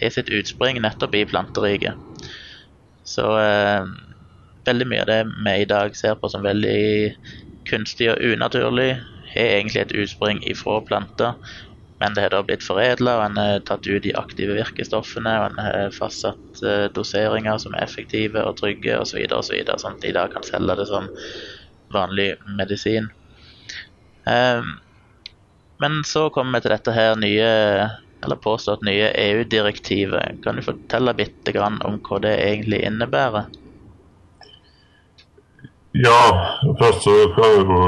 har 0.00 0.14
sitt 0.14 0.32
utspring 0.32 0.80
nettopp 0.80 1.14
i 1.14 1.26
planteriket. 1.28 2.00
Så 3.04 3.26
eh, 3.42 3.84
veldig 4.64 4.88
mye 4.88 5.04
av 5.04 5.10
det 5.12 5.20
vi 5.28 5.56
i 5.60 5.68
dag 5.68 5.96
ser 5.96 6.16
på 6.16 6.32
som 6.32 6.46
veldig 6.46 7.12
kunstig 7.68 8.08
og 8.14 8.24
unaturlig, 8.32 8.94
har 9.34 9.52
egentlig 9.60 9.82
et 9.82 9.96
utspring 10.00 10.40
ifra 10.48 10.80
planter. 10.88 11.36
Men 12.00 12.14
det 12.16 12.22
har 12.24 12.32
da 12.32 12.40
blitt 12.42 12.64
foredla, 12.64 13.18
og 13.18 13.24
en 13.26 13.38
har 13.40 13.62
tatt 13.68 13.84
ut 13.86 14.02
de 14.02 14.14
aktive 14.16 14.56
virkestoffene, 14.56 15.32
og 15.42 15.50
en 15.50 15.58
har 15.60 15.92
fastsatt 15.92 16.62
eh, 16.64 16.86
doseringer 16.96 17.60
som 17.60 17.76
er 17.76 17.84
effektive 17.84 18.40
og 18.40 18.56
trygge 18.60 18.96
osv., 18.96 19.20
osv., 19.36 19.58
sånn 19.82 19.98
at 19.98 20.06
de 20.06 20.14
da 20.16 20.26
kan 20.32 20.46
selge 20.46 20.78
det 20.80 20.86
som 20.88 21.10
vanlig 21.92 22.30
medisin. 22.56 23.10
Um, 24.24 24.78
men 25.82 26.00
så 26.04 26.28
kommer 26.32 26.58
vi 26.58 26.64
til 26.64 26.74
dette 26.74 26.94
her 26.96 27.20
nye, 27.20 27.52
eller 28.24 28.40
påstått 28.44 28.84
nye 28.88 29.12
EU-direktivet. 29.16 30.40
Kan 30.44 30.56
du 30.56 30.64
fortelle 30.64 31.16
litt 31.20 31.52
om 31.60 32.00
hva 32.08 32.20
det 32.24 32.36
egentlig 32.36 32.82
innebærer? 32.88 33.48
Ja, 36.06 36.20
først 36.80 37.02
så 37.04 37.14
kan 37.34 37.44
jeg 37.44 37.64
jo 37.68 37.80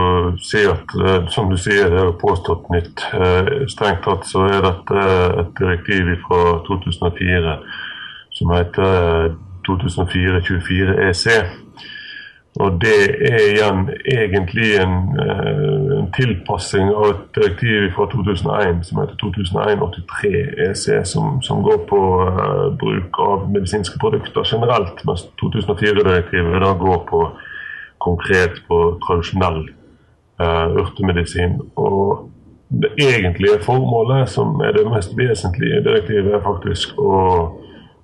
si 0.51 0.61
at 0.68 0.88
eh, 1.07 1.29
som 1.33 1.51
du 1.51 1.57
sier, 1.57 1.88
det 1.88 2.01
er 2.01 2.09
jo 2.11 2.18
påstått 2.20 2.66
nytt. 2.75 3.05
Eh, 3.16 3.46
strengt 3.72 4.03
tatt 4.05 4.27
så 4.29 4.42
er 4.51 4.61
dette 4.66 5.05
et 5.42 5.53
direktiv 5.61 6.11
fra 6.27 6.40
2004 6.66 7.55
som 8.37 8.53
heter 8.53 9.33
2004-24 9.68 10.96
EC. 11.09 11.25
Og 12.61 12.75
det 12.85 12.98
er 13.33 13.38
igjen 13.46 13.87
egentlig 14.16 14.75
en, 14.83 14.96
eh, 15.22 15.62
en, 15.98 16.11
tilpassing 16.12 16.90
av 16.92 17.07
et 17.14 17.22
direktiv 17.38 17.87
fra 17.96 18.09
2001 18.12 18.83
som 18.90 19.01
heter 19.01 19.16
2001-83 19.22 20.42
EC, 20.66 20.85
som, 21.14 21.38
som, 21.42 21.62
går 21.64 21.81
på 21.88 22.03
uh, 22.29 22.68
bruk 22.83 23.22
av 23.25 23.48
medisinske 23.55 23.96
produkter 24.03 24.44
generelt, 24.44 25.01
mens 25.09 25.25
2004-direktivet 25.40 26.61
da 26.66 26.75
går 26.85 27.01
på 27.09 27.22
konkret 28.03 28.61
på 28.69 28.83
tradisjonell 29.07 29.65
uh, 30.43 30.69
urtemedisin. 30.83 31.59
Og 31.81 32.29
det 32.83 32.93
egentlige 33.01 33.61
formålet, 33.65 34.31
som 34.33 34.61
er 34.65 34.75
det 34.77 34.87
mest 34.91 35.17
vesentlige 35.19 35.81
i 35.81 35.85
direktivet, 35.85 36.35
er 36.35 36.47
faktisk 36.47 36.99
å 36.99 37.19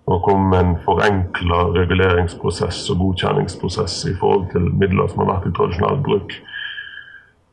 å 0.08 0.18
komme 0.24 0.48
med 0.52 0.60
en 0.62 0.76
forenkla 0.86 1.64
reguleringsprosess 1.76 2.80
og 2.92 3.02
godkjenningsprosess 3.02 4.00
i 4.08 4.14
forhold 4.20 4.48
til 4.54 4.70
midler 4.80 5.10
som 5.10 5.24
har 5.24 5.34
vært 5.34 5.50
i 5.50 5.56
tradisjonell 5.58 5.98
bruk. 6.06 6.36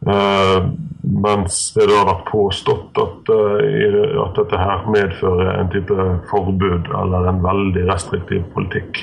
Uh, 0.06 0.70
mens 1.02 1.58
det 1.74 1.88
da 1.90 1.98
har 1.98 2.10
vært 2.12 2.28
påstått 2.30 3.00
at, 3.02 3.32
uh, 3.34 4.24
at, 4.24 4.38
dette 4.38 4.62
her 4.62 4.86
medfører 4.94 5.52
en 5.56 5.72
type 5.74 6.08
forbud 6.30 6.92
eller 7.02 7.30
en 7.32 7.44
veldig 7.44 7.88
restriktiv 7.90 8.46
politikk. 8.56 9.02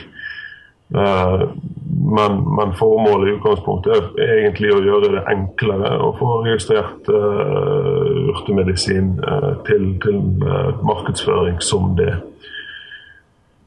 Uh, 0.93 1.49
men, 2.17 2.39
men, 2.57 2.75
formålet 2.77 3.31
i 3.31 3.35
utgangspunktet 3.37 4.19
er 4.21 4.33
egentlig 4.43 4.73
å 4.75 4.83
gjøre 4.85 5.13
det 5.15 5.23
enklere 5.33 5.95
å 6.03 6.11
få 6.19 6.29
registrert 6.45 7.09
urtemedisin 8.33 9.15
til, 9.69 9.87
til 10.03 10.19
markedsføring 10.85 11.61
som 11.65 11.95
det. 11.97 12.13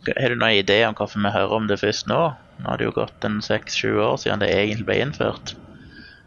Har 0.06 0.30
du 0.30 0.38
noen 0.38 0.60
idé 0.60 0.84
om 0.86 0.94
hvorfor 0.98 1.24
vi 1.24 1.34
hører 1.34 1.54
om 1.58 1.70
det 1.70 1.80
først 1.82 2.10
nå? 2.12 2.22
Nå 2.62 2.70
har 2.70 2.78
det 2.80 2.90
jo 2.90 2.96
gått 2.96 3.26
en 3.26 3.40
seks-sju 3.44 3.96
år 4.06 4.18
siden 4.22 4.44
det 4.44 4.52
egentlig 4.54 4.88
ble 4.90 5.00
innført. 5.02 5.56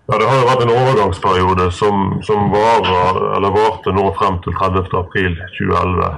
Ja, 0.09 0.19
Det 0.19 0.29
har 0.29 0.39
jo 0.41 0.49
vært 0.49 0.65
en 0.65 0.73
overgangsperiode 0.73 1.69
som, 1.77 2.17
som 2.25 2.49
varer, 2.53 3.49
varte 3.55 3.93
nå 3.93 4.07
frem 4.19 4.39
til 4.45 4.57
30.4.2011. 4.57 6.09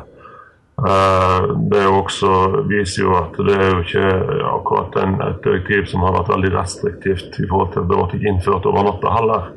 Eh, 0.88 1.56
det 1.70 1.86
også, 1.86 2.30
viser 2.68 3.02
jo 3.04 3.12
at 3.18 3.36
det 3.36 3.52
er 3.52 3.68
jo 3.68 3.82
ikke 3.84 4.04
akkurat 4.48 4.96
en, 5.02 5.18
et 5.26 5.44
direktiv 5.44 5.84
som 5.90 6.06
har 6.06 6.16
vært 6.16 6.32
veldig 6.32 6.52
restriktivt 6.54 7.36
i 7.36 7.48
forhold 7.50 7.74
til 7.74 7.82
at 7.82 7.90
det 7.90 7.98
ble 7.98 8.06
ikke 8.08 8.32
innført 8.32 8.68
over 8.70 8.86
natta 8.88 9.12
heller. 9.18 9.50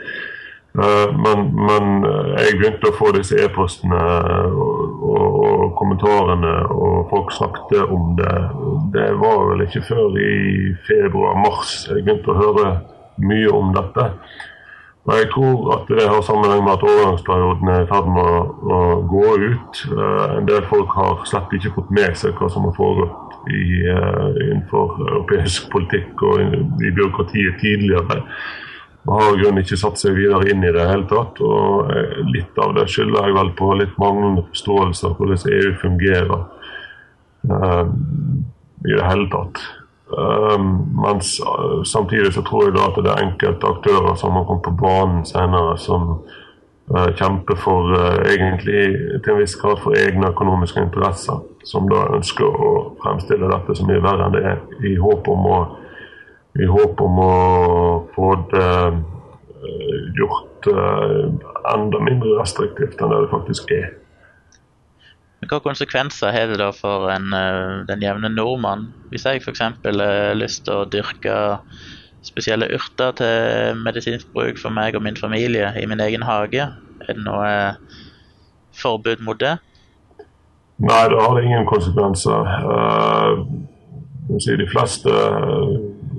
Eh, 0.84 1.14
men, 1.24 1.46
men, 1.56 1.92
eh, 2.10 2.32
jeg 2.42 2.60
begynte 2.60 2.92
å 2.92 2.98
få 2.98 3.14
disse 3.16 3.40
e-postene 3.40 4.02
og, 4.52 4.98
og, 5.14 5.66
kommentarene, 5.80 6.56
og 6.76 7.08
folk 7.14 7.32
snakket 7.38 7.78
om 7.88 8.18
det. 8.20 8.38
Det 8.98 9.10
var 9.24 9.48
vel 9.54 9.64
ikke 9.68 9.86
før 9.94 10.20
i 10.20 10.74
februar-mars 10.90 11.86
jeg 11.88 12.04
begynte 12.04 12.34
å 12.34 12.42
høre 12.42 12.74
mye 13.24 13.54
om 13.54 13.72
dette. 13.78 14.10
Og 15.04 15.18
Jeg 15.20 15.28
tror 15.34 15.74
at 15.76 15.90
det 15.92 16.08
har 16.08 16.22
sammenheng 16.24 16.62
med 16.64 16.74
at 16.78 16.84
overgangsperioden 16.88 17.68
er 17.68 17.82
i 17.84 17.88
ferd 17.90 18.06
med 18.08 18.28
å, 18.76 18.78
gå 19.12 19.26
ut. 19.50 19.82
Uh, 19.92 20.38
en 20.38 20.48
del 20.48 20.64
folk 20.70 20.94
har 20.96 21.26
slett 21.28 21.52
ikke 21.58 21.74
fått 21.76 21.92
med 21.92 22.16
seg 22.20 22.38
hva 22.40 22.48
som 22.52 22.70
har 22.70 22.76
foregått 22.78 23.50
i, 23.52 23.84
uh, 23.84 24.30
innenfor 24.46 25.02
europeisk 25.10 25.68
politikk 25.74 26.24
og 26.24 26.40
i, 26.40 26.64
byråkratiet 26.86 27.60
tidligere 27.60 28.22
har 29.04 29.34
i 29.34 29.42
grunnen 29.42 29.60
ikke 29.60 29.76
satt 29.82 30.00
seg 30.00 30.16
videre 30.16 30.48
inn 30.48 30.64
i 30.64 30.72
det 30.72 30.88
hele 30.88 31.04
tatt. 31.10 31.42
og 31.44 31.92
eh, 31.92 32.22
Litt 32.32 32.56
av 32.64 32.72
det 32.78 32.86
skylder 32.88 33.28
jeg 33.28 33.36
vel 33.36 33.50
på 33.60 33.74
litt 33.76 33.98
manglende 34.00 34.46
forståelse 34.48 35.10
av 35.10 35.18
hvordan 35.20 35.44
EU 35.58 35.74
fungerer 35.82 36.46
i 37.44 38.94
det 38.96 39.04
hele 39.04 39.28
tatt. 39.34 39.60
Um, 40.14 40.66
mens 41.02 41.40
samtidig 41.90 42.34
så 42.36 42.44
tror 42.46 42.68
jeg 42.68 42.76
da 42.76 42.88
at 42.90 43.00
det 43.02 43.12
er 43.12 43.26
enkelte 43.26 43.70
aktører 43.70 44.16
som 44.20 44.38
har 44.38 44.46
kommet 44.46 44.68
på 44.68 44.76
banen 44.78 45.24
senere, 45.26 45.78
som 45.82 46.20
kjemper 46.92 47.56
for 47.56 47.94
eh, 47.96 48.34
egentlig 48.34 49.22
til 49.24 49.34
en 49.34 49.40
viss 49.40 49.56
grad 49.56 49.80
for 49.84 49.96
egne 49.98 50.30
økonomiske 50.30 50.82
interesser, 50.84 51.40
som 51.64 51.88
da 51.90 52.04
ønsker 52.18 52.46
å 52.46 52.74
fremstille 53.02 53.50
dette 53.50 53.76
så 53.78 53.88
mye 53.88 54.04
verre 54.04 54.28
enn 54.28 54.36
det 54.36 54.44
er, 54.52 54.62
i 54.84 54.96
håp 55.00 55.30
om 55.32 55.48
å, 55.48 55.60
i 56.60 56.68
håp 56.68 57.02
om 57.02 57.20
å 57.24 57.34
få 58.16 58.34
det 58.52 58.70
eh, 58.84 59.02
gjort 60.20 60.68
enda 60.68 62.00
mindre 62.04 62.38
restriktivt 62.38 63.02
enn 63.02 63.12
det 63.12 63.24
det 63.26 63.32
faktisk 63.32 63.72
er. 63.76 63.90
Hva 65.50 65.60
konsekvenser 65.64 66.34
har 66.36 66.52
det 66.52 66.60
da 66.62 66.70
for 66.76 67.10
en, 67.14 67.34
den 67.90 68.04
jevne 68.06 68.30
nordmann? 68.32 68.88
Hvis 69.12 69.26
jeg 69.28 69.42
f.eks. 69.44 69.62
har 69.84 70.38
lyst 70.38 70.66
til 70.68 70.84
å 70.84 70.88
dyrke 70.90 71.36
spesielle 72.24 72.70
urter 72.72 73.12
til 73.20 73.84
medisinsk 73.84 74.32
bruk 74.36 74.60
for 74.62 74.74
meg 74.74 74.96
og 74.96 75.04
min 75.04 75.20
familie 75.20 75.74
i 75.80 75.86
min 75.90 76.02
egen 76.04 76.24
hage? 76.24 76.70
Er 77.04 77.18
det 77.18 77.26
noe 77.26 77.48
eh, 77.50 78.00
forbud 78.80 79.24
mot 79.26 79.40
det? 79.40 79.58
Nei, 80.84 81.04
det 81.12 81.20
har 81.22 81.42
ingen 81.42 81.68
konsekvenser. 81.70 82.48
De 84.44 84.68
fleste 84.72 85.12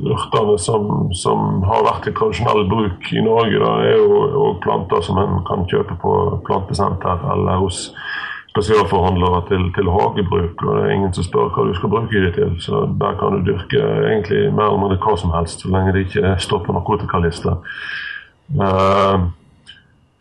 urtene 0.05 0.59
som, 0.61 1.09
som, 1.17 1.63
har 1.65 1.85
vært 1.89 2.09
i 2.09 2.15
tradisjonell 2.17 2.67
bruk 2.71 3.09
i 3.13 3.25
Norge, 3.25 3.59
da, 3.61 3.73
er 3.89 3.99
jo 3.99 4.53
planter 4.65 5.03
som 5.05 5.19
en 5.21 5.41
kan 5.49 5.65
kjøpe 5.71 5.97
på 6.03 6.15
plantesenter 6.47 7.25
eller 7.35 7.65
hos 7.65 7.89
spesialforhandlere 8.55 9.43
til, 9.49 9.63
til, 9.75 9.91
hagebruk. 9.91 10.63
og 10.63 10.77
Det 10.77 10.83
er 10.85 10.95
ingen 10.95 11.15
som 11.15 11.27
spør 11.27 11.51
hva 11.51 11.67
du 11.67 11.75
skal 11.75 11.91
bruke 11.91 12.21
det 12.27 12.35
til. 12.37 12.55
Så 12.63 12.87
der 13.01 13.17
kan 13.19 13.35
du 13.35 13.51
dyrke 13.51 13.81
egentlig 13.83 14.53
mer 14.55 14.71
eller 14.71 14.83
mindre 14.83 15.01
hva 15.03 15.17
som 15.19 15.35
helst, 15.35 15.63
så 15.63 15.71
lenge 15.75 15.93
det 15.93 16.07
ikke 16.07 16.37
står 16.39 16.63
på 16.63 16.77
narkotikalista. 16.77 17.57
Uh, 18.55 19.27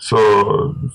så, 0.01 0.21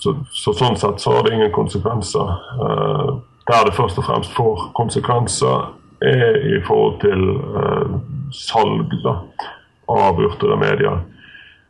så, 0.03 0.14
så, 0.32 0.53
sånn 0.57 0.78
sett 0.80 1.01
så 1.01 1.14
har 1.14 1.26
det 1.26 1.36
ingen 1.36 1.55
konsekvenser. 1.55 2.34
Uh, 2.59 3.20
der 3.49 3.68
det 3.68 3.76
først 3.76 4.01
og 4.03 4.09
fremst 4.09 4.34
får 4.36 4.70
konsekvenser, 4.76 5.70
er 6.03 6.36
i 6.47 6.59
forhold 6.66 6.99
til 7.03 7.22
uh, 7.55 7.95
salg 8.34 8.93
da, 9.05 9.14
av 9.91 10.18
urteremedier. 10.20 11.01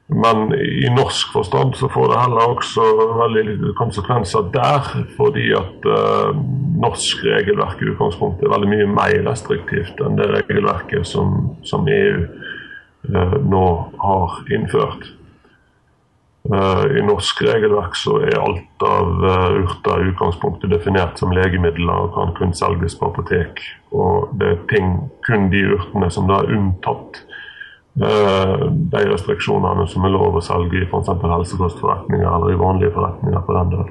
Men 0.09 0.55
i 0.57 0.89
norsk 0.89 1.33
forstand 1.33 1.75
så 1.77 1.89
får 1.93 2.07
det 2.09 2.21
heller 2.23 2.53
også 2.55 2.85
veldig 3.19 3.43
lite 3.45 3.73
konsekvenser 3.77 4.47
der, 4.55 4.87
fordi 5.19 5.51
at 5.53 5.85
uh, 5.85 6.31
norsk 6.81 7.27
regelverk 7.29 7.83
i 7.83 7.91
utgangspunktet 7.91 8.47
er 8.47 8.55
veldig 8.55 8.71
mye 8.73 8.87
mer 8.95 9.19
restriktivt 9.27 10.01
enn 10.01 10.17
det 10.17 10.31
regelverket 10.33 11.05
som, 11.11 11.37
som 11.61 11.85
EU 11.93 12.25
uh, 12.25 13.37
nå 13.53 13.67
har 14.01 14.41
innført. 14.57 15.11
Uh, 16.49 16.89
I 16.97 17.05
norsk 17.05 17.45
regelverk 17.45 18.01
så 18.01 18.17
er 18.25 18.41
alt 18.41 18.89
av 18.89 19.13
urter 19.61 20.07
i 20.07 20.09
utgangspunktet 20.15 20.73
definert 20.73 21.21
som 21.21 21.37
legemidler 21.37 22.07
og 22.07 22.15
kan 22.17 22.33
kun 22.39 22.57
selges 22.57 22.97
på 22.97 23.13
apotek. 23.13 23.61
Og 23.93 24.33
det 24.41 24.55
er 24.55 24.65
ting, 24.73 24.95
kun 25.29 25.51
de 25.53 25.67
urtene 25.77 26.09
som 26.09 26.33
da 26.33 26.41
er 26.41 26.57
unntatt 26.57 27.27
de 27.99 29.05
restriksjonene 29.11 29.87
som 29.91 30.05
er 30.07 30.13
lov 30.15 30.39
å 30.39 30.43
selge 30.45 30.81
i 30.81 30.87
f.eks. 30.87 31.11
helsekostforretninger 31.23 32.29
eller 32.29 32.53
i 32.53 32.61
vanlige 32.61 32.95
forretninger 32.95 33.47
på 33.47 33.57
den 33.57 33.73
del. 33.75 33.89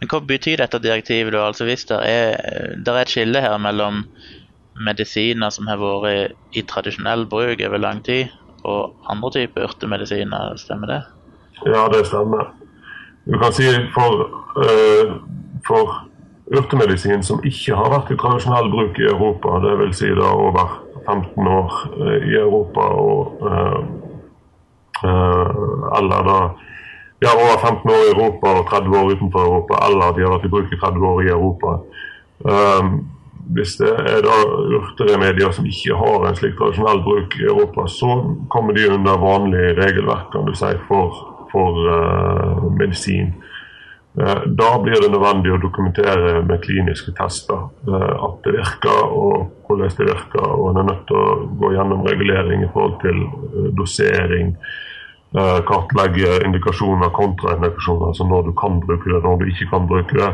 Men 0.00 0.10
Hva 0.12 0.20
betyr 0.28 0.60
dette 0.60 0.80
direktivet? 0.82 1.32
da? 1.32 1.46
Altså 1.46 1.64
Hvis 1.64 1.86
det 1.88 2.00
er, 2.04 2.34
der 2.84 2.98
er 2.98 3.06
et 3.06 3.12
skille 3.12 3.40
her 3.40 3.56
mellom 3.58 4.04
medisiner 4.76 5.50
som 5.50 5.70
har 5.70 5.80
vært 5.80 6.34
i 6.52 6.64
tradisjonell 6.68 7.24
bruk 7.30 7.62
over 7.64 7.80
lang 7.80 8.02
tid, 8.04 8.32
og 8.66 8.96
andre 9.08 9.30
typer 9.30 9.68
urtemedisiner, 9.68 10.56
stemmer 10.58 10.90
det? 10.90 11.02
Ja, 11.64 11.86
det 11.92 12.02
stemmer. 12.10 12.50
Du 13.26 13.38
kan 13.38 13.54
si 13.54 13.70
for, 13.94 14.26
uh, 14.58 15.14
for 15.66 15.94
urtemedisin 16.54 17.22
som 17.26 17.40
ikke 17.46 17.78
har 17.78 17.90
vært 17.94 18.12
i 18.12 18.18
tradisjonell 18.20 18.68
bruk 18.70 18.98
i 19.00 19.08
Europa, 19.08 19.60
dvs. 19.64 19.96
Si 20.02 20.10
da 20.18 20.34
over 20.34 20.85
15 21.06 21.48
år 21.48 21.72
eh, 22.00 22.28
i 22.30 22.34
Europa 22.40 22.80
og 22.80 23.46
eh, 23.50 23.80
eh, 25.04 25.50
Eller 25.98 26.30
da 26.30 26.38
ja, 27.24 27.30
over 27.32 27.56
15 27.66 27.90
år 27.90 28.02
i 28.04 28.12
Europa 28.14 28.48
og 28.58 28.66
30 28.70 28.98
år 28.98 29.12
utenfor 29.14 29.40
Europa, 29.40 29.78
eller 29.86 30.12
de 30.12 30.24
har 30.24 30.34
vært 30.34 30.44
i 30.44 30.50
bruk 30.52 30.72
i 30.72 30.80
30 30.82 31.06
år 31.10 31.22
i 31.22 31.30
Europa. 31.32 31.70
Hvis 33.56 33.72
det 33.80 33.88
er 33.88 34.20
da 34.26 34.34
urteremedier 34.76 35.54
som 35.56 35.64
ikke 35.64 35.96
har 35.96 36.26
en 36.28 36.36
slik 36.36 36.58
tradisjonell 36.58 37.00
bruk 37.06 37.38
i 37.40 37.48
Europa, 37.48 37.86
så 37.88 38.18
kommer 38.52 38.76
de 38.76 38.84
under 38.92 39.16
vanlig 39.16 39.64
regelverk 39.78 40.28
kan 40.34 40.44
du 40.44 40.52
si, 40.52 40.74
for, 40.90 41.16
for 41.54 41.80
medisin. 42.76 43.32
Eh, 44.20 44.42
da 44.46 44.78
blir 44.80 44.96
det 45.02 45.10
nødvendig 45.12 45.50
å 45.52 45.60
dokumentere 45.60 46.38
med 46.48 46.62
kliniske 46.64 47.12
tester 47.18 47.66
eh, 47.84 48.12
at 48.24 48.38
det 48.46 48.54
virker 48.54 49.10
og 49.12 49.66
hvordan 49.68 49.92
det 49.98 50.06
virker. 50.08 50.46
Og 50.56 50.70
en 50.70 50.80
er 50.80 50.86
nødt 50.88 51.02
til 51.10 51.20
å 51.20 51.34
gå 51.60 51.74
gjennom 51.74 52.04
regulering 52.06 52.64
i 52.64 52.70
forhold 52.72 52.96
til 53.04 53.22
eh, 53.26 53.70
dosering, 53.76 54.56
kartlegge 55.36 56.38
indikasjoner, 56.46 57.10
kontraindikasjoner, 57.12 58.12
altså 58.12 58.24
når 58.24 58.46
du 58.46 58.52
kan 58.56 58.78
bruke 58.80 59.10
det, 59.10 59.18
når 59.20 59.40
du 59.42 59.50
ikke 59.50 59.66
kan 59.68 59.88
bruke 59.90 60.16
det. 60.16 60.28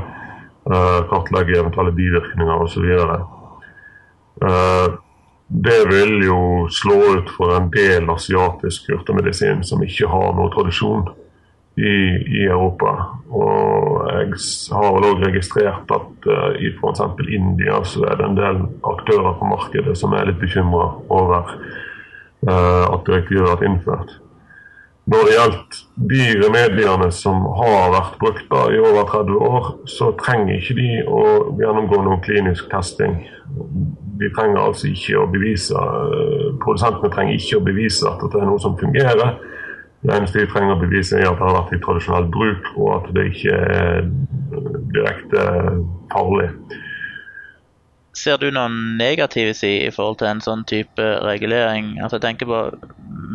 Kartlegge 1.10 1.56
eventuelle 1.58 1.94
bivirkninger 1.96 2.60
osv. 2.62 2.84
Det 5.66 5.80
vil 5.90 6.12
jo 6.28 6.38
slå 6.70 6.98
ut 7.16 7.32
for 7.34 7.56
en 7.56 7.66
del 7.72 8.12
asiatisk 8.14 8.92
urtemedisin 8.94 9.64
som 9.66 9.82
ikke 9.82 10.12
har 10.12 10.36
noe 10.38 10.52
tradisjon 10.54 11.08
i, 11.76 11.92
i 12.38 12.44
Europa. 12.44 12.92
Og 13.32 14.08
jeg 14.10 14.32
har 14.76 14.90
vel 14.96 15.06
òg 15.08 15.22
registrert 15.24 15.94
at 15.96 16.26
uh, 16.28 16.50
i 16.60 16.72
f.eks. 16.74 17.04
India 17.32 17.78
så 17.88 18.04
er 18.10 18.18
det 18.20 18.26
en 18.28 18.36
del 18.38 18.64
aktører 18.88 19.38
på 19.38 19.48
markedet 19.48 19.96
som 19.98 20.12
er 20.16 20.28
litt 20.28 20.40
bekymra 20.42 20.90
over 21.12 21.54
uh, 21.54 22.84
at 22.92 23.06
direktivet 23.08 23.46
har 23.46 23.56
vært 23.56 23.70
innført. 23.70 24.18
Når 25.12 25.24
det 25.26 25.32
gjelder 25.34 25.78
de 26.12 26.26
remediene 26.44 27.08
som 27.10 27.40
har 27.58 27.88
vært 27.90 28.20
brukt 28.20 28.44
da, 28.52 28.68
i 28.70 28.78
over 28.78 29.08
30 29.08 29.40
år, 29.48 29.70
så 29.90 30.12
trenger 30.20 30.60
ikke 30.60 30.76
de 30.78 30.90
å 31.08 31.22
gjennomgå 31.58 32.04
noen 32.04 32.22
klinisk 32.22 32.68
testing. 32.70 33.16
De 34.20 34.28
trenger 34.36 34.60
altså 34.62 34.92
ikke 34.92 35.16
å 35.18 35.26
bevise, 35.32 35.72
uh, 35.72 36.52
Produsentene 36.60 37.10
trenger 37.16 37.40
ikke 37.40 37.58
å 37.62 37.64
bevise 37.64 38.12
at 38.12 38.28
det 38.28 38.44
er 38.44 38.46
noe 38.52 38.60
som 38.60 38.76
fungerer. 38.78 39.40
Det 40.02 40.14
eneste 40.16 40.42
de 40.42 40.50
trenger 40.50 40.74
å 40.74 40.80
bevise, 40.80 41.18
er 41.18 41.28
at 41.28 41.38
det 41.38 41.46
har 41.46 41.58
vært 41.60 41.76
i 41.76 41.82
tradisjonell 41.82 42.24
bruk, 42.34 42.70
og 42.74 42.88
at 42.96 43.10
det 43.14 43.26
ikke 43.30 43.54
er 43.54 44.08
direkte 44.96 45.44
farlig. 46.10 46.48
Ser 48.18 48.40
du 48.42 48.50
noen 48.52 48.96
negative 48.98 49.54
sider 49.56 49.88
i 49.88 49.94
forhold 49.94 50.18
til 50.20 50.28
en 50.28 50.42
sånn 50.44 50.66
type 50.68 51.06
regulering? 51.24 51.94
Altså 52.02 52.18
jeg 52.18 52.26
tenker 52.26 52.50
på 52.50 52.62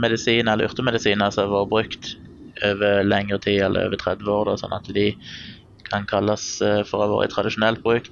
medisin 0.04 0.52
eller 0.52 0.70
urtemedisiner 0.70 1.34
som 1.34 1.48
har 1.48 1.56
vært 1.56 1.72
brukt 1.72 2.12
over 2.68 3.04
lengre 3.08 3.40
tid, 3.42 3.62
eller 3.66 3.88
over 3.88 4.02
30 4.04 4.34
år, 4.34 4.44
da, 4.50 4.58
sånn 4.60 4.76
at 4.78 4.92
de 4.94 5.08
kan 5.88 6.06
kalles 6.10 6.46
eh, 6.66 6.82
for 6.88 7.00
å 7.00 7.06
ha 7.06 7.12
vært 7.16 7.32
i 7.32 7.36
tradisjonell 7.36 7.80
bruk. 7.84 8.12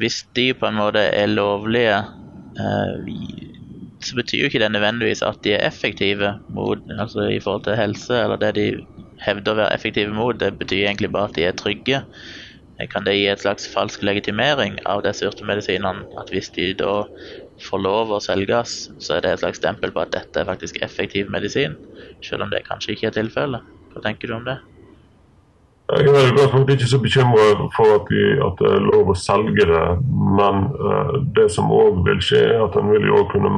Hvis 0.00 0.22
de 0.38 0.50
på 0.56 0.68
en 0.68 0.78
måte 0.78 1.02
er 1.10 1.32
lovlige, 1.32 1.98
eh, 2.54 3.59
så 4.04 4.16
betyr 4.16 4.42
jo 4.42 4.48
ikke 4.48 4.60
det 4.62 4.70
nødvendigvis 4.72 5.22
at 5.26 5.40
de 5.44 5.52
er 5.52 5.66
effektive 5.66 6.32
mot, 6.48 6.78
altså 6.98 7.26
i 7.28 7.40
forhold 7.40 7.64
til 7.64 7.76
helse, 7.76 8.16
eller 8.22 8.40
det 8.40 8.54
de 8.56 8.66
hevder 9.26 9.52
å 9.52 9.60
være 9.60 9.74
effektive 9.76 10.14
mot. 10.16 10.38
Det 10.40 10.54
betyr 10.58 10.86
egentlig 10.86 11.10
bare 11.12 11.28
at 11.28 11.36
de 11.36 11.44
er 11.44 11.58
trygge. 11.58 12.00
Kan 12.88 13.04
det 13.04 13.18
gi 13.18 13.26
et 13.28 13.42
slags 13.42 13.66
falsk 13.68 14.02
legitimering 14.06 14.78
av 14.88 15.02
disse 15.04 15.28
urtemedisinene? 15.28 16.06
At 16.20 16.32
hvis 16.32 16.48
de 16.56 16.70
da 16.80 16.94
får 17.60 17.82
lov 17.84 18.14
å 18.16 18.22
selges, 18.24 18.86
så 19.04 19.18
er 19.18 19.26
det 19.26 19.34
et 19.34 19.42
slags 19.44 19.60
stempel 19.60 19.92
på 19.92 20.00
at 20.00 20.14
dette 20.16 20.40
er 20.40 20.48
faktisk 20.48 20.80
effektiv 20.86 21.28
medisin? 21.28 21.76
Selv 22.24 22.46
om 22.46 22.54
det 22.54 22.64
kanskje 22.68 22.96
ikke 22.96 23.10
er 23.10 23.18
tilfellet. 23.20 23.68
Hva 23.92 24.04
tenker 24.06 24.30
du 24.30 24.38
om 24.38 24.48
det? 24.48 24.56
Jeg 25.90 26.06
er 26.06 26.68
i 26.70 26.72
ikke 26.72 26.86
så 26.86 26.98
bekymra 27.02 27.44
for 27.74 27.94
at, 27.96 28.10
de, 28.10 28.22
at, 28.46 28.60
det 28.60 28.68
er 28.76 28.84
lov 28.84 29.10
å 29.10 29.16
selge 29.18 29.66
det. 29.66 29.86
Men 30.38 30.68
uh, 30.78 31.16
det 31.34 31.48
som 31.50 31.72
òg 31.74 32.02
vil 32.06 32.20
skje, 32.22 32.42
er 32.52 32.62
at 32.62 32.78
en 32.78 32.92
vil 32.92 33.08
jo 33.08 33.24
kunne 33.32 33.50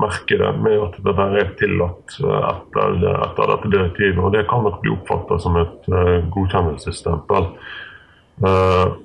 merke 0.00 0.38
det 0.40 0.52
med 0.64 0.78
at 0.86 0.96
det 1.04 1.16
der 1.20 1.36
er 1.42 1.52
tillatt 1.60 2.16
uh, 2.24 2.38
etter, 2.54 2.96
etter, 3.26 3.52
dette 3.52 3.72
direktivet. 3.76 4.22
Og 4.22 4.32
det 4.32 4.46
kan 4.48 4.64
nok 4.64 4.80
bli 4.84 4.94
oppfatta 4.94 5.40
som 5.44 5.60
et 5.60 5.90
uh, 5.92 6.20
godkjennelsesstempel. 6.36 7.50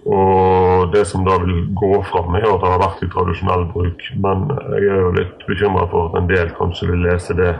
og 0.09 0.89
det 0.89 1.03
som 1.05 1.21
da 1.21 1.35
vil 1.43 1.67
gå 1.77 1.99
fram, 2.09 2.33
er 2.33 2.47
at 2.49 2.63
det 2.63 2.71
har 2.71 2.81
vært 2.81 3.03
i 3.05 3.09
tradisjonell 3.13 3.67
bruk. 3.75 4.07
Men 4.23 4.47
jeg 4.73 4.87
er 4.89 5.03
jo 5.03 5.11
litt 5.19 5.45
bekymra 5.45 5.85
for 5.91 6.09
at 6.09 6.17
en 6.17 6.31
del 6.31 6.49
kanskje 6.57 6.89
vil 6.89 7.05
lese 7.05 7.35
det 7.37 7.51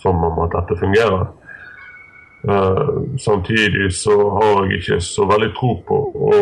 som 0.00 0.22
om 0.24 0.40
at 0.46 0.54
dette 0.56 0.78
fungerer. 0.80 1.26
Uh, 2.42 3.16
samtidig 3.22 3.92
så 3.94 4.16
har 4.34 4.64
jeg 4.64 4.80
ikke 4.80 4.96
så 5.06 5.26
veldig 5.30 5.52
tro 5.54 5.76
på 5.86 5.98
å 6.10 6.38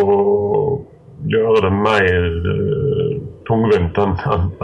gjøre 1.28 1.61
det 1.66 1.72
mer 1.76 2.38
uh, 2.46 3.18
tungvint 3.44 4.01
enn 4.01 4.14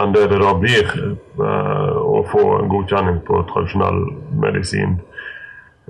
en 0.01 0.15
det 0.15 0.23
det 0.31 0.39
da 0.41 0.55
blir 0.57 0.89
uh, 1.37 1.93
å 2.01 2.23
få 2.31 2.45
en 2.55 2.71
godkjenning 2.71 3.21
på 3.27 3.43
tradisjonell 3.51 4.01
medisin. 4.41 4.97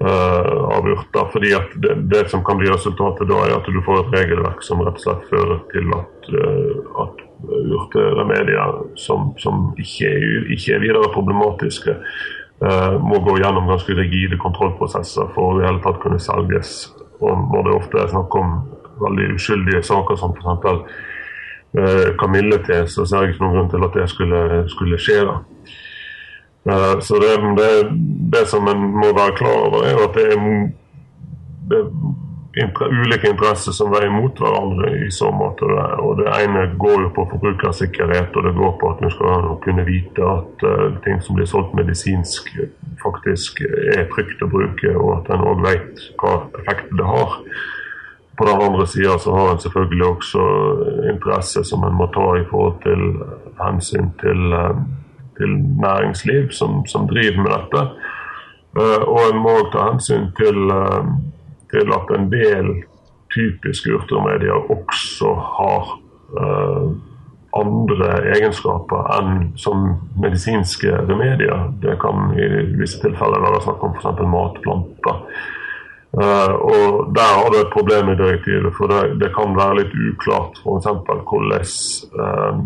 eh, 0.01 0.77
av 0.77 0.87
urter. 0.87 1.25
fordi 1.31 1.53
at 1.53 1.73
det, 1.75 1.95
det, 1.95 2.29
som 2.29 2.43
kan 2.45 2.57
bli 2.57 2.69
resultatet 2.69 3.29
da, 3.29 3.41
er 3.45 3.55
at 3.57 3.69
du 3.69 3.79
får 3.85 4.03
et 4.03 4.17
regelverk 4.19 4.63
som 4.65 4.81
rett 4.85 4.99
og 4.99 5.05
slett 5.05 5.29
fører 5.31 5.61
til 5.73 5.93
at, 5.97 6.29
at 7.03 7.23
urteremedier 7.47 8.81
som, 8.99 9.31
som 9.41 9.71
ikke, 9.77 10.11
ikke, 10.53 10.75
er, 10.75 10.83
videre 10.85 11.13
problematiske, 11.13 11.97
må 12.57 13.19
gå 13.21 13.35
gjennom 13.37 13.67
ganske 13.69 13.93
rigide 13.93 14.39
kontrollprosesser 14.41 15.27
for 15.35 15.51
å 15.51 15.59
i 15.59 15.65
hele 15.67 15.81
tatt 15.83 15.99
kunne 16.01 16.17
selges. 16.17 16.87
Og 17.21 17.43
når 17.51 17.67
det 17.67 17.75
ofte 17.75 17.99
er 18.01 18.09
snakk 18.09 18.33
om 18.39 18.55
veldig 19.01 19.35
uskyldige 19.35 19.83
saker 19.85 20.17
som 20.17 20.33
f.eks. 20.33 21.05
Uh, 21.77 22.15
kamillete, 22.17 22.87
så 22.89 23.03
ser 23.05 23.25
jeg 23.25 23.35
ikke 23.35 23.43
noen 23.43 23.57
grunn 23.57 23.69
til 23.69 23.83
at 23.85 23.95
det 23.97 24.05
skulle, 24.09 24.41
skulle 24.71 24.97
skje. 25.01 25.17
da. 25.27 25.35
Uh, 26.67 26.95
så 27.03 27.19
det, 27.21 27.33
det, 27.59 27.71
det, 28.33 28.45
som 28.49 28.67
en 28.71 28.87
må 28.95 29.11
være 29.11 29.35
klar 29.37 29.67
over, 29.67 29.83
er 29.85 29.99
at 30.07 30.15
det 30.17 30.25
er, 31.77 31.91
ulike 32.65 33.29
interesser 33.29 33.75
som 33.75 33.91
veier 33.93 34.11
mot 34.13 34.39
hverandre 34.39 34.91
i 35.05 35.11
så 35.13 35.29
måte. 35.31 35.69
Og 36.01 36.17
Det 36.21 36.27
ene 36.41 36.65
går 36.79 37.05
jo 37.05 37.13
på 37.15 37.27
forbrukersikkerhet, 37.31 38.35
og 38.35 38.43
det 38.47 38.55
går 38.57 38.75
på 38.81 38.91
at 38.91 39.03
du 39.03 39.09
skal 39.13 39.49
kunne 39.63 39.85
vite 39.87 40.25
at 40.25 40.67
uh, 40.67 40.97
ting 41.05 41.21
som 41.21 41.37
blir 41.37 41.49
solgt 41.49 41.75
medisinsk, 41.77 42.53
faktisk 43.03 43.61
er 43.61 44.07
trygt 44.13 44.41
å 44.41 44.51
bruke, 44.51 44.93
og 44.97 45.19
at 45.19 45.33
en 45.35 45.47
òg 45.47 45.65
vet 45.65 46.07
hva 46.21 46.37
effekt 46.61 46.93
det 46.97 47.05
har. 47.05 47.41
På 48.37 48.45
den 48.45 48.61
andre 48.61 48.87
sida 48.87 49.17
så 49.19 49.31
har 49.33 49.51
en 49.51 49.59
selvfølgelig 49.59 50.05
også 50.05 50.43
interesse 51.13 51.63
som 51.65 51.83
en 51.83 51.95
må 51.97 52.05
ta 52.13 52.25
i 52.37 52.45
forhold 52.49 52.75
til 52.83 53.01
hensyn 53.57 54.11
til, 54.21 54.53
eh, 54.53 54.75
til 55.37 55.55
næringsliv 55.85 56.51
som, 56.51 56.85
som, 56.85 57.07
driver 57.07 57.41
med 57.41 57.51
dette. 57.57 57.81
Eh, 58.77 59.01
og 59.09 59.19
en 59.31 59.41
må 59.41 59.55
òg 59.61 59.71
ta 59.73 59.87
hensyn 59.89 60.29
til, 60.37 60.69
eh, 60.69 61.09
til, 61.71 61.91
at 61.93 62.13
en 62.15 62.29
del 62.31 62.71
typiske 63.33 63.91
urteremedier 63.95 64.71
også 64.71 65.33
har 65.57 65.93
andre 67.57 68.09
egenskaper 68.35 69.11
enn 69.17 69.51
som 69.59 69.85
medisinske 70.19 70.91
remedier. 71.09 71.69
Det 71.81 71.97
kan 72.01 72.31
i 72.37 72.47
visse 72.79 73.01
tilfeller 73.03 73.43
være 73.43 73.61
snakk 73.65 73.83
om 73.87 73.95
f.eks. 73.97 74.23
matplanter 74.31 75.21
Uh, 76.13 76.53
og 76.73 77.15
Der 77.15 77.29
har 77.39 77.49
du 77.51 77.57
et 77.59 77.73
problem 77.73 78.09
i 78.09 78.15
direktivet, 78.15 78.73
for 78.77 78.87
det, 78.87 79.19
det 79.21 79.29
kan 79.35 79.51
være 79.57 79.81
litt 79.81 79.93
uklart 80.09 80.55
f.eks. 80.63 80.87
hvordan 81.29 81.65
uh, 82.23 82.61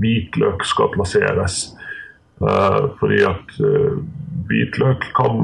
hvitløk 0.00 0.64
skal 0.64 0.92
plasseres. 0.94 1.58
Uh, 2.40 2.94
fordi 3.00 3.18
at 3.28 3.58
hvitløk 4.50 5.06
kan 5.16 5.36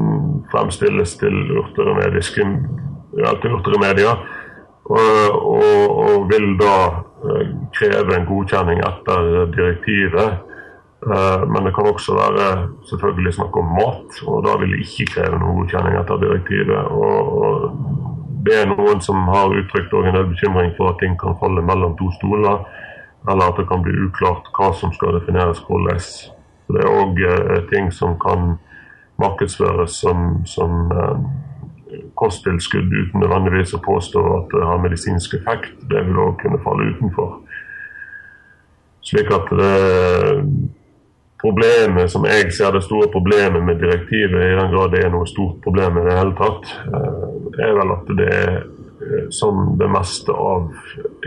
fremstilles 0.51 1.15
til 1.21 1.35
urteremediske 1.61 2.45
urteremedier, 3.17 4.19
og, 4.87 5.45
og, 5.55 5.97
og, 6.03 6.27
vil 6.31 6.53
da 6.59 6.75
kreve 7.75 8.15
en 8.15 8.27
godkjenning 8.27 8.83
etter 8.87 9.47
direktivet. 9.55 10.43
Eh, 11.05 11.41
men 11.51 11.65
det 11.65 11.73
kan 11.75 11.89
også 11.91 12.15
være 12.17 12.45
selvfølgelig 12.89 13.33
snakk 13.33 13.57
om 13.57 13.73
mat, 13.79 14.21
og 14.27 14.45
da 14.47 14.55
vil 14.61 14.71
det 14.73 14.85
ikke 14.85 15.11
kreve 15.13 15.39
noen 15.39 15.59
godkjenning 15.61 15.97
etter 15.99 16.21
direktivet. 16.23 16.79
Og 17.03 17.67
det 18.47 18.55
er 18.61 18.71
noen 18.71 19.03
som 19.03 19.27
har 19.29 19.53
uttrykt 19.59 19.93
en 19.93 20.15
del 20.15 20.29
bekymring 20.31 20.71
for 20.77 20.93
at 20.93 21.01
ting 21.03 21.17
kan 21.19 21.37
falle 21.41 21.65
mellom 21.65 21.97
to 21.99 22.09
stoler, 22.19 22.63
eller 23.27 23.51
at 23.51 23.59
det 23.59 23.67
kan 23.67 23.83
bli 23.83 23.93
uklart 24.07 24.47
hva 24.55 24.71
som 24.73 24.93
skal 24.95 25.19
defineres 25.19 25.61
hvordan. 25.67 26.01
Det 26.67 26.83
er 26.83 26.95
òg 27.01 27.21
eh, 27.23 27.59
ting 27.73 27.91
som 27.93 28.17
kan 28.19 28.57
markedsføres 29.21 29.99
som, 30.03 30.23
som 30.45 30.91
eh, 30.91 31.19
kosttilskudd 32.17 32.93
uten 32.93 33.21
nødvendigvis 33.23 33.75
å 33.77 33.83
påstå 33.85 34.23
at 34.37 34.55
det 34.55 34.65
har 34.69 34.81
medisinsk 34.83 35.37
effekt. 35.39 35.77
Det 35.91 36.03
vil 36.07 36.23
òg 36.27 36.39
kunne 36.41 36.61
falle 36.65 36.91
utenfor. 36.93 37.37
Slik 39.07 39.31
at 39.31 39.53
det 39.55 39.75
problemet 41.41 42.11
som 42.11 42.25
jeg 42.27 42.49
ser 42.55 42.73
det 42.73 42.83
store 42.85 43.09
problemet 43.13 43.63
med 43.63 43.79
direktivet, 43.81 44.41
i 44.41 44.57
den 44.57 44.73
grad 44.73 44.91
det 44.93 45.05
er 45.05 45.13
noe 45.13 45.29
stort 45.29 45.61
problem 45.63 45.99
i 46.01 46.07
det 46.07 46.17
hele 46.17 46.35
tatt, 46.39 46.73
eh, 46.89 47.63
er 47.67 47.77
vel 47.77 47.93
at 47.95 48.11
det 48.19 48.27
er 48.33 48.51
eh, 48.57 49.29
som 49.31 49.77
det 49.79 49.89
meste 49.93 50.33
av 50.33 50.67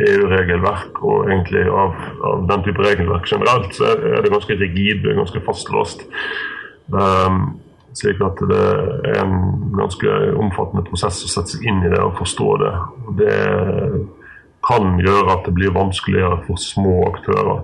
EU-regelverk, 0.08 1.00
og 1.06 1.30
egentlig 1.30 1.64
av, 1.70 1.96
av, 2.26 2.46
den 2.50 2.66
type 2.66 2.84
regelverk 2.84 3.30
generelt, 3.30 3.74
så 3.76 3.94
er 3.94 4.20
det 4.24 4.34
ganske 4.34 4.58
rigid, 4.58 5.04
det 5.04 5.14
er 5.14 5.20
ganske 5.22 5.44
fastlåst. 5.46 6.08
Um, 6.90 7.60
slik 7.98 8.20
at 8.22 8.40
det 8.50 8.62
er 9.10 9.20
en 9.24 9.36
ganske 9.74 10.16
omfattende 10.38 10.84
prosess 10.86 11.24
å 11.26 11.30
sette 11.30 11.56
seg 11.56 11.66
inn 11.68 11.82
i 11.84 11.90
det 11.92 12.00
og 12.04 12.18
forstå 12.20 12.48
det. 12.62 12.72
Det 13.18 13.36
kan 14.66 14.98
gjøre 15.00 15.34
at 15.34 15.46
det 15.48 15.54
blir 15.56 15.74
vanskeligere 15.74 16.42
for 16.46 16.60
små 16.60 16.96
aktører. 17.08 17.62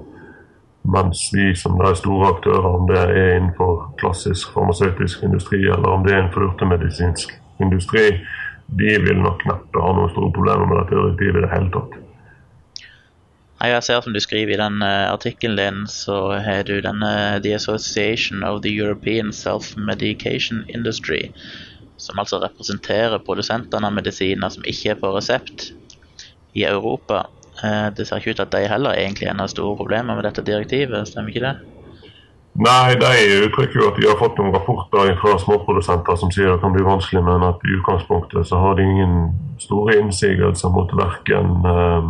Mens 0.86 1.26
vi 1.34 1.50
som 1.58 1.80
er 1.82 1.98
store 1.98 2.30
aktører, 2.36 2.66
om 2.78 2.86
det 2.88 2.98
er 3.02 3.36
innenfor 3.36 3.90
klassisk 4.00 4.54
farmasøytisk 4.54 5.24
industri 5.26 5.64
eller 5.64 5.88
om 5.90 6.06
det 6.06 6.14
er 6.14 6.22
innenfor 6.22 6.46
urtemedisinsk 6.52 7.34
industri, 7.60 8.06
de 8.66 8.96
vil 9.02 9.22
nok 9.22 9.44
neppe 9.46 9.82
ha 9.82 9.94
noen 9.94 10.12
store 10.14 10.32
problemer 10.34 10.66
med 10.66 10.80
dette 10.82 10.94
direktivet 10.94 11.40
i 11.42 11.46
det 11.46 11.54
hele 11.54 11.72
tatt. 11.74 11.98
Jeg 13.56 13.82
ser 13.82 14.00
som 14.04 14.12
du 14.12 14.20
skriver 14.20 14.52
i 14.52 14.60
den 14.60 14.82
uh, 14.84 15.12
artikkelen 15.12 15.56
din, 15.56 15.86
så 15.88 16.36
har 16.44 16.66
du 16.68 16.76
denne 16.84 17.40
The 17.42 17.54
Association 17.56 18.44
of 18.44 18.60
the 18.62 18.72
European 18.72 19.32
Self-Medication 19.32 20.64
Industry, 20.68 21.30
som 21.96 22.18
altså 22.20 22.42
representerer 22.42 23.22
produsentene 23.24 23.88
av 23.88 23.96
medisiner 23.96 24.52
som 24.52 24.66
ikke 24.68 24.92
er 24.92 25.00
på 25.00 25.14
resept 25.16 25.70
i 26.52 26.66
Europa. 26.68 27.24
Uh, 27.62 27.88
det 27.96 28.04
ser 28.04 28.20
ikke 28.20 28.36
ut 28.36 28.44
at 28.44 28.52
de 28.52 28.68
heller 28.68 28.92
egentlig 28.92 29.30
er 29.30 29.38
noen 29.40 29.48
store 29.48 29.78
problemer 29.80 30.18
med 30.18 30.28
dette 30.28 30.44
direktivet, 30.44 31.08
stemmer 31.08 31.32
ikke 31.32 31.46
det? 31.48 31.56
Nei, 32.56 32.94
de 32.96 33.40
uttrykker 33.44 33.80
jo 33.80 33.88
at 33.90 33.98
de 34.00 34.06
har 34.08 34.16
fått 34.20 34.38
noen 34.40 34.54
rapporter 34.54 35.10
fra 35.20 35.34
småprodusenter 35.40 36.16
som 36.16 36.30
sier 36.32 36.54
det 36.54 36.60
kan 36.62 36.72
bli 36.72 36.84
vanskelig, 36.86 37.20
men 37.24 37.44
at 37.44 37.60
i 37.64 37.74
utgangspunktet 37.76 38.48
så 38.48 38.60
har 38.62 38.78
de 38.78 38.86
ingen 38.86 39.16
store 39.60 39.98
innsigelser 40.00 40.72
mot 40.72 40.92
verken, 40.96 41.50
eh, 41.68 42.06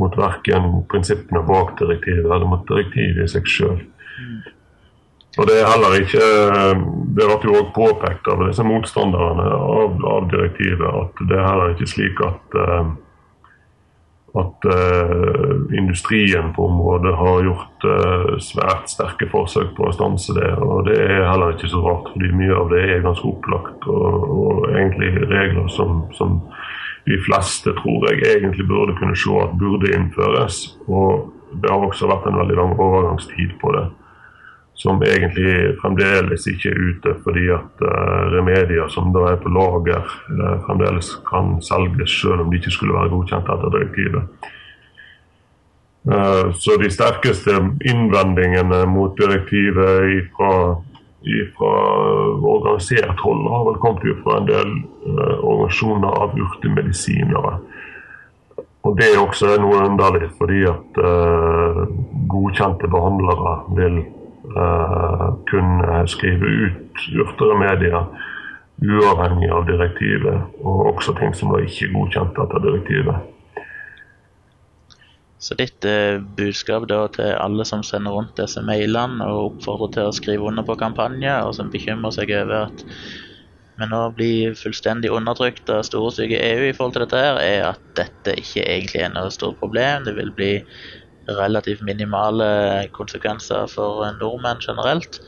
mot 0.00 0.16
verken 0.18 0.82
prinsippene 0.90 1.42
bak 1.46 1.76
direktivet 1.80 2.26
eller 2.26 2.48
mot 2.48 2.66
direktivet 2.68 3.24
i 3.26 3.30
seg 3.30 3.48
sjøl. 3.48 3.78
Mm. 4.18 4.40
Og 5.40 5.46
Det 5.48 5.54
er 5.58 5.70
heller 5.70 5.94
ikke, 5.96 6.24
det 7.16 7.24
ble 7.24 7.48
jo 7.48 7.54
også 7.62 7.72
påpekt 7.76 8.28
av 8.28 8.42
disse 8.44 8.64
motstanderne 8.68 9.46
av, 9.48 9.94
av, 10.04 10.26
direktivet 10.28 10.84
at 10.88 11.22
det 11.30 11.38
er 11.38 11.46
heller 11.48 11.72
ikke 11.72 11.88
slik 11.88 12.20
at 12.26 12.58
eh, 12.60 12.90
at 14.32 14.64
uh, 14.64 15.76
industrien 15.76 16.52
på 16.56 16.66
området 16.66 17.16
har 17.16 17.42
gjort 17.44 17.84
uh, 17.84 18.30
svært 18.40 18.88
sterke 18.88 19.28
forsøk 19.28 19.74
på 19.76 19.88
å 19.88 19.92
stanse 19.92 20.32
det. 20.36 20.48
Og 20.56 20.86
det 20.88 20.96
er 21.04 21.26
heller 21.28 21.52
ikke 21.52 21.68
så 21.68 21.82
rart, 21.84 22.08
fordi 22.14 22.30
mye 22.40 22.56
av 22.56 22.72
det 22.72 22.80
er 22.86 23.04
ganske 23.04 23.28
opplagt 23.28 23.88
og, 23.92 24.30
og 24.32 24.70
egentlig 24.70 25.12
regler 25.28 25.68
som, 25.74 26.06
som, 26.16 26.38
de 27.06 27.18
fleste 27.26 27.72
tror 27.80 28.06
jeg 28.10 28.22
egentlig 28.36 28.66
burde 28.68 28.94
kunne 28.98 29.16
se 29.18 29.38
at 29.42 29.56
burde 29.58 29.90
innføres. 29.94 30.78
Og 30.86 31.32
det 31.62 31.70
har 31.70 31.82
også 31.82 32.08
vært 32.10 32.28
en 32.30 32.38
veldig 32.38 32.56
lang 32.56 32.78
overgangstid 32.78 33.58
på 33.60 33.74
det 33.76 33.88
som 34.82 35.02
egentlig 35.04 35.76
fremdeles 35.82 36.46
ikke 36.50 36.72
er 36.72 36.80
ute, 36.88 37.12
fordi 37.24 37.44
at 37.54 37.84
uh, 37.84 38.32
remedier 38.32 38.88
som 38.90 39.12
da 39.14 39.28
er 39.32 39.38
på 39.42 39.52
lager, 39.52 40.08
uh, 40.32 40.56
fremdeles 40.66 41.12
kan 41.28 41.58
selges 41.62 42.14
selv 42.22 42.42
om 42.42 42.50
de 42.50 42.58
ikke 42.58 42.72
skulle 42.74 42.96
være 42.96 43.12
godkjent 43.12 43.52
etter 43.52 43.74
direktivet. 43.76 44.48
Uh, 46.08 46.50
så 46.58 46.78
de 46.82 46.90
sterkeste 46.90 47.58
innvendingene 47.92 48.80
mot 48.90 49.14
direktivet 49.20 50.32
fra 50.34 50.54
organisert 52.54 53.20
hold 53.22 53.44
har 53.50 53.64
vel 53.68 53.78
kommet 53.84 54.22
fra 54.24 54.38
en 54.40 54.48
del 54.50 54.72
organisasjoner 55.42 56.18
av 56.24 56.34
urtemedisinere. 56.38 57.54
Og 58.82 58.96
Det 58.98 59.06
er 59.12 59.20
også 59.22 59.56
noe 59.62 59.84
underlig, 59.86 60.28
fordi 60.38 60.64
at 60.66 60.98
godkjente 62.32 62.90
behandlere 62.90 63.52
vil 63.78 64.00
eh, 64.02 65.28
kunne 65.50 66.02
skrive 66.10 66.50
ut 66.66 67.06
urteremedier 67.22 68.02
uavhengig 68.82 69.50
av 69.54 69.66
direktivet, 69.68 70.40
og 70.64 70.86
også 70.94 71.14
ting 71.18 71.34
som 71.36 71.52
var 71.54 71.62
ikke 71.66 71.92
godkjent 71.92 72.38
etter 72.44 72.64
direktivet. 72.66 73.31
Så 75.42 75.56
ditt 75.58 75.84
eh, 75.88 76.20
budskap 76.38 76.86
da 76.90 77.00
til 77.16 77.32
alle 77.34 77.66
som 77.66 77.82
sender 77.86 78.14
rundt 78.14 78.36
disse 78.38 78.62
mailene 78.62 79.26
og 79.26 79.48
oppfordrer 79.48 79.90
til 79.96 80.08
å 80.08 80.14
skrive 80.14 80.46
under 80.52 80.66
på 80.66 80.78
kampanjer, 80.78 81.42
og 81.42 81.56
som 81.58 81.72
bekymrer 81.72 82.14
seg 82.14 82.30
over 82.36 82.68
at 82.68 82.84
vi 83.80 83.88
nå 83.88 84.00
blir 84.14 84.54
fullstendig 84.54 85.10
undertrykt 85.10 85.70
av 85.72 85.82
store 85.88 86.12
stygge 86.14 86.38
EU 86.38 86.68
i 86.68 86.74
forhold 86.76 86.94
til 86.94 87.06
dette, 87.06 87.22
her, 87.24 87.40
er 87.42 87.62
at 87.72 87.80
dette 87.98 88.36
ikke 88.38 88.62
egentlig 88.62 89.02
er 89.02 89.14
noe 89.14 89.32
stort 89.34 89.58
problem. 89.62 90.04
Det 90.06 90.14
vil 90.18 90.30
bli 90.36 90.52
relativt 91.30 91.82
minimale 91.86 92.46
konsekvenser 92.94 93.66
for 93.72 94.04
nordmenn 94.20 94.62
generelt. 94.62 95.18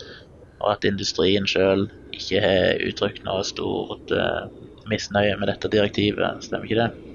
og 0.62 0.70
at 0.72 0.84
industrien 0.88 1.44
sjøl 1.50 1.88
ikke 2.14 2.40
har 2.40 2.78
uttrykt 2.86 3.24
noe 3.26 3.42
stort 3.44 4.12
uh, 4.14 4.46
misnøye 4.88 5.34
med 5.36 5.50
dette 5.50 5.68
direktivet. 5.68 6.40
Stemmer 6.46 6.64
ikke 6.70 6.78
det? 6.78 7.13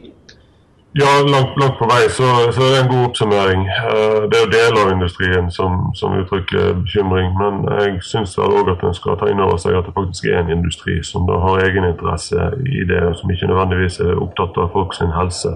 Ja, 0.92 1.06
langt, 1.22 1.60
langt 1.60 1.78
på 1.80 1.86
vei 1.86 2.10
så, 2.10 2.24
så, 2.52 2.62
er 2.62 2.72
det 2.74 2.80
en 2.82 2.88
god 2.90 3.04
oppsummering. 3.08 3.62
Uh, 3.62 4.24
det 4.30 4.38
er 4.38 4.46
jo 4.46 4.54
deler 4.56 4.80
av 4.82 4.94
industrien 4.96 5.52
som, 5.54 5.92
som 5.94 6.16
uttrykker 6.18 6.80
bekymring. 6.82 7.36
Men 7.38 7.60
jeg 7.78 8.00
syns 8.08 8.34
òg 8.42 8.72
at 8.74 8.82
en 8.82 8.96
skal 8.98 9.20
ta 9.20 9.28
inn 9.30 9.44
over 9.46 9.60
seg 9.62 9.78
at 9.78 9.86
det 9.86 9.94
faktisk 9.94 10.26
er 10.32 10.40
en 10.40 10.50
industri 10.56 10.96
som 11.06 11.28
da 11.30 11.38
har 11.44 11.62
egeninteresse 11.68 12.48
i 12.66 12.88
det, 12.90 13.04
og 13.06 13.14
som 13.20 13.30
ikke 13.30 13.52
nødvendigvis 13.52 14.00
er 14.02 14.18
opptatt 14.18 14.58
av 14.58 14.72
folk 14.74 14.96
sin 14.98 15.14
helse. 15.14 15.52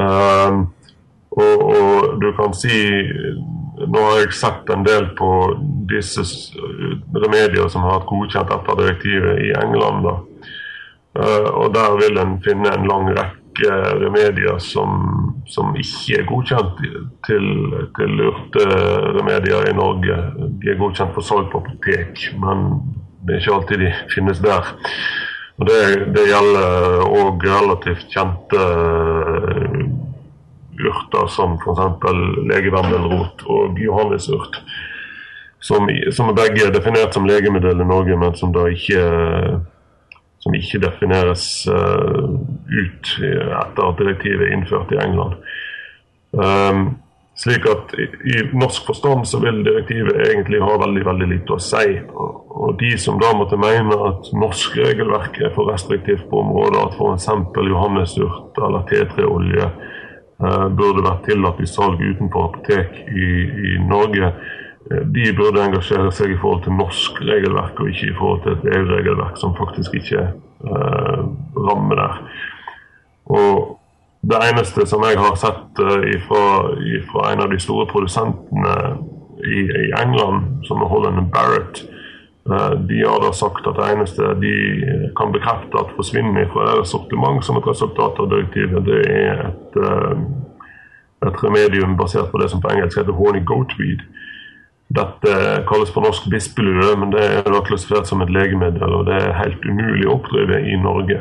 Um, 0.00 0.62
og, 1.36 1.66
og, 1.66 2.16
du 2.22 2.32
kan 2.38 2.54
si 2.54 2.78
Nå 3.80 4.00
har 4.04 4.18
jeg 4.20 4.34
sett 4.36 4.68
en 4.70 4.82
del 4.84 5.06
på 5.16 5.28
disse 5.88 6.22
remedier 7.16 7.68
som 7.72 7.84
har 7.86 7.94
hatt 7.96 8.08
godkjent 8.08 8.52
etter 8.52 8.76
direktivet 8.76 9.40
i 9.40 9.52
England. 9.56 10.04
da. 10.04 10.16
Uh, 11.16 11.48
og 11.60 11.74
Der 11.74 11.96
vil 12.00 12.20
en 12.20 12.34
finne 12.44 12.72
en 12.72 12.88
lang 12.88 13.08
rekke 13.12 13.39
remedier 13.68 14.58
som, 14.62 15.42
som 15.48 15.74
ikke 15.78 16.20
er 16.20 16.28
godkjent 16.28 16.82
til, 17.26 17.46
til 17.98 18.22
urteremedier 18.26 19.70
i 19.70 19.76
Norge. 19.76 20.18
De 20.60 20.72
er 20.72 20.80
godkjent 20.80 21.14
for 21.16 21.26
salg 21.26 21.50
på 21.52 21.62
apotek, 21.62 22.30
men 22.42 22.68
det 23.24 23.36
er 23.36 23.42
ikke 23.42 23.56
alltid 23.58 23.84
de 23.84 23.90
finnes 24.14 24.42
der. 24.44 24.70
Og 25.60 25.66
Det, 25.68 25.80
det 26.16 26.28
gjelder 26.30 27.02
òg 27.04 27.42
relativt 27.44 28.06
kjente 28.12 28.62
urter 30.80 31.26
som 31.28 31.58
f.eks. 31.60 32.14
legevendelrot 32.48 33.44
og 33.44 33.76
johannesurt. 33.78 34.62
Som, 35.60 35.90
som 36.16 36.32
begge 36.32 36.64
er 36.64 36.72
definert 36.72 37.12
som 37.12 37.26
legemiddel 37.28 37.82
i 37.84 37.88
Norge, 37.90 38.16
men 38.16 38.32
som 38.38 38.54
da 38.54 38.64
ikke 38.72 39.04
som 40.40 40.56
ikke 40.56 40.80
defineres 40.80 41.44
uh, 41.68 42.30
ut 42.70 43.12
etter 43.20 43.86
at 43.86 43.98
direktivet 43.98 44.46
er 44.46 44.56
innført 44.56 44.92
i 44.94 45.00
England. 45.02 45.38
Um, 46.30 46.84
slik 47.40 47.64
at 47.66 47.94
i, 47.98 48.04
i, 48.04 48.42
norsk 48.52 48.86
forstand 48.86 49.24
så 49.28 49.40
vil 49.40 49.62
direktivet 49.64 50.18
egentlig 50.26 50.60
ha 50.62 50.76
veldig 50.82 51.04
veldig 51.08 51.28
lite 51.30 51.56
å 51.56 51.62
si. 51.62 51.96
Og, 52.12 52.50
og 52.50 52.74
de 52.82 52.92
som 53.00 53.20
da 53.20 53.32
måtte 53.36 53.58
mene 53.60 53.96
at 54.10 54.28
norsk 54.36 54.76
regelverk 54.82 55.40
er 55.40 55.54
for 55.56 55.70
restriktivt 55.72 56.26
på 56.30 56.42
området, 56.42 56.82
at 56.84 56.98
f.eks. 56.98 57.30
johannesurt 57.70 58.60
eller 58.60 58.84
T3-olje 58.90 59.70
uh, 59.70 60.66
burde 60.68 61.06
vært 61.06 61.26
tillatt 61.30 61.62
i 61.64 61.70
salg 61.70 62.02
utenfor 62.02 62.50
apotek 62.50 63.00
i, 63.08 63.30
i 63.72 63.74
Norge, 63.88 64.34
eh, 64.90 65.02
de 65.16 65.32
burde 65.38 65.64
engasjere 65.64 66.12
seg 66.12 66.34
i 66.34 66.38
forhold 66.42 66.66
til 66.66 66.76
norsk 66.76 67.24
regelverk, 67.24 67.80
og 67.80 67.92
ikke 67.94 68.12
i 68.12 68.16
forhold 68.20 68.44
til 68.44 68.58
et 68.58 68.70
EU-regelverk 68.76 69.40
som 69.40 69.56
faktisk 69.56 69.96
ikke 70.02 70.28
eh, 70.28 71.20
rammer 71.70 72.04
der. 72.04 72.24
Og 73.30 73.76
det 74.30 74.40
eneste 74.50 74.84
som 74.88 75.04
jeg 75.06 75.16
har 75.16 75.38
sett 75.40 75.80
uh, 75.80 76.10
fra 76.28 77.30
en 77.30 77.44
av 77.46 77.52
de 77.52 77.60
store 77.62 77.86
produsentene 77.88 78.74
i, 79.46 79.62
i 79.64 79.86
England, 80.02 80.66
som 80.68 80.82
er 80.82 80.90
Holland 80.90 81.30
Barrett, 81.32 81.84
Eh, 82.48 82.70
de 82.70 83.02
har 83.02 83.20
da 83.20 83.32
sagt 83.32 83.66
at 83.68 83.76
det 83.76 83.88
eneste 83.92 84.34
de 84.40 84.52
kan 85.18 85.32
bekrefte 85.32 85.76
at 85.76 85.92
forsvinner 85.96 86.48
fra 86.52 86.70
deres 86.70 86.92
sortiment 86.94 87.44
som 87.44 87.58
et 87.60 87.68
resultat 87.68 88.16
av 88.18 88.30
direktivet, 88.32 88.86
det 88.86 89.00
er 89.12 89.42
et, 89.50 89.76
eh, 89.76 91.28
et 91.28 91.44
remedium 91.44 91.96
basert 91.96 92.30
på 92.32 92.40
det 92.40 92.50
som 92.50 92.62
på 92.62 92.72
engelsk 92.72 92.98
heter 92.98 93.12
horny 93.12 93.44
goatweed. 93.44 94.00
Dette 94.90 95.34
kalles 95.68 95.92
på 95.94 96.02
norsk 96.02 96.30
bispelue, 96.30 96.96
men 96.98 97.12
det 97.12 97.22
er 97.22 97.42
da 97.44 97.60
klassifisert 97.60 98.08
som 98.08 98.22
et 98.22 98.32
legemiddel, 98.34 98.94
og 98.94 99.06
det 99.06 99.20
er 99.20 99.38
helt 99.38 99.62
umulig 99.62 100.08
å 100.08 100.16
oppdrive 100.16 100.64
i 100.66 100.80
Norge. 100.80 101.20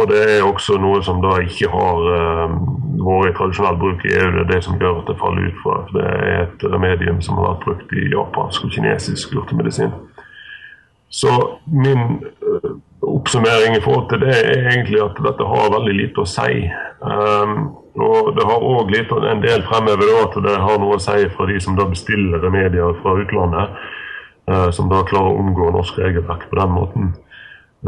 Og 0.00 0.08
det 0.08 0.20
er 0.24 0.46
også 0.46 0.78
noe 0.80 1.02
som 1.04 1.20
da 1.20 1.34
ikke 1.44 1.68
har 1.68 2.04
uh, 2.08 2.52
vært 3.04 3.32
i 3.32 3.36
tradisjonell 3.36 3.80
bruk 3.80 4.04
i 4.06 4.14
EU. 4.16 4.28
Det 4.36 4.44
er 4.44 4.52
det 4.54 4.60
som 4.64 4.78
gjør 4.80 5.02
at 5.02 5.10
det 5.10 5.18
faller 5.20 5.48
ut 5.50 5.58
fra. 5.64 5.80
Det 5.92 6.04
er 6.06 6.44
et 6.44 6.64
remedium 6.72 7.20
som 7.24 7.40
har 7.40 7.50
vært 7.50 7.66
brukt 7.66 7.92
i 7.98 8.06
japansk 8.14 8.64
og 8.64 8.76
kinesisk 8.76 9.34
urtemedisin. 9.36 9.92
Så 11.10 11.34
min 11.66 12.22
uh, 12.46 12.72
oppsummering 13.02 13.76
i 13.76 13.84
forhold 13.84 14.08
til 14.10 14.24
det 14.24 14.34
er 14.38 14.68
egentlig 14.70 15.00
at 15.04 15.20
dette 15.26 15.52
har 15.52 15.72
veldig 15.74 15.94
lite 16.00 16.24
å 16.24 16.28
si. 16.28 16.64
Um, 17.04 17.56
og 18.00 18.34
det 18.36 18.44
har 18.46 18.66
òg 18.72 18.92
en 18.94 19.42
del 19.42 19.64
fremhevet 19.66 20.12
at 20.20 20.36
det 20.44 20.58
har 20.64 20.78
noe 20.80 20.96
å 20.96 21.02
si 21.02 21.24
fra 21.34 21.48
de 21.50 21.58
som 21.60 21.76
da 21.76 21.88
bestiller 21.90 22.40
remedier 22.40 22.94
fra 23.02 23.16
utlandet, 23.20 23.80
uh, 24.48 24.68
som 24.72 24.88
da 24.92 25.02
klarer 25.08 25.34
å 25.34 25.42
omgå 25.42 25.72
norsk 25.74 25.98
regelverk 25.98 26.46
på 26.48 26.60
den 26.60 26.72
måten. 26.76 27.10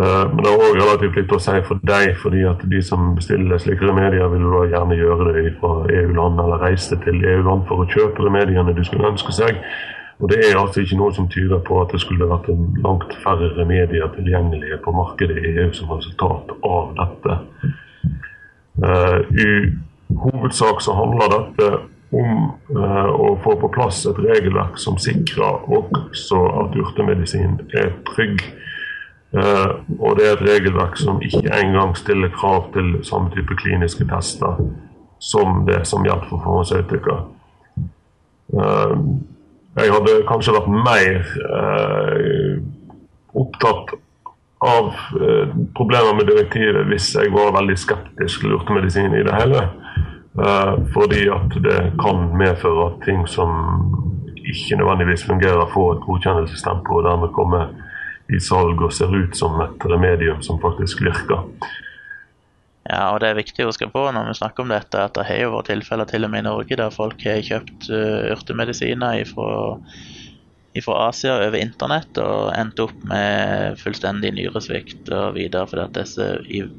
Eh, 0.01 0.26
men 0.32 0.40
det 0.40 0.49
er 0.49 0.62
òg 0.64 0.76
relativt 0.78 1.18
litt 1.20 1.32
å 1.36 1.38
si 1.43 1.59
for 1.68 1.80
deg, 1.84 2.14
fordi 2.22 2.47
at 2.49 2.62
de 2.72 2.78
som 2.84 3.11
bestiller 3.16 3.61
slike 3.61 3.84
remedier, 3.84 4.30
vil 4.32 4.47
da 4.49 4.62
gjerne 4.70 4.97
gjøre 4.97 5.34
det 5.36 5.51
fra 5.61 5.72
EU-land 5.93 6.40
eller 6.40 6.64
reise 6.64 6.97
til 7.05 7.20
EU-land 7.20 7.66
for 7.68 7.84
å 7.84 7.88
kjøpe 7.93 8.24
remediene 8.24 8.72
de 8.72 8.86
skulle 8.88 9.11
ønske 9.12 9.36
seg. 9.36 9.61
Og 10.22 10.30
Det 10.30 10.38
er 10.47 10.57
altså 10.57 10.80
ikke 10.80 10.97
noe 10.97 11.12
som 11.12 11.28
tyder 11.28 11.61
på 11.66 11.80
at 11.82 11.93
det 11.93 12.01
skulle 12.01 12.28
vært 12.30 12.49
langt 12.84 13.12
færre 13.24 13.51
remedier 13.57 14.09
tilgjengelige 14.14 14.78
på 14.84 14.95
markedet 14.95 15.36
i 15.36 15.55
EU 15.59 15.72
som 15.74 15.90
resultat 15.90 16.53
av 16.62 16.93
dette. 17.01 17.38
Uh, 18.78 19.18
I 19.34 19.49
hovedsak 20.22 20.80
så 20.80 20.95
handler 20.95 21.34
dette 21.34 21.72
om 22.14 22.53
uh, 22.76 23.11
å 23.11 23.34
få 23.43 23.57
på 23.61 23.72
plass 23.74 24.05
et 24.07 24.20
regelverk 24.22 24.78
som 24.78 25.01
sikrer 25.01 25.66
også 25.66 26.38
at 26.62 26.78
urtemedisin 26.78 27.59
er 27.74 27.90
trygg 28.12 28.47
og 29.33 30.18
det 30.18 30.26
er 30.26 30.35
et 30.35 30.45
regelverk 30.45 30.99
som 31.01 31.22
ikke 31.24 31.49
engang 31.57 31.95
stiller 31.97 32.28
krav 32.35 32.66
til 32.74 32.99
samme 33.09 33.30
type 33.33 33.57
kliniske 33.57 34.05
tester 34.11 34.61
som 35.22 35.62
det 35.66 35.87
som 35.89 36.05
gjaldt 36.05 36.26
for 36.28 36.43
farmasøytika. 36.45 37.16
Uh, 38.53 38.93
jeg 39.78 39.93
hadde 39.95 40.18
kanskje 40.28 40.53
vært 40.59 40.72
mer 40.85 41.30
uh, 41.49 42.59
opptatt 43.41 43.95
av 44.62 44.93
problemer 45.74 46.12
med 46.14 46.28
direktivet 46.28 46.85
hvis 46.91 47.09
jeg 47.16 47.33
var 47.35 47.55
veldig 47.57 47.74
skeptisk 47.80 48.45
til 48.45 48.53
urtemedisin 48.59 49.16
i 49.16 49.24
det 49.26 49.35
hele. 49.41 49.62
fordi 50.95 51.26
at 51.28 51.57
det 51.64 51.80
kan 52.01 52.30
medføre 52.39 52.87
at 52.87 53.03
ting 53.05 53.26
som 53.28 53.51
ikke 54.53 54.76
nødvendigvis 54.78 55.26
fungerer, 55.26 55.66
får 55.74 55.93
et 55.93 56.05
godkjennelsestempo 56.07 56.95
og 56.95 57.05
dermed 57.05 57.35
kommer 57.35 57.66
i 58.31 58.41
salg 58.41 58.83
og 58.83 58.93
ser 58.95 59.12
ut 59.14 59.37
som 59.37 59.59
et 59.64 59.89
remedium 59.91 60.43
som 60.45 60.61
faktisk 60.62 61.03
virker. 61.05 61.49
Ja, 62.83 63.12
og 63.12 63.20
det 63.23 63.31
er 63.31 63.39
viktig 63.39 63.62
å 63.62 63.70
huske 63.70 63.87
på 63.93 64.09
når 64.11 64.33
vi 64.33 64.39
snakker 64.41 64.64
om 64.64 64.73
dette, 64.73 64.99
at 64.99 65.14
det 65.14 65.29
har 65.29 65.45
jo 65.45 65.53
vært 65.55 65.70
tilfeller 65.70 66.09
til 66.11 66.27
og 66.27 66.33
med 66.33 66.43
i 66.43 66.49
Norge 66.49 66.79
der 66.81 66.95
folk 66.95 67.23
har 67.29 67.45
kjøpt 67.47 67.87
uh, 67.95 68.33
urtemedisiner 68.35 69.23
fra 69.31 70.99
Asia 71.07 71.37
over 71.45 71.61
internett 71.61 72.18
og 72.18 72.51
endt 72.59 72.83
opp 72.83 72.97
med 73.07 73.79
fullstendig 73.79 74.33
nyresvikt 74.35 75.12
og 75.14 75.37
videre. 75.39 75.68
fordi 75.70 75.85
at 75.85 75.99
disse, 76.01 76.29
Jeg 76.49 76.70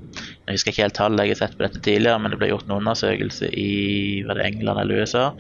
husker 0.50 0.74
ikke 0.74 0.84
helt 0.84 1.00
tallet 1.00 1.30
jeg 1.30 1.38
har 1.38 1.42
sett 1.46 1.58
på 1.58 1.68
dette 1.68 1.80
tidligere, 1.80 2.20
men 2.20 2.32
det 2.34 2.42
ble 2.42 2.52
gjort 2.52 2.68
en 2.68 2.80
undersøkelse 2.82 3.54
i 3.54 4.26
England 4.28 4.84
eller 4.84 5.06
USA 5.06 5.32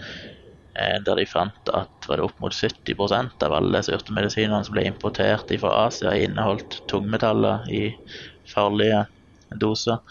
der 0.74 1.15
de 1.15 1.26
fant 1.30 1.69
at 1.69 2.07
var 2.09 2.17
det 2.17 2.26
opp 2.26 2.39
mot 2.41 2.53
70 2.53 3.43
av 3.45 3.53
alle 3.53 3.82
urtemedisinene 3.86 4.63
som 4.65 4.74
ble 4.74 4.88
importert 4.89 5.51
fra 5.61 5.74
Asia, 5.86 6.15
inneholdt 6.17 6.82
tungmetaller 6.89 7.67
i 7.69 7.93
farlige 8.49 9.05
doser. 9.61 10.01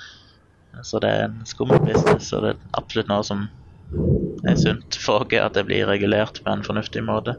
Så 0.83 1.01
det 1.03 1.11
er 1.11 1.25
en 1.27 1.43
skummel 1.45 1.83
business, 1.85 2.33
og 2.33 2.47
det 2.47 2.55
er 2.55 2.63
absolutt 2.79 3.11
noe 3.11 3.27
som 3.27 3.49
er 4.49 4.57
sunt 4.57 4.97
for 4.97 5.27
oss 5.27 5.35
at 5.37 5.59
det 5.59 5.67
blir 5.69 5.89
regulert 5.91 6.41
på 6.45 6.55
en 6.55 6.65
fornuftig 6.65 7.03
måte. 7.05 7.35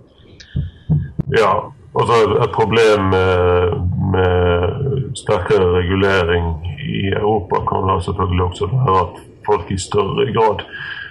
Ja, 1.33 1.71
og 1.93 2.09
så 2.09 2.19
et 2.43 2.53
problem 2.53 3.07
med, 3.13 3.73
med 4.13 5.15
sterkere 5.17 5.71
regulering 5.79 6.51
i 6.83 7.07
Europa 7.15 7.63
kan 7.69 7.87
da 7.89 7.97
selvfølgelig 8.03 8.45
også 8.49 8.69
være 8.73 8.99
at 8.99 9.23
folk 9.47 9.71
i 9.71 9.79
større 9.79 10.27
grad 10.35 10.61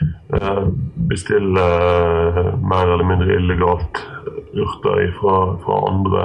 Eh, 0.02 0.21
bestille 0.94 1.60
eh, 1.60 2.54
mer 2.60 2.88
eller 2.88 3.04
mindre 3.04 3.34
illegalt 3.34 4.00
urter 4.52 5.14
fra, 5.20 5.36
fra 5.64 5.78
andre 5.88 6.24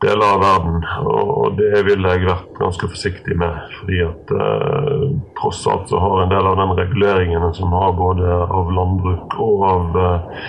deler 0.00 0.34
av 0.34 0.40
verden. 0.44 0.84
Og 1.10 1.58
det 1.58 1.82
ville 1.88 2.14
jeg 2.14 2.28
vært 2.28 2.54
ganske 2.60 2.90
forsiktig 2.92 3.36
med. 3.38 3.58
fordi 3.80 4.00
at 4.06 4.34
eh, 4.36 5.04
tross 5.40 5.66
alt 5.66 5.90
så 5.90 6.00
har 6.00 6.22
en 6.22 6.32
del 6.32 6.50
av 6.52 6.58
den 6.62 6.76
reguleringen 6.78 7.54
som 7.54 7.74
har 7.74 7.92
både 7.98 8.40
av 8.46 8.72
landbruk 8.78 9.38
og 9.42 9.66
av, 9.72 10.00
eh, 10.04 10.48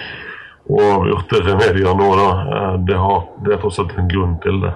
og 0.72 0.86
av 0.86 1.12
urteremedier 1.18 1.98
nå, 1.98 2.10
da, 2.16 2.32
det, 2.78 2.98
har, 2.98 3.28
det 3.46 3.56
er 3.56 3.62
tross 3.64 3.82
alt 3.82 3.98
en 3.98 4.12
grunn 4.12 4.38
til 4.46 4.62
det. 4.64 4.76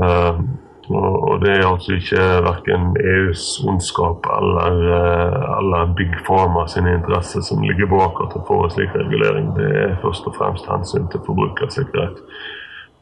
Eh, 0.00 0.44
Og, 0.88 1.40
det 1.40 1.52
er 1.52 1.66
altså 1.66 1.94
ikke 1.96 2.24
verken 2.44 2.96
EUs 3.00 3.44
ondskap 3.64 4.26
eller, 4.38 4.82
eh, 4.96 5.44
eller 5.58 5.94
Big 5.96 6.12
Pharma 6.26 6.66
sine 6.68 6.92
interesser 6.98 7.40
som 7.40 7.62
ligger 7.62 7.88
bak 7.88 8.20
at 8.24 8.34
det 8.36 8.44
får 8.48 8.64
en 8.64 8.74
slik 8.74 8.92
regulering. 8.94 9.54
Det 9.56 9.70
er 9.84 9.96
først 10.02 10.28
og 10.28 10.36
fremst 10.36 10.68
hensyn 10.68 11.08
til 11.08 11.24
forbrukersikkerhet. 11.26 12.20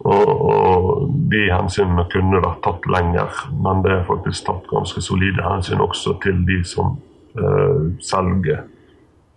Og, 0.05 0.29
og 0.53 1.11
de 1.31 1.43
hensynene 1.51 2.07
kunne 2.11 2.43
vært 2.43 2.63
tatt 2.65 2.87
lenger, 2.91 3.43
men 3.65 3.85
det 3.85 3.93
er 3.97 4.09
faktisk 4.09 4.47
tatt 4.47 4.67
ganske 4.71 5.03
solide 5.03 5.43
hensyn 5.47 5.83
også 5.83 6.17
til 6.23 6.43
de 6.47 6.59
som 6.67 6.97
uh, 7.39 7.87
selger 8.03 8.65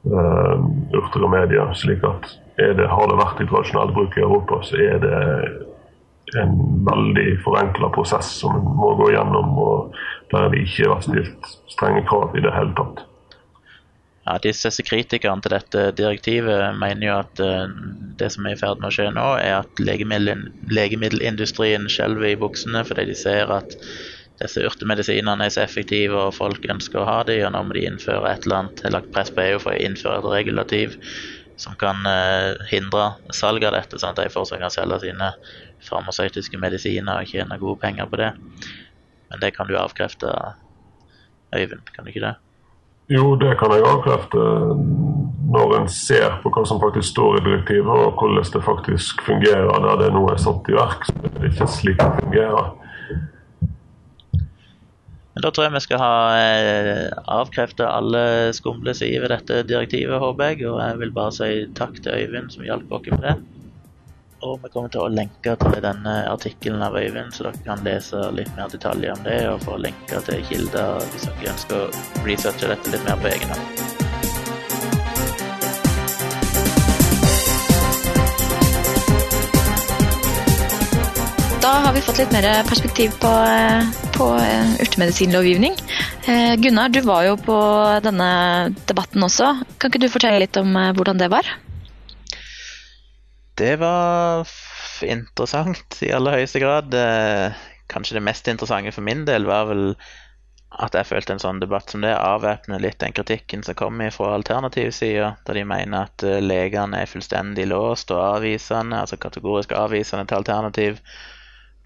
uh, 0.09 0.57
urter 0.97 1.21
og 1.21 1.29
medier. 1.35 1.69
slik 1.73 2.01
at 2.03 2.33
det, 2.57 2.89
har 2.89 3.05
det 3.11 3.19
vært 3.19 3.43
i 3.43 3.47
tradisjonell 3.51 3.93
bruk 3.93 4.17
i 4.17 4.25
Europa, 4.25 4.61
så 4.63 4.79
er 4.79 4.97
det 5.03 5.21
en 6.33 6.55
veldig 6.85 7.27
forenkla 7.45 7.91
prosess 7.95 8.31
som 8.41 8.55
en 8.57 8.69
må 8.79 8.93
gå 8.99 9.11
gjennom, 9.13 9.51
og 9.61 9.97
der 10.33 10.49
det 10.53 10.63
ikke 10.65 10.89
vært 10.91 11.07
stilt 11.09 11.51
strenge 11.71 12.05
krav 12.09 12.33
i 12.37 12.43
det 12.45 12.53
hele 12.55 12.73
tatt. 12.77 13.03
Ja, 14.25 14.39
Disse 14.41 14.71
kritikerne 14.81 15.43
til 15.45 15.53
dette 15.53 15.85
direktivet 15.93 16.79
mener 16.81 17.05
jo 17.05 17.15
at 17.19 17.41
uh, 17.45 17.69
det 18.17 18.31
som 18.33 18.47
er 18.47 18.55
i 18.55 18.59
ferd 18.59 18.81
med 18.81 18.89
å 18.89 18.95
skje 18.95 19.11
nå, 19.13 19.25
er 19.37 19.59
at 19.59 19.81
legemiddel, 19.81 20.47
legemiddelindustrien 20.73 21.85
skjelver 21.93 22.31
i 22.31 22.39
buksene 22.41 22.81
fordi 22.87 23.05
de 23.11 23.17
ser 23.19 23.53
at 23.53 23.77
disse 24.41 24.65
urtemedisinene 24.65 25.45
er 25.45 25.53
så 25.53 25.61
effektive 25.63 26.17
og 26.17 26.33
folk 26.35 26.65
ønsker 26.67 27.03
å 27.03 27.07
ha 27.07 27.19
dem, 27.27 27.45
og 27.45 27.53
nå 27.53 27.61
må 27.67 27.77
de 27.77 27.85
innføre 27.87 28.33
et 28.33 28.47
eller 28.47 28.63
annet, 28.63 28.81
eller 28.89 29.05
press 29.13 29.29
på 29.31 29.45
EU 29.45 29.61
for 29.61 29.75
å 29.75 29.83
innføre 29.85 30.17
et 30.23 30.31
regulativ 30.33 30.97
som 31.61 31.77
kan 31.79 32.01
uh, 32.03 32.57
hindre 32.71 33.13
salg 33.31 33.63
av 33.63 33.77
dette, 33.77 34.01
sånn 34.01 34.11
at 34.11 34.19
de 34.19 34.33
fortsatt 34.33 34.59
kan 34.59 34.73
selge 34.73 35.03
sine 35.05 35.29
farmasøytiske 35.83 36.59
medisiner 36.61 37.19
og 37.21 37.29
tjene 37.29 37.59
gode 37.61 37.79
penger 37.81 38.07
på 38.09 38.21
det. 38.21 38.31
Men 39.29 39.41
det 39.41 39.55
kan 39.55 39.67
du 39.67 39.77
avkrefte, 39.79 40.31
Øyvind, 41.55 41.85
kan 41.95 42.03
du 42.03 42.09
ikke 42.11 42.25
det? 42.25 42.35
Jo, 43.09 43.35
det 43.37 43.53
kan 43.59 43.71
jeg 43.71 43.85
avkrefte 43.85 44.41
når 45.55 45.75
en 45.77 45.89
ser 45.91 46.39
på 46.41 46.49
hva 46.51 46.63
som 46.65 46.81
faktisk 46.81 47.11
står 47.11 47.37
i 47.37 47.43
direktivet, 47.45 47.91
og 47.91 48.17
hvordan 48.17 48.47
det 48.55 48.63
faktisk 48.65 49.21
fungerer 49.27 49.83
der 49.85 50.01
det 50.01 50.09
nå 50.15 50.23
er 50.31 50.41
satt 50.41 50.71
i 50.71 50.75
verk. 50.75 51.05
Så 51.05 51.13
det 51.21 51.35
er 51.37 51.51
ikke 51.51 51.69
slik 51.69 52.01
det 52.01 52.23
fungerer. 52.23 52.71
Men 55.35 55.43
Da 55.43 55.51
tror 55.51 55.67
jeg 55.67 55.75
vi 55.75 55.83
skal 55.83 55.99
ha 55.99 56.15
eh, 56.39 57.87
alle 57.91 58.53
skumle 58.55 58.93
sider 58.95 59.21
ved 59.21 59.35
dette 59.35 59.63
direktivet, 59.67 60.19
håper 60.19 60.43
jeg. 60.53 60.65
Og 60.65 60.79
jeg 60.81 60.99
vil 60.99 61.11
bare 61.11 61.35
si 61.35 61.51
takk 61.75 61.99
til 62.01 62.15
Øyvind 62.15 62.49
som 62.55 62.63
hjalp 62.63 62.91
oss 62.91 63.11
med 63.11 63.21
det. 63.21 63.35
Og 64.45 64.59
vi 64.61 64.69
kommer 64.69 64.91
til 64.93 65.01
å 65.01 65.09
lenke 65.09 65.55
til 65.57 65.79
denne 65.81 66.11
artikkelen 66.29 66.83
av 66.85 66.93
Øyvind, 66.99 67.33
så 67.33 67.47
dere 67.47 67.63
kan 67.65 67.81
lese 67.85 68.19
litt 68.37 68.51
mer 68.53 68.69
detaljer 68.69 69.15
om 69.15 69.23
det, 69.25 69.39
og 69.49 69.63
få 69.65 69.79
lenker 69.81 70.21
til 70.27 70.43
kilder 70.45 71.01
hvis 71.15 71.25
dere 71.25 71.53
ønsker 71.55 71.79
å 71.79 72.25
researche 72.27 72.69
dette 72.69 72.93
litt 72.93 73.07
mer 73.07 73.17
på 73.23 73.31
egen 73.31 73.55
hånd. 73.55 73.65
Da 81.65 81.73
har 81.87 81.97
vi 81.97 82.05
fått 82.05 82.21
litt 82.21 82.37
mer 82.37 82.51
perspektiv 82.69 83.17
på, 83.17 83.35
på 84.13 84.31
urtemedisinlovgivning. 84.85 85.73
Eh, 86.29 86.53
Gunnar, 86.61 86.93
du 86.93 87.01
var 87.01 87.25
jo 87.25 87.33
på 87.41 87.57
denne 88.05 88.29
debatten 88.85 89.25
også. 89.25 89.55
Kan 89.81 89.89
ikke 89.89 90.05
du 90.05 90.11
fortelle 90.13 90.45
litt 90.45 90.61
om 90.61 90.69
eh, 90.77 90.93
hvordan 90.93 91.17
det 91.17 91.33
var? 91.33 91.49
Det 93.55 93.75
var 93.79 94.43
interessant 95.05 95.99
i 96.03 96.11
aller 96.11 96.35
høyeste 96.39 96.59
grad. 96.59 96.95
Kanskje 97.91 98.17
det 98.17 98.25
mest 98.27 98.47
interessante 98.51 98.91
for 98.91 99.05
min 99.05 99.23
del 99.27 99.47
var 99.47 99.69
vel 99.69 99.93
at 100.83 100.95
jeg 100.97 101.07
følte 101.07 101.35
en 101.35 101.41
sånn 101.41 101.61
debatt 101.61 101.91
som 101.91 102.03
det 102.03 102.11
avvæpner 102.17 102.81
litt 102.83 102.99
den 102.99 103.15
kritikken 103.15 103.63
som 103.63 103.77
kommer 103.79 104.11
fra 104.11 104.33
alternativsida, 104.35 105.29
da 105.47 105.55
de 105.55 105.63
mener 105.67 106.09
at 106.09 106.25
eh, 106.25 106.41
legene 106.43 107.01
er 107.01 107.09
fullstendig 107.09 107.67
låst 107.71 108.11
og 108.11 108.21
avvisende, 108.23 108.99
altså 108.99 109.19
kategorisk 109.21 109.75
avvisende 109.77 110.27
til 110.27 110.41
alternativ 110.41 110.99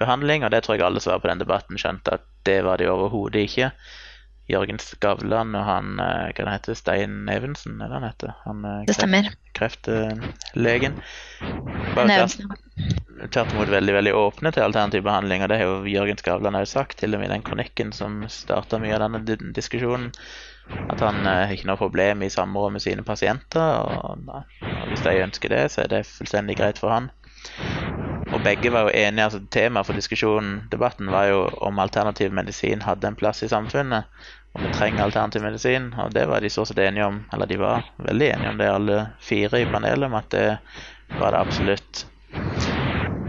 behandling. 0.01 0.45
Og 0.45 0.53
det 0.53 0.63
tror 0.65 0.79
jeg 0.79 0.87
alle 0.87 1.03
som 1.03 1.13
var 1.13 1.23
på 1.23 1.31
den 1.31 1.43
debatten, 1.43 1.81
skjønte 1.81 2.17
at 2.17 2.25
det 2.49 2.61
var 2.65 2.81
de 2.81 2.89
overhodet 2.89 3.45
ikke. 3.45 3.71
Jørgen 4.49 4.79
Skavlan 4.81 5.53
og 5.57 5.65
han 5.67 5.99
eh, 6.01 6.31
hva 6.33 6.45
det 6.45 6.53
heter, 6.55 6.77
Stein 6.77 7.29
Evensen, 7.29 7.77
er 7.81 7.91
det 7.91 7.99
han 7.99 8.07
heter? 8.07 8.33
Han, 8.47 8.63
eh, 8.65 8.79
det 8.87 8.95
stemmer. 8.97 9.29
Kreftlegen. 9.57 10.97
Tvert 13.29 13.53
imot 13.53 13.69
veldig 13.69 13.95
veldig 13.99 14.13
åpne 14.15 14.53
til 14.55 14.65
alternativ 14.65 15.03
behandling, 15.05 15.43
og 15.43 15.51
det 15.51 15.59
har 15.59 15.69
jo 15.69 15.91
Jørgen 15.91 16.21
Skavlan 16.21 16.57
òg 16.57 16.65
sagt, 16.71 16.97
til 17.01 17.13
og 17.13 17.21
med 17.21 17.29
i 17.29 17.33
den 17.35 17.45
kronikken 17.45 17.93
som 17.93 18.23
starta 18.31 18.81
mye 18.81 18.95
av 18.97 19.05
denne 19.05 19.51
diskusjonen. 19.53 20.09
At 20.69 21.01
han 21.01 21.23
har 21.25 21.47
uh, 21.49 21.53
ikke 21.53 21.65
noe 21.65 21.79
problem 21.79 22.21
i 22.21 22.29
samråd 22.29 22.75
med 22.75 22.83
sine 22.83 23.05
pasienter. 23.05 23.79
Og, 23.81 24.19
og 24.21 24.91
hvis 24.91 25.01
de 25.05 25.15
ønsker 25.25 25.49
det, 25.53 25.63
så 25.73 25.81
er 25.81 25.93
det 25.93 26.03
fullstendig 26.05 26.59
greit 26.59 26.81
for 26.81 26.93
han. 26.93 27.09
Og 28.29 28.43
begge 28.45 28.69
var 28.69 28.85
jo 28.85 28.93
enige, 28.93 29.23
altså 29.25 29.39
Temaet 29.49 29.87
for 29.87 29.97
diskusjonen, 29.97 30.67
debatten, 30.71 31.09
var 31.09 31.25
jo 31.31 31.39
om 31.65 31.79
alternativ 31.81 32.33
medisin 32.35 32.83
hadde 32.85 33.09
en 33.09 33.17
plass 33.17 33.41
i 33.41 33.49
samfunnet 33.49 34.05
og 34.53 34.63
vi 34.65 34.71
trenger 34.73 35.05
alternativ 35.05 35.43
medisin. 35.45 35.91
Og 36.01 36.13
det 36.13 36.25
var 36.29 36.41
de 36.41 36.49
så 36.49 36.65
sett 36.65 36.81
enige 36.83 37.05
om, 37.05 37.21
eller 37.33 37.49
de 37.49 37.59
var 37.61 37.89
veldig 37.97 38.29
enige 38.33 38.53
om 38.53 38.61
det, 38.61 38.69
alle 38.69 39.01
fire 39.21 39.61
i 39.61 39.67
panelet, 39.69 40.07
om 40.09 40.17
at 40.17 40.31
det 40.33 40.47
var 41.19 41.35
det 41.35 41.43
absolutt. 41.43 42.05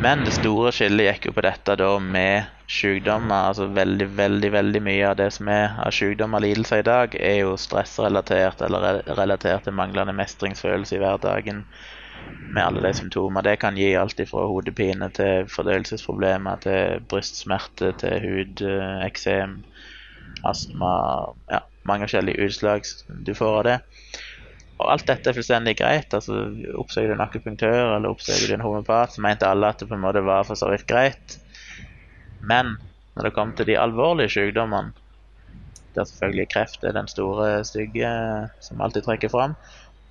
Men 0.01 0.25
det 0.25 0.33
store 0.33 0.73
skillet 0.73 1.11
gikk 1.11 1.27
jo 1.29 1.35
på 1.37 1.45
dette 1.45 1.77
da 1.77 1.91
med 2.01 2.49
sykdommer. 2.71 3.51
Altså 3.51 3.67
veldig, 3.77 4.07
veldig 4.17 4.51
veldig 4.55 4.83
mye 4.87 5.09
av 5.11 5.19
det 5.21 5.29
som 5.37 5.51
er 5.53 5.77
av 5.85 5.93
sykdommer 5.93 6.41
og 6.41 6.47
lidelser 6.47 6.81
i 6.81 6.89
dag, 6.89 7.17
er 7.21 7.41
jo 7.43 7.57
stressrelatert 7.61 8.63
eller 8.65 9.03
relatert 9.19 9.67
til 9.67 9.77
manglende 9.77 10.17
mestringsfølelse 10.17 10.97
i 10.97 11.03
hverdagen 11.03 11.67
med 12.51 12.65
alle 12.65 12.87
de 12.87 12.95
symptomer. 12.97 13.45
Det 13.45 13.59
kan 13.61 13.77
gi 13.77 13.93
alt 13.99 14.23
fra 14.31 14.47
hodepine 14.49 15.11
til 15.15 15.51
fordøyelsesproblemer 15.53 16.63
til 16.65 17.05
brystsmerte 17.11 17.93
til 18.01 18.25
hudeksem 18.25 19.61
astma 20.49 20.93
ja, 21.51 21.65
Mange 21.89 22.05
forskjellige 22.05 22.45
utslag 22.45 22.85
du 23.25 23.33
får 23.35 23.55
av 23.59 23.65
det. 23.65 23.77
Og 24.81 24.89
alt 24.95 25.07
dette 25.09 25.31
er 25.31 25.37
fullstendig 25.37 25.75
greit. 25.79 26.13
altså 26.15 26.37
Oppsøker 26.81 27.09
du 27.11 27.15
en 27.17 27.25
akupunktør 27.25 27.97
eller 27.97 28.09
oppsøker 28.13 28.49
du 28.49 28.57
en 28.57 28.65
homopat, 28.65 29.15
så 29.15 29.25
mente 29.25 29.49
alle 29.49 29.73
at 29.73 29.81
det 29.81 29.89
på 29.89 29.97
en 29.97 30.05
måte 30.05 30.23
var 30.25 30.45
for 30.49 30.61
så 30.61 30.71
vidt 30.73 30.87
greit. 30.89 31.37
Men 32.41 32.77
når 33.17 33.29
det 33.29 33.35
kom 33.37 33.53
til 33.57 33.69
de 33.69 33.79
alvorlige 33.81 34.33
sykdommene, 34.37 34.93
der 35.97 36.07
selvfølgelig 36.07 36.49
kreft 36.53 36.85
er 36.85 36.95
den 36.95 37.09
store 37.11 37.65
stygge 37.67 38.11
som 38.63 38.81
alltid 38.81 39.09
trekker 39.09 39.33
fram, 39.33 39.57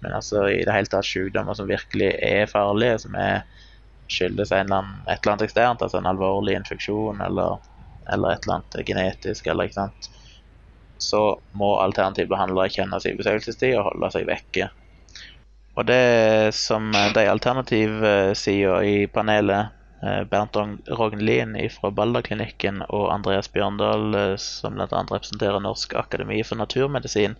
men 0.03 0.13
altså 0.15 0.45
i 0.51 0.61
det 0.67 0.75
hele 0.75 0.91
tatt 0.91 1.07
sykdommer 1.07 1.55
som 1.55 1.69
virkelig 1.69 2.11
er 2.25 2.49
farlige, 2.51 2.99
som 3.05 3.15
er 3.15 3.45
skyldes 4.09 4.51
en 4.51 4.65
eller 4.65 4.81
annen, 4.81 5.01
et 5.07 5.19
eller 5.21 5.35
annet 5.35 5.47
eksternt, 5.47 5.83
altså 5.85 5.99
en 5.99 6.09
alvorlig 6.09 6.57
infeksjon 6.57 7.21
eller, 7.21 7.59
eller 8.11 8.33
et 8.33 8.45
eller 8.45 8.59
annet 8.59 8.79
genetisk, 8.87 9.47
eller 9.47 9.69
ikke 9.69 9.79
sant 9.79 10.09
så 10.99 11.23
må 11.57 11.73
alternativbehandlere 11.81 12.75
kjenne 12.75 12.99
sin 13.01 13.17
besøkelsestid 13.19 13.77
og 13.79 13.89
holde 13.89 14.11
seg 14.13 14.27
vekke. 14.29 14.69
Og 15.79 15.85
det 15.87 16.53
som 16.57 16.91
de 17.15 17.23
alternativsidene 17.31 18.79
i 18.83 19.07
panelet, 19.07 19.71
eh, 20.03 20.23
Bernt 20.27 20.57
Rognlien 20.99 21.55
fra 21.71 21.91
Balderklinikken 21.95 22.83
og 22.89 23.07
Andreas 23.13 23.47
Bjørndal, 23.53 24.09
eh, 24.15 24.35
som 24.43 24.75
bl.a. 24.75 24.87
representerer 24.89 25.63
Norsk 25.63 25.95
akademi 25.95 26.41
for 26.43 26.59
naturmedisin, 26.59 27.37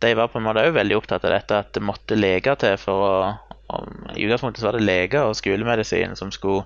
de 0.00 0.14
var 0.16 0.30
på 0.32 0.40
en 0.40 0.46
måte 0.46 0.64
òg 0.64 0.72
veldig 0.78 0.96
opptatt 0.96 1.26
av 1.28 1.34
dette 1.34 1.58
at 1.60 1.74
det 1.76 1.84
måtte 1.84 2.16
leger 2.16 2.56
til 2.56 2.78
for 2.80 3.04
å 3.04 3.12
I 4.16 4.24
utgangspunktet 4.24 4.64
var 4.64 4.74
det 4.74 4.82
leger 4.82 5.28
og 5.28 5.36
skolemedisin 5.38 6.16
som 6.18 6.32
skulle 6.34 6.64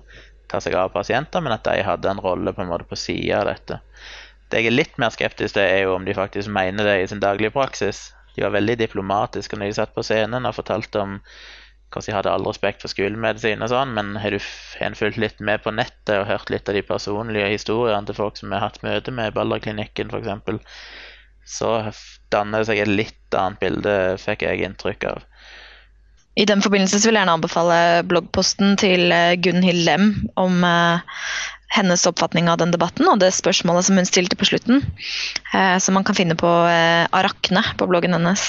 ta 0.49 0.61
seg 0.63 0.73
av 0.79 0.93
pasienter, 0.93 1.43
men 1.43 1.53
at 1.53 1.65
de 1.67 1.83
hadde 1.85 2.09
en 2.09 2.21
rolle 2.23 2.53
på 2.53 2.63
en 2.63 2.71
måte 2.71 2.87
på 2.89 2.97
sida 2.97 3.43
av 3.43 3.49
dette. 3.51 3.77
Det 4.51 4.61
jeg 4.61 4.69
er 4.69 4.77
litt 4.77 4.97
mer 5.01 5.13
skeptisk 5.13 5.55
til, 5.57 5.65
er 5.65 5.85
jo 5.85 5.95
om 5.95 6.05
de 6.05 6.15
faktisk 6.17 6.51
mener 6.53 6.87
det 6.87 6.95
i 7.01 7.07
sin 7.11 7.23
daglige 7.23 7.53
praksis. 7.55 8.11
De 8.35 8.43
var 8.43 8.53
veldig 8.55 8.77
diplomatiske 8.83 9.57
når 9.57 9.71
de 9.71 9.77
satt 9.79 9.95
på 9.95 10.03
scenen 10.05 10.45
og 10.45 10.57
fortalte 10.57 11.01
om 11.01 11.21
hvordan 11.95 12.11
de 12.11 12.15
hadde 12.15 12.31
all 12.33 12.47
respekt 12.47 12.81
for 12.83 12.91
skolemedisin 12.91 13.63
og 13.63 13.71
sånn, 13.71 13.93
men 13.95 14.15
har 14.19 14.33
du 14.35 14.39
fulgt 14.99 15.19
litt 15.21 15.39
med 15.39 15.63
på 15.63 15.71
nettet 15.71 16.17
og 16.17 16.27
hørt 16.27 16.49
litt 16.51 16.67
av 16.67 16.75
de 16.75 16.83
personlige 16.83 17.51
historiene 17.53 18.09
til 18.09 18.17
folk 18.17 18.39
som 18.39 18.51
har 18.51 18.65
hatt 18.65 18.81
møte 18.83 19.13
med 19.15 19.35
Balderklinikken 19.37 20.11
f.eks., 20.11 20.59
så 21.45 21.71
danner 22.33 22.63
det 22.63 22.67
seg 22.71 22.81
et 22.81 22.89
litt 22.89 23.37
annet 23.37 23.61
bilde, 23.61 23.95
fikk 24.17 24.43
jeg 24.43 24.65
inntrykk 24.65 25.05
av. 25.11 25.23
I 26.35 26.43
den 26.49 26.59
forbindelse 26.59 26.97
vil 27.05 27.15
jeg 27.15 27.21
gjerne 27.21 27.35
anbefale 27.37 27.77
bloggposten 28.09 28.75
til 28.81 29.13
eh, 29.13 29.37
Gunhild 29.39 29.85
Lem 29.87 30.09
om 30.41 30.65
uh, 30.67 30.99
hennes 31.75 32.05
oppfatning 32.09 32.49
av 32.51 32.59
den 32.61 32.73
debatten 32.73 33.07
og 33.11 33.19
det 33.21 33.33
spørsmålet 33.35 33.87
som 33.87 33.99
hun 33.99 34.07
stilte 34.07 34.37
på 34.39 34.47
slutten. 34.49 34.83
Eh, 35.53 35.77
som 35.83 35.97
man 35.97 36.07
kan 36.07 36.17
finne 36.17 36.37
på 36.39 36.51
eh, 36.69 37.05
Arakne 37.15 37.63
på 37.79 37.89
bloggen 37.91 38.15
hennes. 38.15 38.45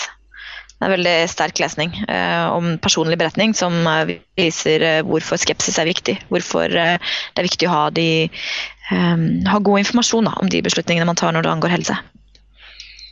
Det 0.77 0.85
er 0.85 0.93
veldig 0.93 1.15
sterk 1.33 1.61
lesning 1.63 1.95
eh, 2.05 2.47
om 2.53 2.75
personlig 2.85 3.17
beretning 3.21 3.55
som 3.57 3.79
eh, 3.89 4.19
viser 4.37 4.85
eh, 4.85 5.03
hvorfor 5.09 5.41
skepsis 5.41 5.79
er 5.81 5.89
viktig. 5.89 6.19
Hvorfor 6.29 6.69
eh, 6.69 6.99
det 7.01 7.43
er 7.43 7.49
viktig 7.49 7.71
å 7.71 7.77
ha 7.77 7.87
de 7.91 8.09
ha 8.87 9.59
god 9.67 9.81
informasjon 9.81 10.29
da, 10.29 10.37
om 10.39 10.47
de 10.47 10.61
beslutningene 10.63 11.09
man 11.09 11.19
tar 11.19 11.33
når 11.35 11.43
det 11.43 11.51
angår 11.51 11.73
helse. 11.73 11.97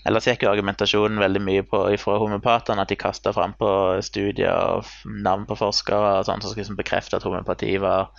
Ellers 0.07 0.29
gikk 0.29 0.45
jo 0.45 0.53
argumentasjonen 0.53 1.19
veldig 1.19 1.41
mye 1.43 1.65
på 1.67 1.81
fra 1.99 2.19
homopatene 2.21 2.85
at 2.85 2.93
de 2.93 2.99
kasta 3.01 3.33
fram 3.35 3.57
på 3.59 3.69
studier 4.05 4.53
og 4.53 4.91
navn 5.25 5.49
på 5.49 5.57
forskere 5.59 6.19
og 6.21 6.29
sånn 6.29 6.45
som 6.45 6.53
skulle 6.53 6.79
bekrefte 6.79 7.17
at 7.19 7.25
homopati 7.25 7.73
var 7.83 8.13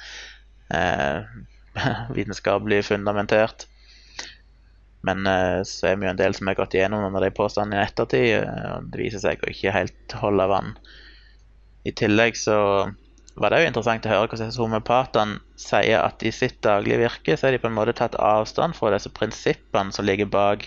eh, 0.74 1.22
vitenskapelig 2.18 2.84
fundamentert. 2.90 3.68
Men 5.06 5.28
eh, 5.30 5.62
så 5.68 5.92
er 5.92 5.98
vi 6.00 6.08
jo 6.08 6.14
en 6.14 6.20
del 6.20 6.34
som 6.34 6.50
har 6.50 6.58
gått 6.58 6.76
igjennom 6.78 7.04
noen 7.04 7.18
av 7.20 7.26
de 7.26 7.34
påstandene 7.36 7.78
i 7.78 7.86
ettertid, 7.86 8.30
eh, 8.40 8.70
og 8.74 8.88
det 8.92 9.02
viser 9.04 9.22
seg 9.22 9.44
å 9.44 9.52
ikke 9.52 9.74
helt 9.76 10.16
holde 10.22 10.48
vann. 10.50 10.72
I 11.86 11.94
tillegg 11.94 12.38
så 12.40 12.58
var 13.36 13.52
det 13.52 13.62
jo 13.62 13.70
interessant 13.70 14.08
å 14.08 14.14
høre 14.14 14.30
hvordan 14.32 14.56
homopatene 14.56 15.60
sier 15.60 16.00
at 16.00 16.24
i 16.26 16.32
sitt 16.34 16.58
daglige 16.66 17.02
virke 17.04 17.36
så 17.36 17.48
har 17.48 17.56
de 17.56 17.62
på 17.62 17.70
en 17.70 17.78
måte 17.78 17.94
tatt 17.98 18.16
avstand 18.18 18.78
fra 18.78 18.94
disse 18.94 19.12
prinsippene 19.14 19.94
som 19.94 20.08
ligger 20.08 20.30
bak 20.32 20.66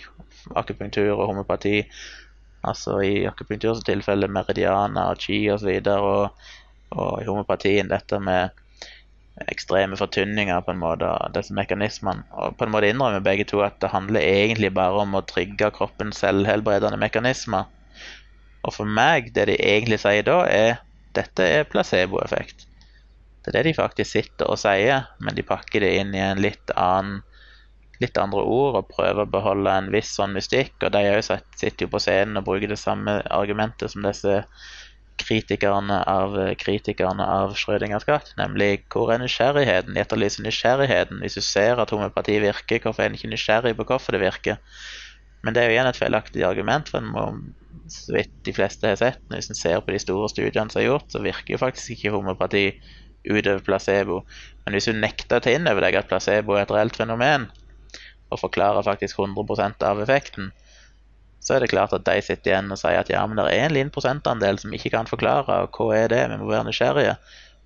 akupunktur 0.61 1.15
og 1.17 1.25
homopati. 1.33 1.81
Altså 2.69 2.99
i 3.03 3.13
akupunkturs 3.27 3.83
tilfelle 3.87 4.29
meridianer, 4.31 5.19
chi 5.19 5.41
osv. 5.51 5.71
Og, 5.95 5.99
og, 5.99 6.95
og 6.95 7.23
i 7.23 7.29
homopatien 7.29 7.91
dette 7.91 8.21
med 8.23 8.55
ekstreme 9.53 9.97
fortynninger 9.99 10.61
på 10.67 10.75
en 10.75 10.81
måte 10.83 11.09
av 11.09 11.33
disse 11.35 11.55
mekanismene. 11.55 12.25
Og 12.35 12.57
på 12.59 12.67
en 12.67 12.73
måte 12.75 12.91
innrømmer 12.91 13.25
begge 13.25 13.47
to 13.49 13.63
at 13.65 13.79
det 13.83 13.93
handler 13.93 14.25
egentlig 14.25 14.73
bare 14.77 15.05
om 15.05 15.15
å 15.19 15.25
trygge 15.29 15.71
kroppens 15.77 16.21
selvhelbredende 16.25 17.01
mekanismer. 17.01 17.69
Og 18.67 18.75
for 18.75 18.91
meg, 18.99 19.33
det 19.37 19.47
de 19.51 19.59
egentlig 19.63 20.01
sier 20.03 20.27
da, 20.27 20.43
er 20.51 20.83
dette 21.17 21.45
er 21.45 21.69
placeboeffekt. 21.71 22.67
Det 23.45 23.53
er 23.53 23.61
det 23.61 23.71
de 23.71 23.79
faktisk 23.79 24.13
sitter 24.13 24.51
og 24.51 24.59
sier, 24.61 25.07
men 25.25 25.37
de 25.39 25.47
pakker 25.47 25.85
det 25.85 25.95
inn 26.01 26.13
i 26.17 26.25
en 26.25 26.43
litt 26.43 26.75
annen 26.77 27.23
litt 28.03 28.19
andre 28.21 28.43
ord 28.47 28.77
og 28.79 28.91
prøver 28.93 29.25
å 29.25 29.31
beholde 29.31 29.73
en 29.75 29.89
viss 29.91 30.13
sånn 30.15 30.35
mystikk. 30.37 30.77
Og 30.87 30.93
de 30.95 31.03
sitter 31.25 31.87
jo 31.87 31.91
på 31.91 32.01
scenen 32.03 32.39
og 32.39 32.47
bruker 32.47 32.71
det 32.71 32.79
samme 32.81 33.19
argumentet 33.35 33.91
som 33.91 34.07
disse 34.07 34.43
kritikerne 35.19 35.99
av 36.09 36.37
kritikerne 36.61 37.25
av 37.27 37.55
Schrødingers 37.59 38.07
katt, 38.09 38.33
nemlig 38.39 38.85
hvor 38.93 39.13
er 39.13 39.21
nysgjerrigheten? 39.23 39.97
De 39.97 40.03
etterlyser 40.03 40.47
nysgjerrigheten. 40.47 41.21
Hvis 41.25 41.39
du 41.39 41.45
ser 41.45 41.83
at 41.83 41.93
homopati 41.95 42.39
virker, 42.45 42.83
hvorfor 42.85 43.05
er 43.05 43.11
en 43.11 43.19
ikke 43.19 43.33
nysgjerrig 43.33 43.75
på 43.79 43.87
hvorfor 43.89 44.17
det 44.17 44.23
virker? 44.23 44.61
Men 45.45 45.55
det 45.55 45.63
er 45.63 45.71
jo 45.71 45.77
igjen 45.77 45.91
et 45.91 45.99
feilaktig 45.99 46.45
argument, 46.47 46.89
for 46.91 47.05
må, 47.05 47.27
så 47.93 48.17
vidt 48.17 48.33
de 48.47 48.55
fleste 48.57 48.91
har 48.91 48.99
sett, 49.01 49.21
hvis 49.33 49.51
en 49.53 49.59
ser 49.59 49.83
på 49.85 49.95
de 49.95 50.01
store 50.03 50.31
studiene 50.33 50.73
som 50.73 50.83
er 50.83 50.89
gjort, 50.89 51.11
så 51.13 51.23
virker 51.25 51.55
jo 51.55 51.63
faktisk 51.63 51.95
ikke 51.95 52.15
homopati 52.17 52.65
utover 53.29 53.63
placebo. 53.65 54.23
Men 54.65 54.77
hvis 54.77 54.89
du 54.91 54.97
nekter 54.97 55.39
å 55.39 55.45
ta 55.45 55.55
inn 55.55 55.69
over 55.71 55.85
deg 55.85 55.99
at 55.99 56.11
placebo 56.11 56.57
er 56.57 56.67
et 56.67 56.75
reelt 56.75 56.99
fenomen, 56.99 57.49
og 58.29 58.43
forklarer 58.43 58.85
faktisk 58.85 59.21
100% 59.23 59.85
av 59.89 60.03
effekten, 60.03 60.51
så 61.49 61.57
er 61.57 61.65
det 61.65 61.71
klart 61.73 61.95
at 61.97 62.05
de 62.05 62.21
sitter 62.21 62.51
igjen 62.51 62.73
og 62.75 62.77
sier 62.77 63.01
at 63.01 63.09
ja, 63.09 63.23
men 63.25 63.39
det 63.41 63.47
er 63.49 63.65
en 63.65 63.73
liten 63.73 63.93
prosentandel 63.95 64.59
som 64.61 64.75
ikke 64.77 64.93
kan 64.93 65.09
forklare, 65.09 65.63
og 65.65 65.79
hva 65.79 65.95
er 65.97 66.11
det? 66.13 66.19
Vi 66.29 66.37
må 66.43 66.51
være 66.51 66.67
nysgjerrige. 66.69 67.15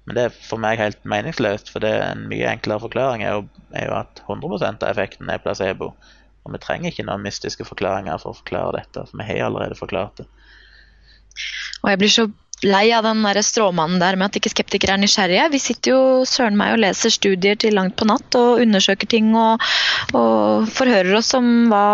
Men 0.07 0.19
det 0.19 0.27
er 0.27 0.37
for 0.37 0.63
meg 0.63 0.79
helt 0.79 1.01
meningsløst, 1.07 1.71
for 1.71 1.83
det 1.83 1.91
er 1.97 2.13
en 2.13 2.29
mye 2.31 2.47
enklere 2.51 2.83
forklaring 2.85 3.25
er 3.27 3.37
jo, 3.37 3.43
er 3.75 3.89
jo 3.89 3.97
at 3.99 4.23
100% 4.29 4.87
av 4.87 4.93
effekten 4.93 5.31
er 5.35 5.43
placebo. 5.43 5.93
Og 6.43 6.55
vi 6.55 6.61
trenger 6.63 6.91
ikke 6.91 7.07
noen 7.07 7.27
mystiske 7.27 7.67
forklaringer 7.67 8.23
for 8.23 8.31
å 8.31 8.39
forklare 8.39 8.79
dette, 8.79 9.03
for 9.09 9.19
vi 9.19 9.27
har 9.27 9.49
allerede 9.49 9.79
forklart 9.79 10.23
det. 10.23 10.29
Og 11.83 11.91
jeg 11.91 12.01
blir 12.03 12.15
så 12.15 12.29
lei 12.63 12.85
av 12.95 13.03
den 13.07 13.23
der 13.27 13.41
stråmannen 13.43 13.99
der 13.99 14.15
med 14.19 14.31
at 14.31 14.39
ikke 14.39 14.53
skeptikere 14.53 14.95
er 14.95 15.03
nysgjerrige. 15.03 15.49
Vi 15.55 15.63
sitter 15.63 15.95
jo 15.95 16.03
søren 16.29 16.59
meg 16.59 16.77
og 16.77 16.83
leser 16.85 17.11
studier 17.11 17.59
til 17.59 17.75
langt 17.79 17.97
på 17.99 18.07
natt 18.07 18.39
og 18.39 18.63
undersøker 18.63 19.11
ting 19.11 19.35
og, 19.35 19.63
og 20.15 20.71
forhører 20.71 21.19
oss 21.19 21.33
om 21.39 21.49
hva, 21.73 21.87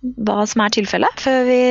hva 0.00 0.44
som 0.48 0.62
er 0.64 0.74
tilfellet, 0.76 1.22
før 1.22 1.46
vi 1.48 1.62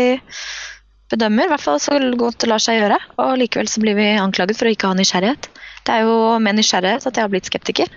bedømmer. 1.12 1.48
I 1.48 1.54
hvert 1.54 1.66
fall 1.66 1.80
så 1.82 1.98
godt 2.18 2.42
det 2.44 2.50
lar 2.50 2.64
seg 2.64 2.80
gjøre. 2.80 2.98
Og 3.22 3.38
likevel 3.42 3.70
så 3.72 3.84
blir 3.84 3.98
vi 3.98 4.10
anklaget 4.20 4.60
for 4.60 4.70
å 4.70 4.74
ikke 4.76 4.92
ha 4.92 4.98
nysgjerrighet. 4.98 5.50
Det 5.86 5.96
er 5.96 6.08
jo 6.08 6.18
med 6.42 6.58
nysgjerrighet 6.60 7.06
at 7.06 7.18
jeg 7.18 7.28
har 7.28 7.34
blitt 7.34 7.52
skeptiker. 7.52 7.92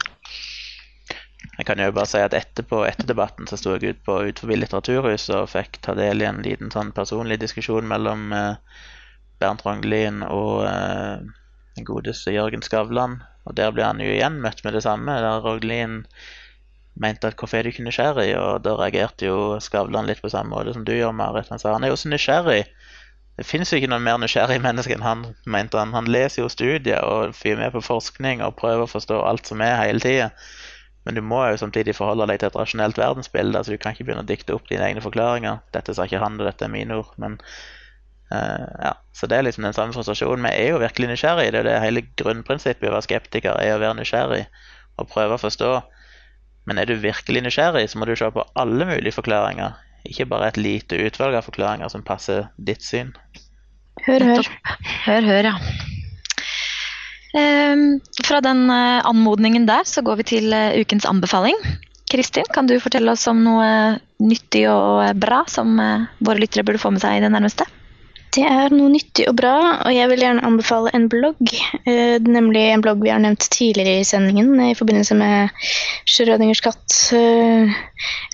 Jeg 1.59 1.67
kan 1.67 1.81
jo 1.83 1.91
bare 1.91 2.07
si 2.07 2.21
at 2.23 2.37
Etterpå, 2.39 2.85
etter 2.87 3.09
debatten 3.09 3.49
så 3.51 3.57
sto 3.59 3.73
jeg 3.75 3.97
ut 3.97 4.05
på 4.07 4.21
utenfor 4.29 4.61
Litteraturhuset 4.61 5.35
og 5.41 5.51
fikk 5.51 5.81
ta 5.83 5.97
del 5.99 6.23
i 6.23 6.29
en 6.29 6.39
liten 6.45 6.71
sånn 6.71 6.93
personlig 6.95 7.41
diskusjon 7.43 7.89
mellom 7.91 8.29
eh, 8.37 8.85
Bernt 9.43 9.65
Rangelin 9.67 10.23
og 10.23 10.69
eh, 10.69 11.17
den 11.75 11.89
godeste 11.89 12.31
Jørgen 12.35 12.63
Skavlan. 12.63 13.19
Og 13.49 13.57
der 13.59 13.73
ble 13.75 13.89
han 13.89 13.99
jo 14.03 14.13
igjen 14.13 14.39
møtt 14.45 14.63
med 14.63 14.77
det 14.77 14.85
samme. 14.87 15.19
der 15.19 15.43
Rangelin 15.43 16.05
mente 17.01 17.31
at 17.31 17.39
hvorfor 17.39 17.59
er 17.59 17.67
du 17.67 17.73
ikke 17.73 17.87
nysgjerrig? 17.87 18.31
Og 18.39 18.63
da 18.65 18.75
reagerte 18.79 19.29
jo 19.29 19.59
Skavlan 19.63 20.09
litt 20.09 20.23
på 20.23 20.31
samme 20.33 20.55
måte 20.55 20.75
som 20.77 20.87
du 20.87 20.95
gjør, 20.95 21.15
Marit. 21.17 21.51
Han 21.53 21.63
sa 21.63 21.75
han 21.77 21.87
er 21.87 21.93
jo 21.93 21.99
så 22.01 22.11
nysgjerrig. 22.13 22.65
Det 23.39 23.47
fins 23.47 23.71
jo 23.71 23.79
ikke 23.79 23.91
noen 23.93 24.03
mer 24.03 24.19
nysgjerrig 24.19 24.59
menneske 24.65 24.97
enn 24.97 25.07
han, 25.07 25.27
mente 25.47 25.79
han. 25.79 25.95
Han 25.95 26.11
leser 26.11 26.43
jo 26.43 26.51
studier 26.51 27.05
og 27.07 27.37
fyrer 27.39 27.61
med 27.63 27.77
på 27.77 27.85
forskning 27.87 28.43
og 28.43 28.57
prøver 28.59 28.83
å 28.85 28.91
forstå 28.91 29.21
alt 29.29 29.47
som 29.47 29.63
er 29.63 29.79
hele 29.79 30.03
tida. 30.03 30.33
Men 31.07 31.15
du 31.15 31.23
må 31.25 31.45
jo 31.47 31.61
samtidig 31.61 31.95
forholde 31.97 32.27
deg 32.29 32.43
til 32.43 32.51
et 32.51 32.59
rasjonelt 32.59 32.99
verdensbilde. 32.99 33.57
altså 33.57 33.73
Du 33.73 33.81
kan 33.81 33.95
ikke 33.95 34.09
begynne 34.09 34.27
å 34.27 34.29
dikte 34.29 34.57
opp 34.59 34.67
dine 34.69 34.85
egne 34.85 35.05
forklaringer. 35.05 35.63
Dette 35.73 35.95
sa 35.95 36.05
ikke 36.05 36.21
han, 36.21 36.41
og 36.41 36.51
dette 36.51 36.67
er 36.67 36.75
mine 36.75 37.03
ord. 37.03 37.15
men 37.17 37.39
Uh, 38.29 38.69
ja, 38.85 38.91
så 39.17 39.25
det 39.25 39.39
er 39.39 39.45
liksom 39.47 39.65
den 39.65 39.73
samme 39.73 39.95
frustrasjonen. 39.97 40.45
Vi 40.45 40.51
er 40.53 40.75
jo 40.75 40.81
virkelig 40.83 41.09
nysgjerrig. 41.09 41.47
Det 41.53 41.63
er 41.63 41.65
det 41.65 41.77
hele 41.81 42.03
grunnprinsippet 42.21 42.85
i 42.85 42.91
å 42.91 42.93
være 42.93 43.07
skeptiker, 43.07 43.57
er 43.57 43.77
å 43.77 43.81
være 43.81 43.97
nysgjerrig 44.03 44.43
og 45.01 45.09
prøve 45.09 45.39
å 45.39 45.41
forstå. 45.41 45.71
Men 46.69 46.81
er 46.81 46.89
du 46.89 46.99
virkelig 47.01 47.43
nysgjerrig, 47.47 47.87
så 47.89 47.99
må 47.99 48.09
du 48.09 48.15
se 48.19 48.29
på 48.33 48.45
alle 48.61 48.87
mulige 48.91 49.17
forklaringer. 49.17 49.79
Ikke 50.09 50.29
bare 50.29 50.51
et 50.53 50.61
lite 50.61 50.99
utvalg 51.01 51.39
av 51.39 51.47
forklaringer 51.49 51.89
som 51.93 52.05
passer 52.05 52.51
ditt 52.61 52.85
syn. 52.85 53.15
Hør, 54.05 54.25
hør. 54.25 54.51
Hør, 55.07 55.29
hør, 55.33 55.49
ja. 55.49 55.55
Um, 57.39 57.99
fra 58.25 58.39
den 58.45 58.65
uh, 58.73 59.05
anmodningen 59.09 59.67
der 59.69 59.85
så 59.89 60.01
går 60.05 60.21
vi 60.21 60.29
til 60.31 60.53
uh, 60.55 60.77
ukens 60.81 61.09
anbefaling. 61.09 61.57
Kristin, 62.09 62.47
kan 62.55 62.69
du 62.69 62.79
fortelle 62.81 63.13
oss 63.13 63.27
om 63.29 63.43
noe 63.45 63.99
nyttig 64.25 64.65
og 64.73 65.19
bra 65.21 65.43
som 65.51 65.75
våre 65.77 66.41
lyttere 66.41 66.65
burde 66.65 66.81
få 66.81 66.95
med 66.95 67.03
seg 67.05 67.19
i 67.19 67.21
det 67.21 67.29
nærmeste? 67.35 67.67
Det 68.35 68.45
er 68.45 68.75
noe 68.75 68.91
nyttig 68.93 69.25
og 69.31 69.37
bra, 69.39 69.55
og 69.87 69.93
jeg 69.95 70.09
vil 70.11 70.23
gjerne 70.25 70.45
anbefale 70.45 70.91
en 70.97 71.07
blogg. 71.11 71.53
Eh, 71.89 72.19
nemlig 72.21 72.65
en 72.73 72.83
blogg 72.85 73.01
vi 73.01 73.13
har 73.13 73.23
nevnt 73.25 73.47
tidligere 73.55 74.03
i 74.03 74.07
sendingen 74.07 74.53
i 74.67 74.75
forbindelse 74.77 75.17
med 75.17 75.55
Schrødingers 76.09 76.61
katt. 76.65 76.99
Eh, 77.17 77.73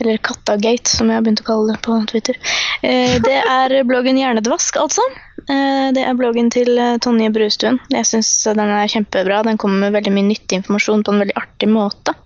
eller 0.03 0.19
Kattagate, 0.25 0.91
som 0.91 1.11
jeg 1.11 1.21
har 1.21 1.25
begynt 1.25 1.45
å 1.45 1.47
kalle 1.47 1.77
det 1.77 1.85
på 1.87 2.01
Twitter. 2.11 2.41
Eh, 2.83 3.21
det 3.23 3.39
er 3.59 3.77
bloggen 3.87 4.19
Hjernedvask, 4.19 4.81
altså. 4.83 5.07
Eh, 5.45 5.89
det 5.93 6.03
er 6.05 6.17
bloggen 6.19 6.51
til 6.53 6.73
eh, 6.81 6.97
Tonje 7.03 7.31
Brustuen. 7.35 7.79
Jeg 7.93 8.09
syns 8.09 8.33
den 8.49 8.65
er 8.65 8.91
kjempebra. 8.91 9.43
Den 9.47 9.61
kommer 9.61 9.87
med 9.87 9.97
veldig 9.99 10.15
mye 10.15 10.31
nyttig 10.31 10.63
informasjon 10.63 11.05
på 11.05 11.15
en 11.15 11.25
veldig 11.25 11.39
artig 11.39 11.71
måte. 11.71 12.17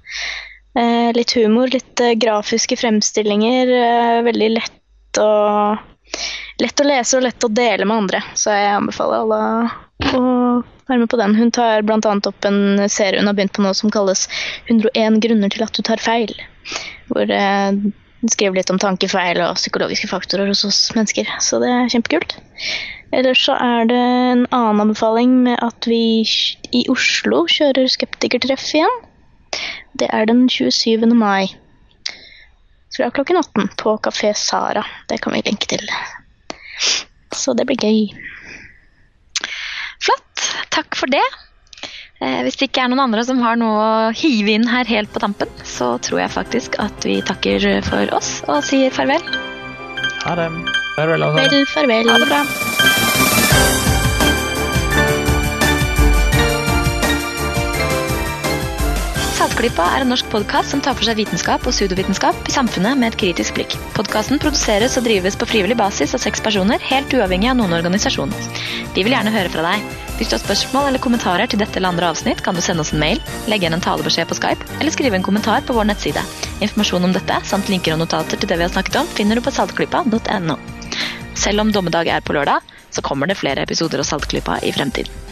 Eh, 0.79 1.11
litt 1.17 1.35
humor, 1.37 1.71
litt 1.73 2.05
grafiske 2.23 2.79
fremstillinger. 2.79 3.73
veldig 4.29 4.51
lett 4.57 5.21
å 5.21 5.31
lett 6.63 6.81
å 6.81 6.87
lese 6.87 7.19
og 7.19 7.25
lett 7.27 7.45
å 7.45 7.53
dele 7.53 7.87
med 7.89 8.05
andre. 8.05 8.23
Så 8.39 8.55
jeg 8.55 8.75
anbefaler 8.75 9.23
alle 9.23 9.41
å 10.15 10.25
være 10.89 11.01
med 11.03 11.11
på 11.13 11.21
den. 11.21 11.37
Hun 11.39 11.55
tar 11.55 11.85
bl.a. 11.87 12.01
opp 12.01 12.49
en 12.49 12.89
serie 12.91 13.21
hun 13.21 13.31
har 13.31 13.37
begynt 13.39 13.55
på 13.57 13.65
nå 13.65 13.75
som 13.77 13.93
kalles 13.95 14.27
101 14.67 15.21
grunner 15.25 15.53
til 15.53 15.65
at 15.67 15.75
du 15.77 15.85
tar 15.87 16.03
feil. 16.03 16.35
Hvor 17.13 17.31
eh, 17.31 17.79
hun 18.19 18.33
skriver 18.33 18.59
litt 18.59 18.73
om 18.75 18.81
tankefeil 18.83 19.41
og 19.45 19.59
psykologiske 19.61 20.11
faktorer 20.11 20.51
hos 20.51 20.65
oss 20.67 20.81
mennesker. 20.97 21.29
Så 21.45 21.61
det 21.63 21.71
er 21.71 21.93
kjempekult. 21.93 22.35
Ellers 23.15 23.45
så 23.47 23.55
er 23.57 23.87
det 23.89 23.99
en 23.99 24.45
annen 24.51 24.83
anbefaling 24.89 25.39
med 25.47 25.63
at 25.65 25.87
vi 25.89 26.27
i 26.75 26.85
Oslo 26.93 27.45
kjører 27.49 27.89
skeptikertreff 27.89 28.67
igjen. 28.75 28.99
Det 29.99 30.11
er 30.13 30.29
den 30.29 30.45
27. 30.51 31.07
mai. 31.15 31.49
Fra 32.99 33.13
klokken 33.15 33.39
18 33.41 33.77
på 33.79 33.99
Kafé 34.03 34.35
Sara. 34.37 34.83
Det 35.09 35.23
kan 35.23 35.39
vi 35.39 35.47
linke 35.47 35.71
til 35.71 35.87
så 37.39 37.55
det 37.57 37.67
blir 37.69 37.79
gøy. 37.81 38.09
Flott. 40.03 40.49
Takk 40.75 40.99
for 40.99 41.11
det. 41.13 41.25
Eh, 42.19 42.41
hvis 42.43 42.59
det 42.59 42.71
ikke 42.71 42.85
er 42.85 42.91
noen 42.91 43.05
andre 43.07 43.25
som 43.27 43.43
har 43.45 43.59
noe 43.61 43.83
å 43.83 43.91
hive 44.17 44.57
inn 44.57 44.67
her 44.71 44.89
helt 44.91 45.13
på 45.15 45.23
tampen, 45.23 45.51
så 45.67 45.95
tror 46.03 46.25
jeg 46.25 46.35
faktisk 46.35 46.81
at 46.83 47.07
vi 47.07 47.21
takker 47.23 47.69
for 47.87 48.17
oss 48.19 48.39
og 48.49 48.65
sier 48.67 48.95
farvel. 48.95 49.23
Ha 50.27 50.35
det. 50.39 50.51
Farvel. 50.97 51.29
Farvel, 51.39 51.71
farvel. 51.75 52.11
Ha 52.11 52.19
det 52.25 52.33
bra. 52.33 53.08
Saltklypa 59.49 59.85
er 59.97 60.03
en 60.05 60.11
norsk 60.13 60.27
podkast 60.29 60.75
som 60.75 60.81
tar 60.85 60.93
for 60.93 61.09
seg 61.09 61.17
vitenskap 61.17 61.63
og 61.65 61.73
pseudovitenskap 61.73 62.51
i 62.51 62.53
samfunnet 62.53 62.99
med 63.01 63.15
et 63.15 63.17
kritisk 63.17 63.55
blikk. 63.57 63.79
Podkasten 63.97 64.37
produseres 64.43 64.99
og 65.01 65.07
drives 65.07 65.39
på 65.41 65.47
frivillig 65.49 65.79
basis 65.79 66.13
av 66.13 66.21
seks 66.21 66.43
personer, 66.45 66.83
helt 66.85 67.15
uavhengig 67.17 67.49
av 67.49 67.57
noen 67.57 67.73
organisasjon. 67.79 68.35
Vi 68.93 69.07
vil 69.07 69.15
gjerne 69.15 69.33
høre 69.33 69.49
fra 69.55 69.63
deg. 69.65 69.87
Hvis 70.19 70.29
du 70.29 70.35
har 70.37 70.43
spørsmål 70.43 70.91
eller 70.91 71.01
kommentarer 71.01 71.49
til 71.49 71.63
dette 71.63 71.81
eller 71.81 71.95
andre 71.95 72.11
avsnitt, 72.13 72.43
kan 72.45 72.59
du 72.59 72.61
sende 72.61 72.85
oss 72.85 72.93
en 72.93 73.01
mail, 73.01 73.23
legge 73.49 73.65
igjen 73.65 73.79
en 73.79 73.85
talebeskjed 73.87 74.29
på 74.29 74.37
Skype, 74.37 74.69
eller 74.83 74.93
skrive 74.93 75.17
en 75.17 75.25
kommentar 75.25 75.65
på 75.65 75.79
vår 75.79 75.89
nettside. 75.95 76.27
Informasjon 76.59 77.09
om 77.09 77.17
dette, 77.17 77.41
samt 77.49 77.73
linker 77.73 77.97
og 77.97 78.03
notater 78.03 78.37
til 78.37 78.53
det 78.53 78.59
vi 78.61 78.67
har 78.67 78.75
snakket 78.75 79.01
om, 79.01 79.09
finner 79.17 79.41
du 79.41 79.47
på 79.49 79.55
saltklypa.no. 79.57 80.59
Selv 81.39 81.65
om 81.65 81.73
dommedag 81.73 82.13
er 82.13 82.21
på 82.21 82.37
lørdag, 82.37 82.69
så 82.93 83.01
kommer 83.01 83.33
det 83.33 83.41
flere 83.41 83.65
episoder 83.65 84.05
av 84.05 84.11
Saltklypa 84.11 84.61
i 84.69 84.75
fremtiden. 84.77 85.28